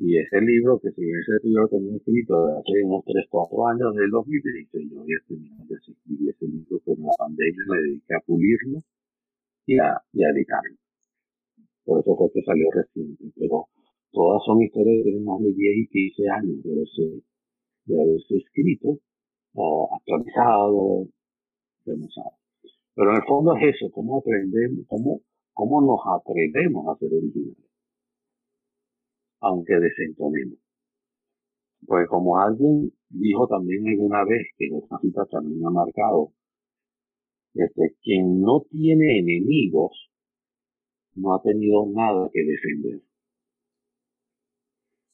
Y 0.00 0.16
ese 0.18 0.40
libro, 0.40 0.80
que 0.80 0.90
si 0.92 1.02
ese 1.02 1.46
libro 1.46 1.68
tenía 1.68 1.96
escrito 1.96 2.46
de 2.46 2.52
hace 2.58 2.82
unos 2.82 3.04
3, 3.04 3.26
4 3.28 3.68
años, 3.68 3.94
del 3.94 4.10
2013, 4.10 4.88
yo 4.88 5.00
había 5.00 5.18
terminado 5.28 5.64
de 5.68 5.74
escribir 5.76 6.30
ese 6.30 6.46
libro, 6.46 6.80
pero 6.84 6.96
la 7.02 7.12
pandemia 7.18 7.64
me 7.68 7.76
dediqué 7.82 8.14
a 8.14 8.20
pulirlo 8.24 8.82
y 9.66 9.78
a, 9.78 10.00
editarlo. 10.12 10.76
Por 11.84 12.00
eso 12.00 12.16
fue 12.16 12.32
que 12.32 12.42
salió 12.42 12.70
reciente. 12.72 13.24
Pero 13.36 13.68
todas 14.12 14.42
son 14.46 14.62
historias 14.62 15.04
tienen 15.04 15.24
más 15.24 15.40
de 15.40 15.52
10 15.52 15.76
y 15.76 15.86
15 15.88 16.28
años 16.30 16.62
de 16.62 16.72
haberse, 16.72 17.22
de 17.84 18.02
haberse 18.02 18.36
escrito, 18.36 18.98
o 19.54 19.90
actualizado, 19.94 21.06
demasiado. 21.84 22.41
Pero 22.94 23.10
en 23.10 23.16
el 23.16 23.22
fondo 23.26 23.56
es 23.56 23.74
eso, 23.74 23.90
cómo 23.92 24.18
aprendemos, 24.18 24.84
cómo, 24.86 25.20
cómo 25.52 25.80
nos 25.80 26.00
atrevemos 26.20 26.86
a 26.88 26.98
ser 26.98 27.12
originales. 27.12 27.70
Aunque 29.40 29.74
desentonemos. 29.74 30.58
Pues 31.86 32.08
como 32.08 32.38
alguien 32.38 32.92
dijo 33.08 33.46
también 33.48 33.88
alguna 33.88 34.24
vez, 34.24 34.46
que 34.56 34.66
esta 34.66 34.98
cita 35.00 35.26
también 35.26 35.66
ha 35.66 35.70
marcado, 35.70 36.32
este, 37.54 37.96
quien 38.02 38.40
no 38.40 38.62
tiene 38.70 39.18
enemigos 39.18 40.10
no 41.14 41.34
ha 41.34 41.42
tenido 41.42 41.86
nada 41.92 42.30
que 42.32 42.40
defender. 42.42 43.02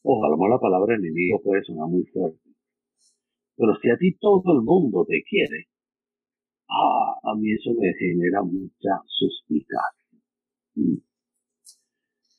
Ojalá 0.03 0.37
la 0.49 0.59
palabra 0.59 0.95
enemigo 0.95 1.41
puede 1.43 1.63
sonar 1.65 1.89
muy 1.89 2.05
fuerte. 2.05 2.41
Pero 3.57 3.75
si 3.83 3.91
a 3.91 3.97
ti 3.97 4.17
todo 4.19 4.43
el 4.55 4.63
mundo 4.63 5.05
te 5.05 5.23
quiere, 5.23 5.67
ah, 6.69 7.19
a 7.23 7.35
mí 7.35 7.53
eso 7.53 7.71
me 7.79 7.93
genera 7.99 8.43
mucha 8.43 9.03
suspicacia. 9.07 10.21
Mm. 10.75 10.97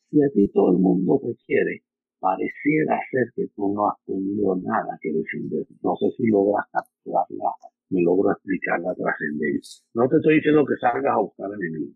Si 0.09 0.23
a 0.23 0.29
ti 0.33 0.47
todo 0.53 0.71
el 0.71 0.79
mundo 0.79 1.19
te 1.21 1.35
quiere, 1.45 1.83
pareciera 2.19 2.99
ser 3.11 3.31
que 3.35 3.47
tú 3.55 3.73
no 3.73 3.89
has 3.89 3.97
tenido 4.05 4.55
nada 4.57 4.97
que 5.01 5.11
defender. 5.13 5.65
No 5.81 5.95
sé 5.95 6.09
si 6.17 6.27
logras 6.27 6.65
capturarla, 6.71 7.51
me 7.89 8.01
logro 8.01 8.31
explicar 8.31 8.79
la 8.81 8.93
trascendencia. 8.93 9.85
No 9.93 10.07
te 10.09 10.17
estoy 10.17 10.35
diciendo 10.35 10.65
que 10.65 10.75
salgas 10.81 11.13
a 11.13 11.21
buscar 11.21 11.49
enemigos, 11.53 11.95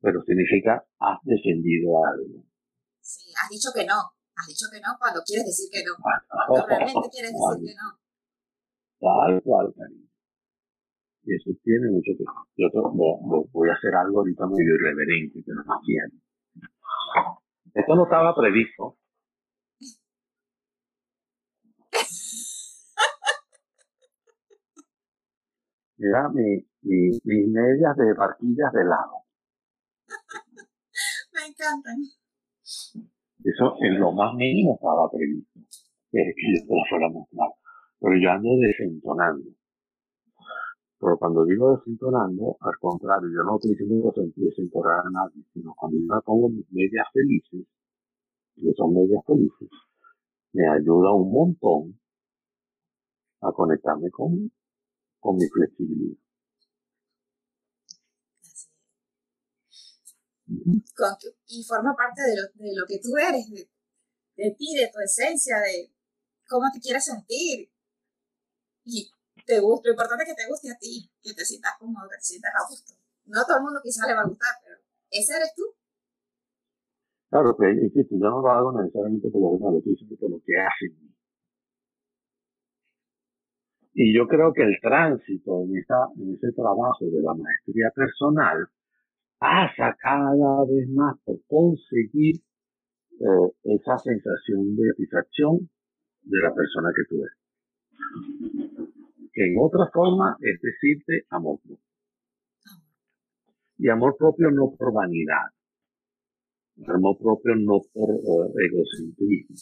pero 0.00 0.20
significa 0.22 0.84
has 0.98 1.18
defendido 1.22 2.04
algo. 2.04 2.44
Sí, 3.00 3.30
has 3.38 3.50
dicho 3.50 3.70
que 3.74 3.86
no. 3.86 4.00
Has 4.34 4.46
dicho 4.48 4.66
que 4.72 4.80
no 4.80 4.96
cuando 4.98 5.20
quieres 5.22 5.46
decir 5.46 5.68
que 5.70 5.84
no. 5.84 5.92
Cuando 6.00 6.66
realmente 6.66 7.08
quieres 7.10 7.32
decir 7.32 7.66
que 7.68 7.74
no. 7.78 8.01
Tal 9.02 9.42
cual, 9.42 9.74
cariño. 9.76 10.06
Y 11.24 11.34
eso 11.34 11.50
tiene 11.64 11.90
mucho 11.90 12.12
que 12.16 12.24
Yo 12.56 12.68
voy 13.52 13.68
a 13.68 13.72
hacer 13.72 13.94
algo 13.96 14.20
ahorita 14.20 14.46
medio 14.46 14.76
irreverente, 14.76 15.42
pero 15.44 15.62
no 15.64 15.80
quiero. 15.84 16.14
Esto 17.74 17.96
no 17.96 18.04
estaba 18.04 18.32
previsto. 18.34 18.96
Mira, 25.96 26.28
mi, 26.28 26.64
mi, 26.82 27.10
mis 27.24 27.48
medias 27.48 27.96
de 27.96 28.14
barquillas 28.14 28.72
de 28.72 28.84
lado. 28.84 29.24
Me 31.32 31.46
encantan. 31.46 31.98
Eso 33.44 33.76
en 33.80 33.98
lo 33.98 34.12
más 34.12 34.34
mínimo 34.34 34.74
estaba 34.74 35.10
previsto, 35.10 35.60
que 36.12 36.18
yo 36.24 36.66
te 36.66 36.88
fuera 36.88 37.06
a 37.06 37.10
mostrar. 37.10 37.61
Pero 38.02 38.14
yo 38.20 38.30
ando 38.32 38.50
desentonando. 38.58 39.48
Pero 40.98 41.18
cuando 41.18 41.44
digo 41.44 41.76
desentonando, 41.76 42.56
al 42.60 42.76
contrario, 42.80 43.28
yo 43.30 43.44
no 43.44 43.56
estoy 43.56 43.70
diciendo 43.70 44.12
desentonar 44.34 45.06
a 45.06 45.10
nadie, 45.10 45.44
sino 45.52 45.72
cuando 45.76 45.98
yo 45.98 46.12
me 46.12 46.20
pongo 46.22 46.48
mis 46.48 46.66
medias 46.72 47.06
felices, 47.12 47.64
que 48.56 48.72
son 48.76 48.92
medias 48.92 49.22
felices, 49.24 49.68
me 50.52 50.68
ayuda 50.68 51.14
un 51.14 51.30
montón 51.30 52.00
a 53.40 53.52
conectarme 53.52 54.10
con, 54.10 54.50
con 55.20 55.36
mi 55.36 55.46
flexibilidad. 55.46 56.18
y 61.46 61.64
forma 61.64 61.94
parte 61.94 62.22
de 62.22 62.36
lo, 62.36 62.42
de 62.66 62.74
lo 62.74 62.86
que 62.86 62.98
tú 62.98 63.16
eres, 63.16 63.48
de, 63.48 63.70
de, 64.36 64.54
ti, 64.58 64.74
de 64.74 64.90
tu 64.92 65.00
esencia, 65.00 65.56
de 65.58 65.92
cómo 66.48 66.66
te 66.72 66.80
quieres 66.80 67.04
sentir. 67.04 67.71
Y 68.84 69.10
te 69.46 69.60
gusta, 69.60 69.88
lo 69.88 69.92
importante 69.92 70.24
es 70.24 70.30
que 70.30 70.42
te 70.42 70.48
guste 70.48 70.70
a 70.70 70.78
ti, 70.78 71.10
que 71.22 71.34
te 71.34 71.44
sientas 71.44 71.72
cómodo, 71.78 72.08
que 72.10 72.16
te 72.16 72.24
sientas 72.24 72.52
a 72.54 72.68
gusto. 72.68 72.94
No 73.26 73.40
a 73.40 73.44
todo 73.44 73.56
el 73.58 73.62
mundo 73.62 73.80
quizás 73.82 74.06
le 74.08 74.14
va 74.14 74.22
a 74.22 74.28
gustar, 74.28 74.54
pero 74.64 74.76
ese 75.10 75.36
eres 75.36 75.54
tú. 75.54 75.62
Claro, 77.30 77.56
que 77.56 77.70
insisto, 77.70 78.14
yo 78.16 78.28
no 78.28 78.42
lo 78.42 78.50
hago 78.50 78.72
necesariamente 78.80 79.30
por 79.30 79.40
lo 79.40 79.58
que 79.58 79.88
lo 79.88 79.96
sino 79.96 80.16
por 80.16 80.30
lo 80.30 80.38
que 80.44 80.52
hacen. 80.60 81.12
Y 83.94 84.16
yo 84.16 84.26
creo 84.26 84.52
que 84.52 84.62
el 84.62 84.78
tránsito 84.80 85.62
en, 85.64 85.76
esa, 85.76 86.08
en 86.16 86.34
ese 86.34 86.52
trabajo 86.52 87.04
de 87.04 87.22
la 87.22 87.34
maestría 87.34 87.90
personal 87.94 88.68
pasa 89.38 89.96
cada 90.00 90.64
vez 90.64 90.88
más 90.88 91.18
por 91.24 91.36
conseguir 91.46 92.36
eh, 93.20 93.52
esa 93.64 93.98
sensación 93.98 94.76
de 94.76 94.90
satisfacción 94.90 95.70
de 96.22 96.38
la 96.40 96.54
persona 96.54 96.90
que 96.94 97.04
tú 97.08 97.22
eres. 97.22 97.41
Que 99.32 99.44
en 99.46 99.56
otra 99.58 99.90
forma 99.92 100.36
es 100.40 100.60
decirte 100.60 101.26
amor 101.30 101.60
propio. 101.60 101.84
Y 103.78 103.88
amor 103.88 104.16
propio 104.16 104.50
no 104.50 104.74
por 104.76 104.92
vanidad. 104.92 105.50
Amor 106.86 107.18
propio 107.18 107.54
no 107.56 107.80
por 107.92 108.10
uh, 108.10 108.52
egocentrismo. 108.58 109.56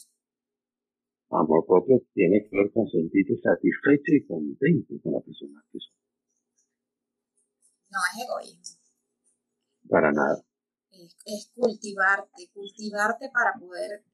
Amor 1.31 1.65
propio 1.67 2.03
tiene 2.13 2.43
que 2.49 2.57
ver 2.57 2.73
con 2.73 2.89
sentirte 2.89 3.39
satisfecho 3.41 4.13
y 4.13 4.27
contento 4.27 4.95
con 5.03 5.13
la 5.13 5.21
persona 5.21 5.65
que 5.71 5.79
sos. 5.79 5.95
No 7.91 7.99
es 7.99 8.25
egoísmo. 8.25 8.81
Para 9.89 10.13
nada. 10.13 10.43
Es, 10.93 11.53
cultivarte, 11.55 12.51
cultivarte 12.53 13.31
para 13.33 13.59
poder, 13.59 14.05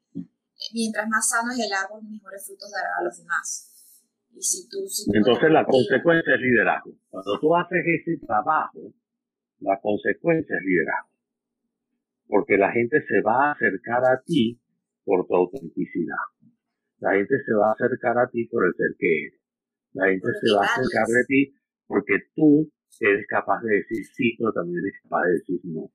mientras 0.72 1.08
más 1.08 1.28
sano 1.28 1.52
es 1.52 1.58
el 1.58 1.72
árbol, 1.72 2.02
mejores 2.04 2.46
frutos 2.46 2.70
dará 2.70 2.90
a 3.00 3.04
los 3.04 3.18
demás. 3.18 3.75
Y 4.36 4.42
si 4.42 4.68
tú, 4.68 4.84
Entonces 5.14 5.50
la 5.50 5.64
consecuencia 5.64 6.34
es 6.34 6.40
liderazgo. 6.40 6.92
Cuando 7.08 7.40
tú 7.40 7.56
haces 7.56 7.80
ese 7.86 8.18
trabajo, 8.26 8.92
la 9.60 9.80
consecuencia 9.80 10.56
es 10.58 10.62
liderazgo. 10.62 11.16
Porque 12.28 12.58
la 12.58 12.70
gente 12.70 13.00
se 13.08 13.22
va 13.22 13.48
a 13.48 13.52
acercar 13.52 14.04
a 14.04 14.20
ti 14.20 14.60
por 15.04 15.26
tu 15.26 15.34
autenticidad. 15.34 16.20
La 16.98 17.14
gente 17.14 17.34
se 17.46 17.54
va 17.54 17.68
a 17.68 17.72
acercar 17.72 18.18
a 18.18 18.28
ti 18.28 18.44
por 18.44 18.66
el 18.66 18.74
ser 18.74 18.92
que 18.98 19.24
eres. 19.24 19.40
La 19.94 20.08
gente 20.08 20.28
se 20.42 20.52
va 20.52 20.60
a 20.60 20.68
acercar 20.68 21.06
de 21.06 21.24
ti 21.24 21.54
porque 21.86 22.18
tú 22.34 22.70
eres 23.00 23.26
capaz 23.28 23.62
de 23.62 23.76
decir 23.76 24.04
sí, 24.04 24.36
pero 24.36 24.52
también 24.52 24.84
eres 24.84 25.00
capaz 25.02 25.24
de 25.24 25.32
decir 25.32 25.60
no. 25.64 25.90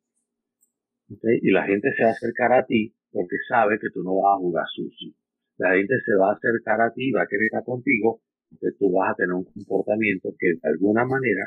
Y 1.41 1.51
la 1.51 1.65
gente 1.65 1.93
se 1.95 2.03
va 2.03 2.09
a 2.09 2.13
acercar 2.13 2.53
a 2.53 2.65
ti 2.65 2.95
porque 3.11 3.37
sabe 3.47 3.77
que 3.77 3.89
tú 3.93 4.01
no 4.01 4.15
vas 4.15 4.37
a 4.37 4.39
jugar 4.39 4.65
sucio. 4.73 5.13
La 5.57 5.75
gente 5.75 5.93
se 6.03 6.15
va 6.15 6.31
a 6.31 6.33
acercar 6.33 6.81
a 6.81 6.91
ti 6.91 7.09
y 7.09 7.11
va 7.11 7.21
a 7.21 7.27
querer 7.27 7.45
estar 7.45 7.63
contigo 7.63 8.21
porque 8.51 8.77
tú 8.77 8.91
vas 8.91 9.11
a 9.11 9.15
tener 9.15 9.33
un 9.33 9.45
comportamiento 9.45 10.29
que 10.37 10.47
de 10.61 10.69
alguna 10.69 11.05
manera 11.05 11.45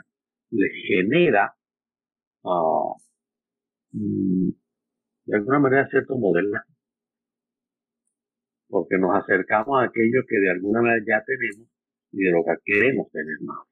le 0.50 0.68
genera 0.88 1.54
uh, 2.42 2.94
de 3.92 5.36
alguna 5.36 5.58
manera 5.58 5.88
cierto 5.88 6.16
modelo. 6.16 6.58
Porque 8.68 8.96
nos 8.98 9.16
acercamos 9.16 9.80
a 9.80 9.84
aquello 9.84 10.22
que 10.28 10.36
de 10.38 10.50
alguna 10.50 10.82
manera 10.82 11.04
ya 11.06 11.24
tenemos 11.24 11.68
y 12.12 12.24
de 12.24 12.32
lo 12.32 12.44
que 12.44 12.54
queremos 12.64 13.10
tener 13.10 13.36
más. 13.42 13.66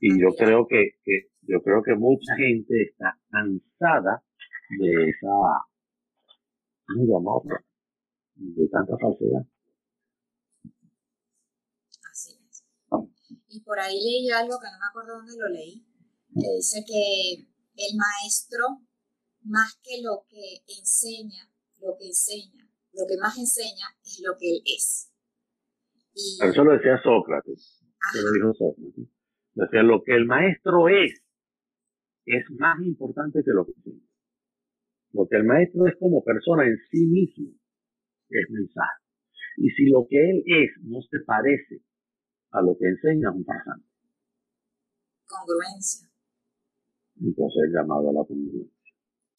Y 0.00 0.20
yo 0.20 0.28
creo 0.36 0.66
que, 0.66 0.92
que, 1.04 1.28
yo 1.42 1.62
creo 1.62 1.82
que 1.82 1.94
mucha 1.94 2.34
gente 2.36 2.82
está 2.82 3.16
cansada 3.30 4.22
de 4.78 5.10
esa, 5.10 5.28
¿cómo 6.86 7.42
de 8.38 8.68
tanta 8.68 8.96
falsedad. 8.98 9.46
Así 12.10 12.38
es. 12.48 12.64
Y 13.48 13.60
por 13.62 13.78
ahí 13.80 13.96
leí 14.00 14.30
algo 14.30 14.58
que 14.60 14.68
no 14.70 14.78
me 14.78 14.88
acuerdo 14.90 15.16
dónde 15.16 15.36
lo 15.38 15.48
leí, 15.48 15.84
que 16.34 16.48
dice 16.56 16.84
que 16.86 17.48
el 17.76 17.96
maestro, 17.96 18.84
más 19.42 19.80
que 19.82 20.02
lo 20.02 20.26
que 20.28 20.62
enseña, 20.66 21.50
lo 21.80 21.96
que 21.98 22.06
enseña, 22.06 22.68
lo 22.92 23.06
que 23.08 23.16
más 23.16 23.38
enseña 23.38 23.86
es 24.04 24.20
lo 24.24 24.36
que 24.38 24.50
él 24.50 24.62
es. 24.64 25.12
Y, 26.14 26.38
Eso 26.44 26.64
lo 26.64 26.72
decía 26.72 27.00
Sócrates. 27.02 27.80
Eso 28.12 28.22
lo 28.22 28.32
dijo 28.32 28.52
Sócrates. 28.54 29.08
Decía, 29.54 29.82
lo 29.82 30.02
que 30.04 30.14
el 30.14 30.26
maestro 30.26 30.88
es, 30.88 31.22
es 32.26 32.44
más 32.58 32.78
importante 32.84 33.40
que 33.44 33.52
lo 33.52 33.64
que 33.64 33.72
enseña. 33.72 34.06
Lo 35.12 35.26
que 35.26 35.36
el 35.36 35.44
maestro 35.44 35.86
es 35.86 35.96
como 35.98 36.22
persona 36.22 36.66
en 36.66 36.76
sí 36.90 37.06
mismo 37.06 37.58
es 38.30 38.50
mensaje. 38.50 39.02
Y 39.56 39.70
si 39.70 39.86
lo 39.86 40.06
que 40.08 40.18
él 40.18 40.42
es 40.46 40.70
no 40.82 41.00
se 41.02 41.18
parece 41.26 41.80
a 42.50 42.62
lo 42.62 42.76
que 42.78 42.88
enseña, 42.88 43.30
un 43.30 43.44
pasante. 43.44 43.86
Congruencia. 45.26 46.10
Entonces 47.20 47.62
el 47.66 47.72
llamado 47.72 48.10
a 48.10 48.12
la 48.12 48.24
congruencia. 48.24 48.74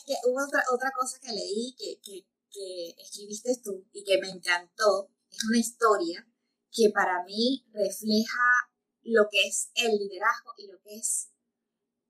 Que 0.05 0.15
hubo 0.27 0.43
otra, 0.43 0.63
otra 0.73 0.91
cosa 0.95 1.19
que 1.19 1.31
leí 1.31 1.75
que, 1.77 1.99
que, 2.01 2.25
que 2.51 2.95
escribiste 3.01 3.61
tú 3.63 3.85
y 3.91 4.03
que 4.03 4.19
me 4.21 4.29
encantó. 4.29 5.09
Es 5.29 5.43
una 5.47 5.57
historia 5.59 6.27
que 6.71 6.89
para 6.93 7.23
mí 7.23 7.65
refleja 7.71 8.69
lo 9.03 9.27
que 9.29 9.47
es 9.47 9.71
el 9.75 9.97
liderazgo 9.97 10.51
y 10.57 10.67
lo 10.67 10.79
que 10.81 10.95
es 10.97 11.31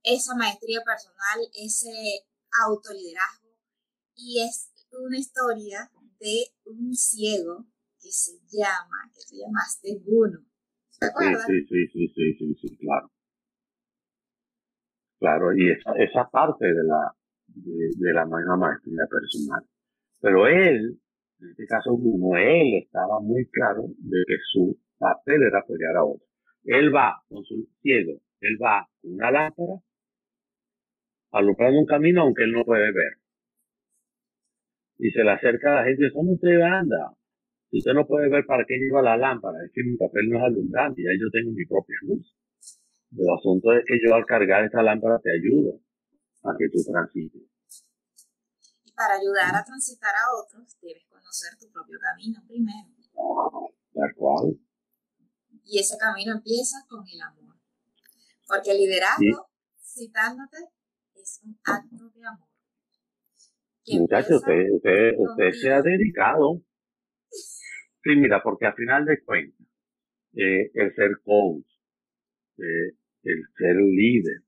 esa 0.04 0.36
maestría 0.36 0.82
personal, 0.84 1.40
ese 1.54 2.28
autoliderazgo. 2.66 3.50
Y 4.16 4.42
es 4.42 4.72
una 4.92 5.18
historia 5.18 5.92
de 6.20 6.54
un 6.66 6.94
ciego 6.96 7.66
que 8.00 8.12
se 8.12 8.40
llama, 8.52 9.12
que 9.14 9.22
se 9.22 9.38
llamaste 9.38 10.02
Guno. 10.06 10.49
¿Te 11.00 11.08
acuerdas? 11.08 11.46
Sí, 11.48 11.66
sí, 11.68 11.88
sí, 11.88 12.08
sí, 12.16 12.34
sí, 12.38 12.56
sí, 12.62 12.78
claro. 12.78 13.10
Claro, 15.20 15.54
y 15.56 15.70
esa, 15.72 15.92
esa 15.98 16.30
parte 16.30 16.66
de 16.66 16.84
la, 16.84 17.14
de, 17.48 17.90
de 17.98 18.14
la 18.14 18.26
misma 18.26 18.58
maestría 18.58 19.06
personal. 19.10 19.64
Pero 20.22 20.48
él, 20.48 21.00
en 21.42 21.50
este 21.50 21.66
caso 21.68 21.94
Guno, 21.94 22.38
él 22.38 22.76
estaba 22.84 23.20
muy 23.22 23.46
claro 23.48 23.84
de 23.98 24.24
que 24.28 24.36
su 24.52 24.78
papel 24.98 25.44
era 25.44 25.60
apoyar 25.60 25.96
a 25.98 26.06
otro. 26.06 26.26
Él 26.66 26.94
va 26.96 27.22
con 27.30 27.44
su 27.46 27.68
ciego, 27.82 28.20
él 28.42 28.58
va 28.62 28.88
con 29.02 29.14
una 29.14 29.32
lámpara, 29.32 29.76
alumbrando 31.32 31.80
un 31.80 31.86
camino 31.88 32.22
aunque 32.22 32.44
él 32.44 32.52
no 32.52 32.64
puede 32.64 32.92
ver. 32.92 33.14
Y 35.00 35.10
se 35.12 35.24
le 35.24 35.32
acerca 35.32 35.72
a 35.72 35.76
la 35.82 35.86
gente, 35.86 36.12
¿cómo 36.14 36.34
usted 36.34 36.62
anda? 36.62 37.14
Si 37.70 37.78
usted 37.78 37.94
no 37.94 38.08
puede 38.08 38.30
ver 38.30 38.46
para 38.46 38.66
qué 38.66 38.78
lleva 38.78 39.02
la 39.02 39.16
lámpara, 39.16 39.58
es 39.64 39.72
que 39.72 39.84
mi 39.84 39.96
papel 39.96 40.30
no 40.30 40.38
es 40.40 40.44
alumbrante, 40.44 41.04
ya 41.04 41.14
yo 41.14 41.30
tengo 41.30 41.52
mi 41.52 41.66
propia 41.66 41.98
luz. 42.02 42.36
El 43.16 43.30
asunto 43.30 43.74
es 43.74 43.86
que 43.86 44.00
yo 44.04 44.16
al 44.16 44.26
cargar 44.26 44.66
esta 44.66 44.82
lámpara 44.82 45.20
te 45.20 45.30
ayudo 45.32 45.80
a 46.44 46.56
que 46.58 46.66
tú 46.70 46.82
transites. 46.84 47.42
Y 48.84 48.92
para 48.94 49.16
ayudar 49.16 49.56
a 49.56 49.64
transitar 49.64 50.14
a 50.16 50.26
otros, 50.34 50.78
debes 50.82 51.06
conocer 51.10 51.58
tu 51.60 51.70
propio 51.72 51.98
camino 52.02 52.42
primero. 52.48 52.90
Tal 53.94 54.14
cual. 54.16 54.58
Y 55.64 55.80
ese 55.80 55.98
camino 55.98 56.34
empieza 56.34 56.78
con 56.88 57.06
el 57.08 57.22
amor. 57.22 57.56
Porque 58.48 58.72
el 58.72 58.78
liderazgo, 58.78 59.50
citándote, 59.78 60.58
es 61.14 61.42
un 61.44 61.60
acto 61.64 62.10
de 62.10 62.26
amor. 62.26 62.50
Muchachos, 64.00 64.38
usted, 64.38 64.72
usted, 64.74 65.12
usted 65.18 65.52
se 65.52 65.72
ha 65.72 65.82
dedicado. 65.82 66.62
Sí, 68.04 68.16
mira, 68.16 68.42
porque 68.42 68.66
al 68.66 68.76
final 68.76 69.06
de 69.06 69.22
cuentas, 69.24 69.68
eh, 70.34 70.72
el 70.74 70.96
ser 70.96 71.20
coach, 71.24 71.66
eh, 72.58 72.96
el 73.24 73.44
ser 73.58 73.76
líder, 73.76 74.44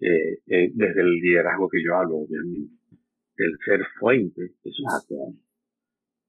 eh, 0.00 0.40
desde 0.46 1.00
el 1.00 1.12
liderazgo 1.20 1.68
que 1.68 1.82
yo 1.84 1.94
hablo, 1.94 2.18
obviamente, 2.18 2.72
el 3.36 3.58
ser 3.64 3.80
fuente, 3.98 4.54
eso 4.64 4.82
es 4.86 5.10
amor. 5.10 5.34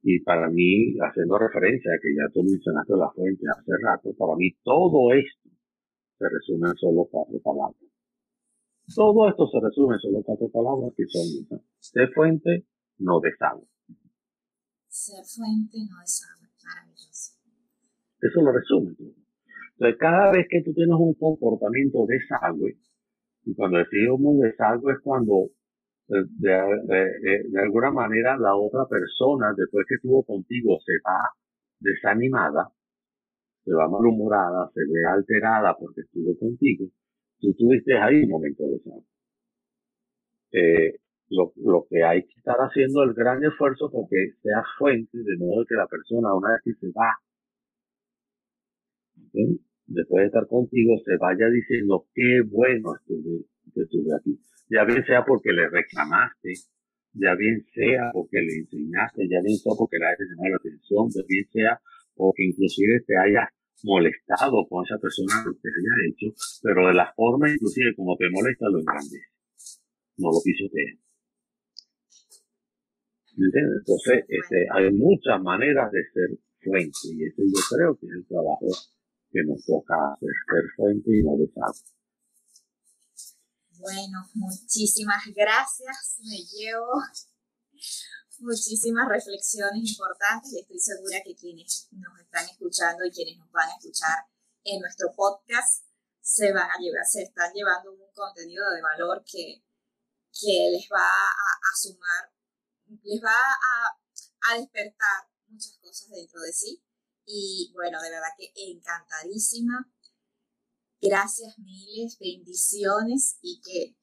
Y 0.04 0.20
para 0.22 0.50
mí, 0.50 0.96
haciendo 1.00 1.38
referencia 1.38 1.92
a 1.94 2.00
que 2.02 2.14
ya 2.16 2.34
tú 2.34 2.44
mencionaste 2.44 2.94
la 2.98 3.12
fuente 3.12 3.46
hace 3.50 3.72
rato, 3.82 4.14
para 4.18 4.36
mí 4.36 4.52
todo 4.64 5.14
esto 5.14 5.50
se 6.18 6.30
resume 6.30 6.70
en 6.70 6.78
solo 6.78 7.08
cuatro 7.10 7.40
palabras. 7.40 7.92
Todo 8.96 9.30
esto 9.30 9.48
se 9.48 9.60
resume 9.60 9.96
en 9.96 10.00
solo 10.00 10.24
cuatro 10.24 10.50
palabras 10.50 10.94
que 10.98 11.06
son 11.08 11.62
ser 11.80 12.12
fuente, 12.14 12.66
no 12.98 13.20
desagüe. 13.20 13.68
Ser 14.88 15.24
fuente, 15.24 15.78
no 15.90 16.00
desagüe. 16.02 16.41
Eso 18.22 18.42
lo 18.42 18.52
resume. 18.52 18.96
Entonces, 19.74 19.98
cada 20.00 20.32
vez 20.32 20.48
que 20.50 20.62
tú 20.62 20.74
tienes 20.74 20.96
un 20.98 21.14
comportamiento 21.16 22.06
desagüe, 22.06 22.78
y 23.46 23.56
cuando 23.56 23.80
decimos 23.80 24.40
desagüe 24.40 24.94
es 24.94 25.00
cuando 25.00 25.50
de, 26.08 27.60
alguna 27.60 27.92
manera 27.92 28.38
la 28.38 28.56
otra 28.56 28.86
persona, 28.86 29.54
después 29.56 29.86
que 29.88 29.96
estuvo 29.96 30.24
contigo, 30.24 30.78
se 30.86 30.94
va 31.06 31.30
desanimada, 31.80 32.70
se 33.64 33.74
va 33.74 33.88
malhumorada, 33.88 34.70
se 34.74 34.82
ve 34.82 35.06
alterada 35.06 35.76
porque 35.80 36.02
estuvo 36.02 36.38
contigo, 36.38 36.86
tú 37.40 37.54
tuviste 37.54 37.98
ahí 37.98 38.24
un 38.24 38.30
momento 38.30 38.64
de 38.64 38.80
salud. 38.80 39.04
Eh, 40.52 40.96
lo, 41.30 41.54
lo, 41.56 41.88
que 41.90 42.04
hay 42.04 42.24
que 42.24 42.34
estar 42.38 42.58
haciendo 42.58 43.04
el 43.04 43.14
gran 43.14 43.42
esfuerzo 43.44 43.90
porque 43.90 44.34
sea 44.44 44.64
fuente, 44.78 45.18
de 45.18 45.38
modo 45.38 45.66
que 45.66 45.76
la 45.76 45.88
persona, 45.88 46.34
una 46.34 46.52
vez 46.52 46.62
que 46.66 46.74
se 46.74 46.92
va, 46.92 47.18
después 49.88 50.22
de 50.22 50.28
estar 50.28 50.48
contigo, 50.48 50.98
se 51.06 51.18
vaya 51.18 51.50
diciendo 51.50 52.08
qué 52.14 52.42
bueno 52.42 52.96
estuve, 52.96 53.46
estuve 53.76 54.16
aquí 54.16 54.40
ya 54.72 54.86
bien 54.86 55.04
sea 55.06 55.24
porque 55.26 55.52
le 55.52 55.70
reclamaste, 55.70 56.54
ya 57.14 57.36
bien 57.36 57.60
sea 57.76 58.10
porque 58.14 58.40
le 58.40 58.64
enseñaste, 58.64 59.28
ya 59.28 59.42
bien 59.44 59.58
sea 59.60 59.74
porque 59.78 59.98
le 60.00 60.06
hayas 60.08 60.28
llamado 60.32 60.50
la 60.50 60.58
atención, 60.58 61.10
ya 61.12 61.22
bien 61.28 61.46
sea 61.52 61.82
porque 62.16 62.44
inclusive 62.44 63.04
te 63.06 63.18
hayas 63.20 63.50
molestado 63.84 64.66
con 64.70 64.86
esa 64.86 64.98
persona 64.98 65.44
lo 65.46 65.52
que 65.52 65.68
haya 65.68 65.96
hecho, 66.08 66.28
pero 66.64 66.88
de 66.88 66.94
la 66.94 67.12
forma 67.14 67.52
inclusive 67.52 67.94
como 67.96 68.16
te 68.16 68.30
molesta 68.32 68.70
lo 68.70 68.80
engrandece, 68.80 69.28
no 70.18 70.32
lo 70.32 70.40
pisotea. 70.42 70.96
¿Me? 73.36 73.48
Entonces, 73.48 74.26
este, 74.28 74.68
hay 74.72 74.92
muchas 74.92 75.42
maneras 75.42 75.92
de 75.92 76.04
ser 76.14 76.30
fuente 76.62 77.12
y 77.12 77.24
ese 77.26 77.44
yo 77.44 77.60
creo 77.76 77.98
que 77.98 78.06
es 78.06 78.14
el 78.14 78.26
trabajo 78.28 78.68
que 79.32 79.44
nos 79.46 79.66
toca 79.66 79.96
ser 80.20 80.64
fuente 80.76 81.10
y 81.18 81.24
no 81.24 81.38
desastre. 81.38 81.96
Bueno, 83.80 84.30
muchísimas 84.36 85.24
gracias. 85.34 86.18
Me 86.20 86.38
llevo 86.38 86.92
muchísimas 88.40 89.08
reflexiones 89.08 89.90
importantes 89.90 90.54
y 90.54 90.60
estoy 90.60 90.80
segura 90.80 91.22
que 91.24 91.36
quienes 91.36 91.88
nos 91.92 92.20
están 92.20 92.46
escuchando 92.46 93.06
y 93.06 93.12
quienes 93.12 93.38
nos 93.38 93.52
van 93.52 93.70
a 93.70 93.76
escuchar 93.78 94.26
en 94.64 94.82
nuestro 94.82 95.12
podcast 95.16 95.86
se 96.22 96.52
van 96.54 96.70
a 96.70 96.78
llevar, 96.80 97.06
se 97.06 97.24
están 97.24 97.52
llevando 97.54 97.92
un 97.92 98.12
contenido 98.14 98.70
de 98.70 98.82
valor 98.82 99.24
que, 99.26 99.64
que 100.32 100.70
les 100.72 100.88
va 100.94 101.02
a, 101.02 101.76
sumar, 101.76 102.32
les 103.04 103.22
va 103.24 103.34
a, 103.34 104.52
a 104.52 104.58
despertar 104.60 105.30
muchas 105.48 105.78
cosas 105.82 106.10
dentro 106.10 106.42
de 106.42 106.54
sí. 106.54 106.84
Y 107.26 107.72
bueno, 107.74 108.02
de 108.02 108.10
verdad 108.10 108.30
que 108.38 108.52
encantadísima 108.56 109.92
Gracias 111.02 111.58
miles, 111.58 112.20
bendiciones 112.20 113.40
y 113.42 113.60
que, 113.66 113.96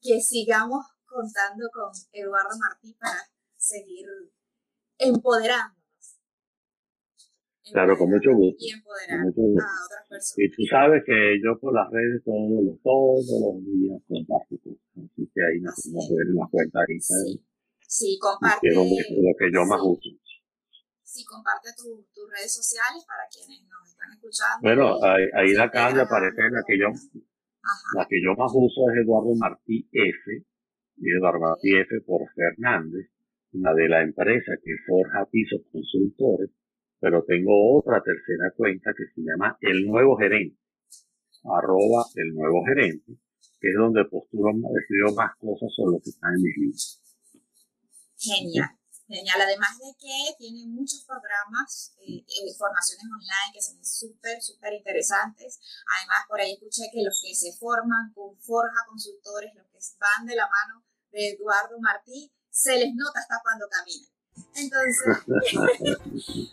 que 0.00 0.20
sigamos 0.20 0.86
contando 1.04 1.68
con 1.74 1.90
Eduardo 2.12 2.56
Martí 2.60 2.94
para 2.94 3.18
seguir 3.56 4.06
empoderándonos. 4.98 5.76
Claro, 7.72 7.98
con 7.98 8.10
mucho 8.10 8.30
gusto. 8.32 8.56
Y 8.60 8.70
empoderar 8.70 9.18
a 9.18 9.28
otras 9.28 10.06
personas. 10.08 10.38
Y 10.38 10.50
tú 10.54 10.62
sabes 10.70 11.02
que 11.04 11.42
yo 11.42 11.58
por 11.58 11.74
las 11.74 11.90
redes 11.90 12.22
todos 12.24 12.62
los, 12.62 12.80
todos 12.82 13.26
los 13.26 13.64
días 13.66 14.00
comparto 14.06 14.56
cosas, 14.62 14.94
así 14.94 15.28
que 15.34 15.40
ahí 15.42 15.60
nos 15.60 15.74
podemos 15.74 16.08
ver 16.08 16.26
en 16.28 16.36
la 16.36 16.46
cuenta 16.48 16.78
ahí. 16.86 17.00
Sí, 17.00 17.44
sí 17.80 18.18
comparte. 18.20 18.68
lo 18.70 19.34
que 19.36 19.50
yo 19.52 19.66
más 19.66 19.80
uso 19.82 20.08
sí, 21.08 21.24
comparte 21.24 21.72
tus 21.72 22.28
redes 22.28 22.52
sociales 22.52 23.00
para 23.08 23.24
quienes 23.32 23.64
nos 23.64 23.88
están 23.88 24.12
escuchando. 24.12 24.60
Bueno, 24.60 25.00
ahí, 25.02 25.24
ahí 25.32 25.52
la 25.56 25.64
acaba 25.64 25.92
de 25.92 26.02
aparecer 26.02 26.52
la 26.52 26.62
que 26.66 26.76
yo, 26.78 26.88
la 27.96 28.04
que 28.04 28.20
yo 28.20 28.36
más 28.36 28.52
uso 28.52 28.90
es 28.92 29.00
Eduardo 29.00 29.32
Martí 29.40 29.88
F, 29.90 30.44
y 31.00 31.10
Eduardo 31.16 31.40
Martí 31.40 31.72
F 31.80 32.00
por 32.04 32.28
Fernández, 32.36 33.08
una 33.52 33.72
de 33.72 33.88
la 33.88 34.02
empresa 34.02 34.52
que 34.62 34.76
forja 34.86 35.24
pisos 35.30 35.64
consultores, 35.72 36.50
pero 37.00 37.24
tengo 37.24 37.78
otra 37.78 38.02
tercera 38.02 38.52
cuenta 38.54 38.92
que 38.92 39.08
se 39.14 39.22
llama 39.22 39.56
El 39.60 39.86
Nuevo 39.86 40.16
Gerente, 40.18 40.60
arroba 41.44 42.04
El 42.16 42.34
Nuevo 42.34 42.64
Gerente, 42.66 43.16
que 43.60 43.68
es 43.70 43.76
donde 43.76 44.04
posturo, 44.04 44.52
escribo 44.76 45.14
más 45.16 45.32
cosas 45.40 45.72
sobre 45.74 45.96
lo 45.96 46.00
que 46.04 46.10
está 46.10 46.28
en 46.28 46.42
mis 46.42 46.56
libros. 46.58 47.02
Genial. 48.18 48.77
Genial, 49.08 49.40
además 49.40 49.78
de 49.78 49.96
que 49.98 50.36
tiene 50.36 50.66
muchos 50.66 51.02
programas, 51.04 51.94
eh, 51.96 52.18
eh, 52.28 52.54
formaciones 52.58 53.06
online 53.06 53.52
que 53.54 53.62
son 53.62 53.82
súper, 53.82 54.42
súper 54.42 54.74
interesantes. 54.74 55.58
Además, 55.96 56.26
por 56.28 56.38
ahí 56.38 56.52
escuché 56.52 56.90
que 56.92 57.02
los 57.02 57.18
que 57.22 57.34
se 57.34 57.56
forman 57.56 58.12
con 58.12 58.38
Forja 58.38 58.84
Consultores, 58.86 59.54
los 59.54 59.66
que 59.68 59.78
van 59.98 60.26
de 60.26 60.36
la 60.36 60.46
mano 60.46 60.84
de 61.10 61.30
Eduardo 61.30 61.80
Martí, 61.80 62.30
se 62.50 62.76
les 62.76 62.94
nota 62.94 63.20
hasta 63.20 63.40
cuando 63.42 63.66
caminan. 63.70 64.10
Entonces, 64.54 65.00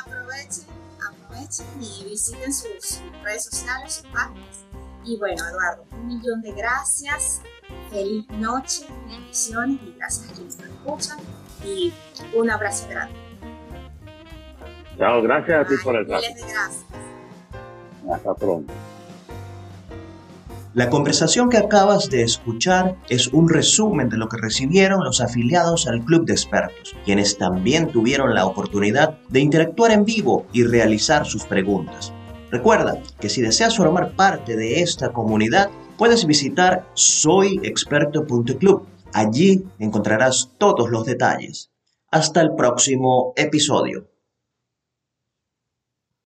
aprovechen, 0.00 0.66
aprovechen 1.04 1.82
y 1.82 2.04
visiten 2.04 2.54
sus 2.54 3.00
redes 3.24 3.42
sociales, 3.42 3.94
sus 3.94 4.06
páginas. 4.12 4.64
Y 5.04 5.16
bueno, 5.16 5.44
Eduardo, 5.48 5.84
un 5.90 6.06
millón 6.06 6.42
de 6.42 6.52
gracias. 6.52 7.40
Feliz 7.90 8.28
noche, 8.28 8.86
bendiciones 9.08 9.82
y 9.82 9.94
gracias 9.94 10.30
a 10.30 10.34
quienes 10.34 10.58
nos 10.58 10.68
escuchan. 10.68 11.47
Y 11.64 11.92
un 12.34 12.50
abrazo 12.50 12.86
grande. 12.88 13.14
Chao, 14.98 15.22
gracias 15.22 15.66
a 15.66 15.68
ti 15.68 15.74
por 15.82 15.96
el 15.96 16.06
trato. 16.06 16.24
gracias. 16.36 16.84
Hasta 18.10 18.34
pronto. 18.34 18.72
La 20.74 20.90
conversación 20.90 21.48
que 21.48 21.56
acabas 21.56 22.10
de 22.10 22.22
escuchar 22.22 22.94
es 23.08 23.28
un 23.28 23.48
resumen 23.48 24.08
de 24.08 24.18
lo 24.18 24.28
que 24.28 24.36
recibieron 24.36 25.02
los 25.02 25.20
afiliados 25.20 25.88
al 25.88 26.04
Club 26.04 26.26
de 26.26 26.34
Expertos, 26.34 26.94
quienes 27.04 27.38
también 27.38 27.90
tuvieron 27.90 28.34
la 28.34 28.44
oportunidad 28.46 29.18
de 29.28 29.40
interactuar 29.40 29.92
en 29.92 30.04
vivo 30.04 30.46
y 30.52 30.64
realizar 30.64 31.26
sus 31.26 31.44
preguntas. 31.46 32.12
Recuerda 32.50 33.02
que 33.18 33.28
si 33.28 33.40
deseas 33.40 33.76
formar 33.76 34.12
parte 34.12 34.56
de 34.56 34.82
esta 34.82 35.10
comunidad, 35.10 35.70
puedes 35.96 36.26
visitar 36.26 36.86
soyexperto.club. 36.94 38.86
Allí 39.12 39.64
encontrarás 39.78 40.52
todos 40.58 40.90
los 40.90 41.04
detalles. 41.04 41.70
Hasta 42.10 42.40
el 42.40 42.54
próximo 42.54 43.32
episodio. 43.36 44.08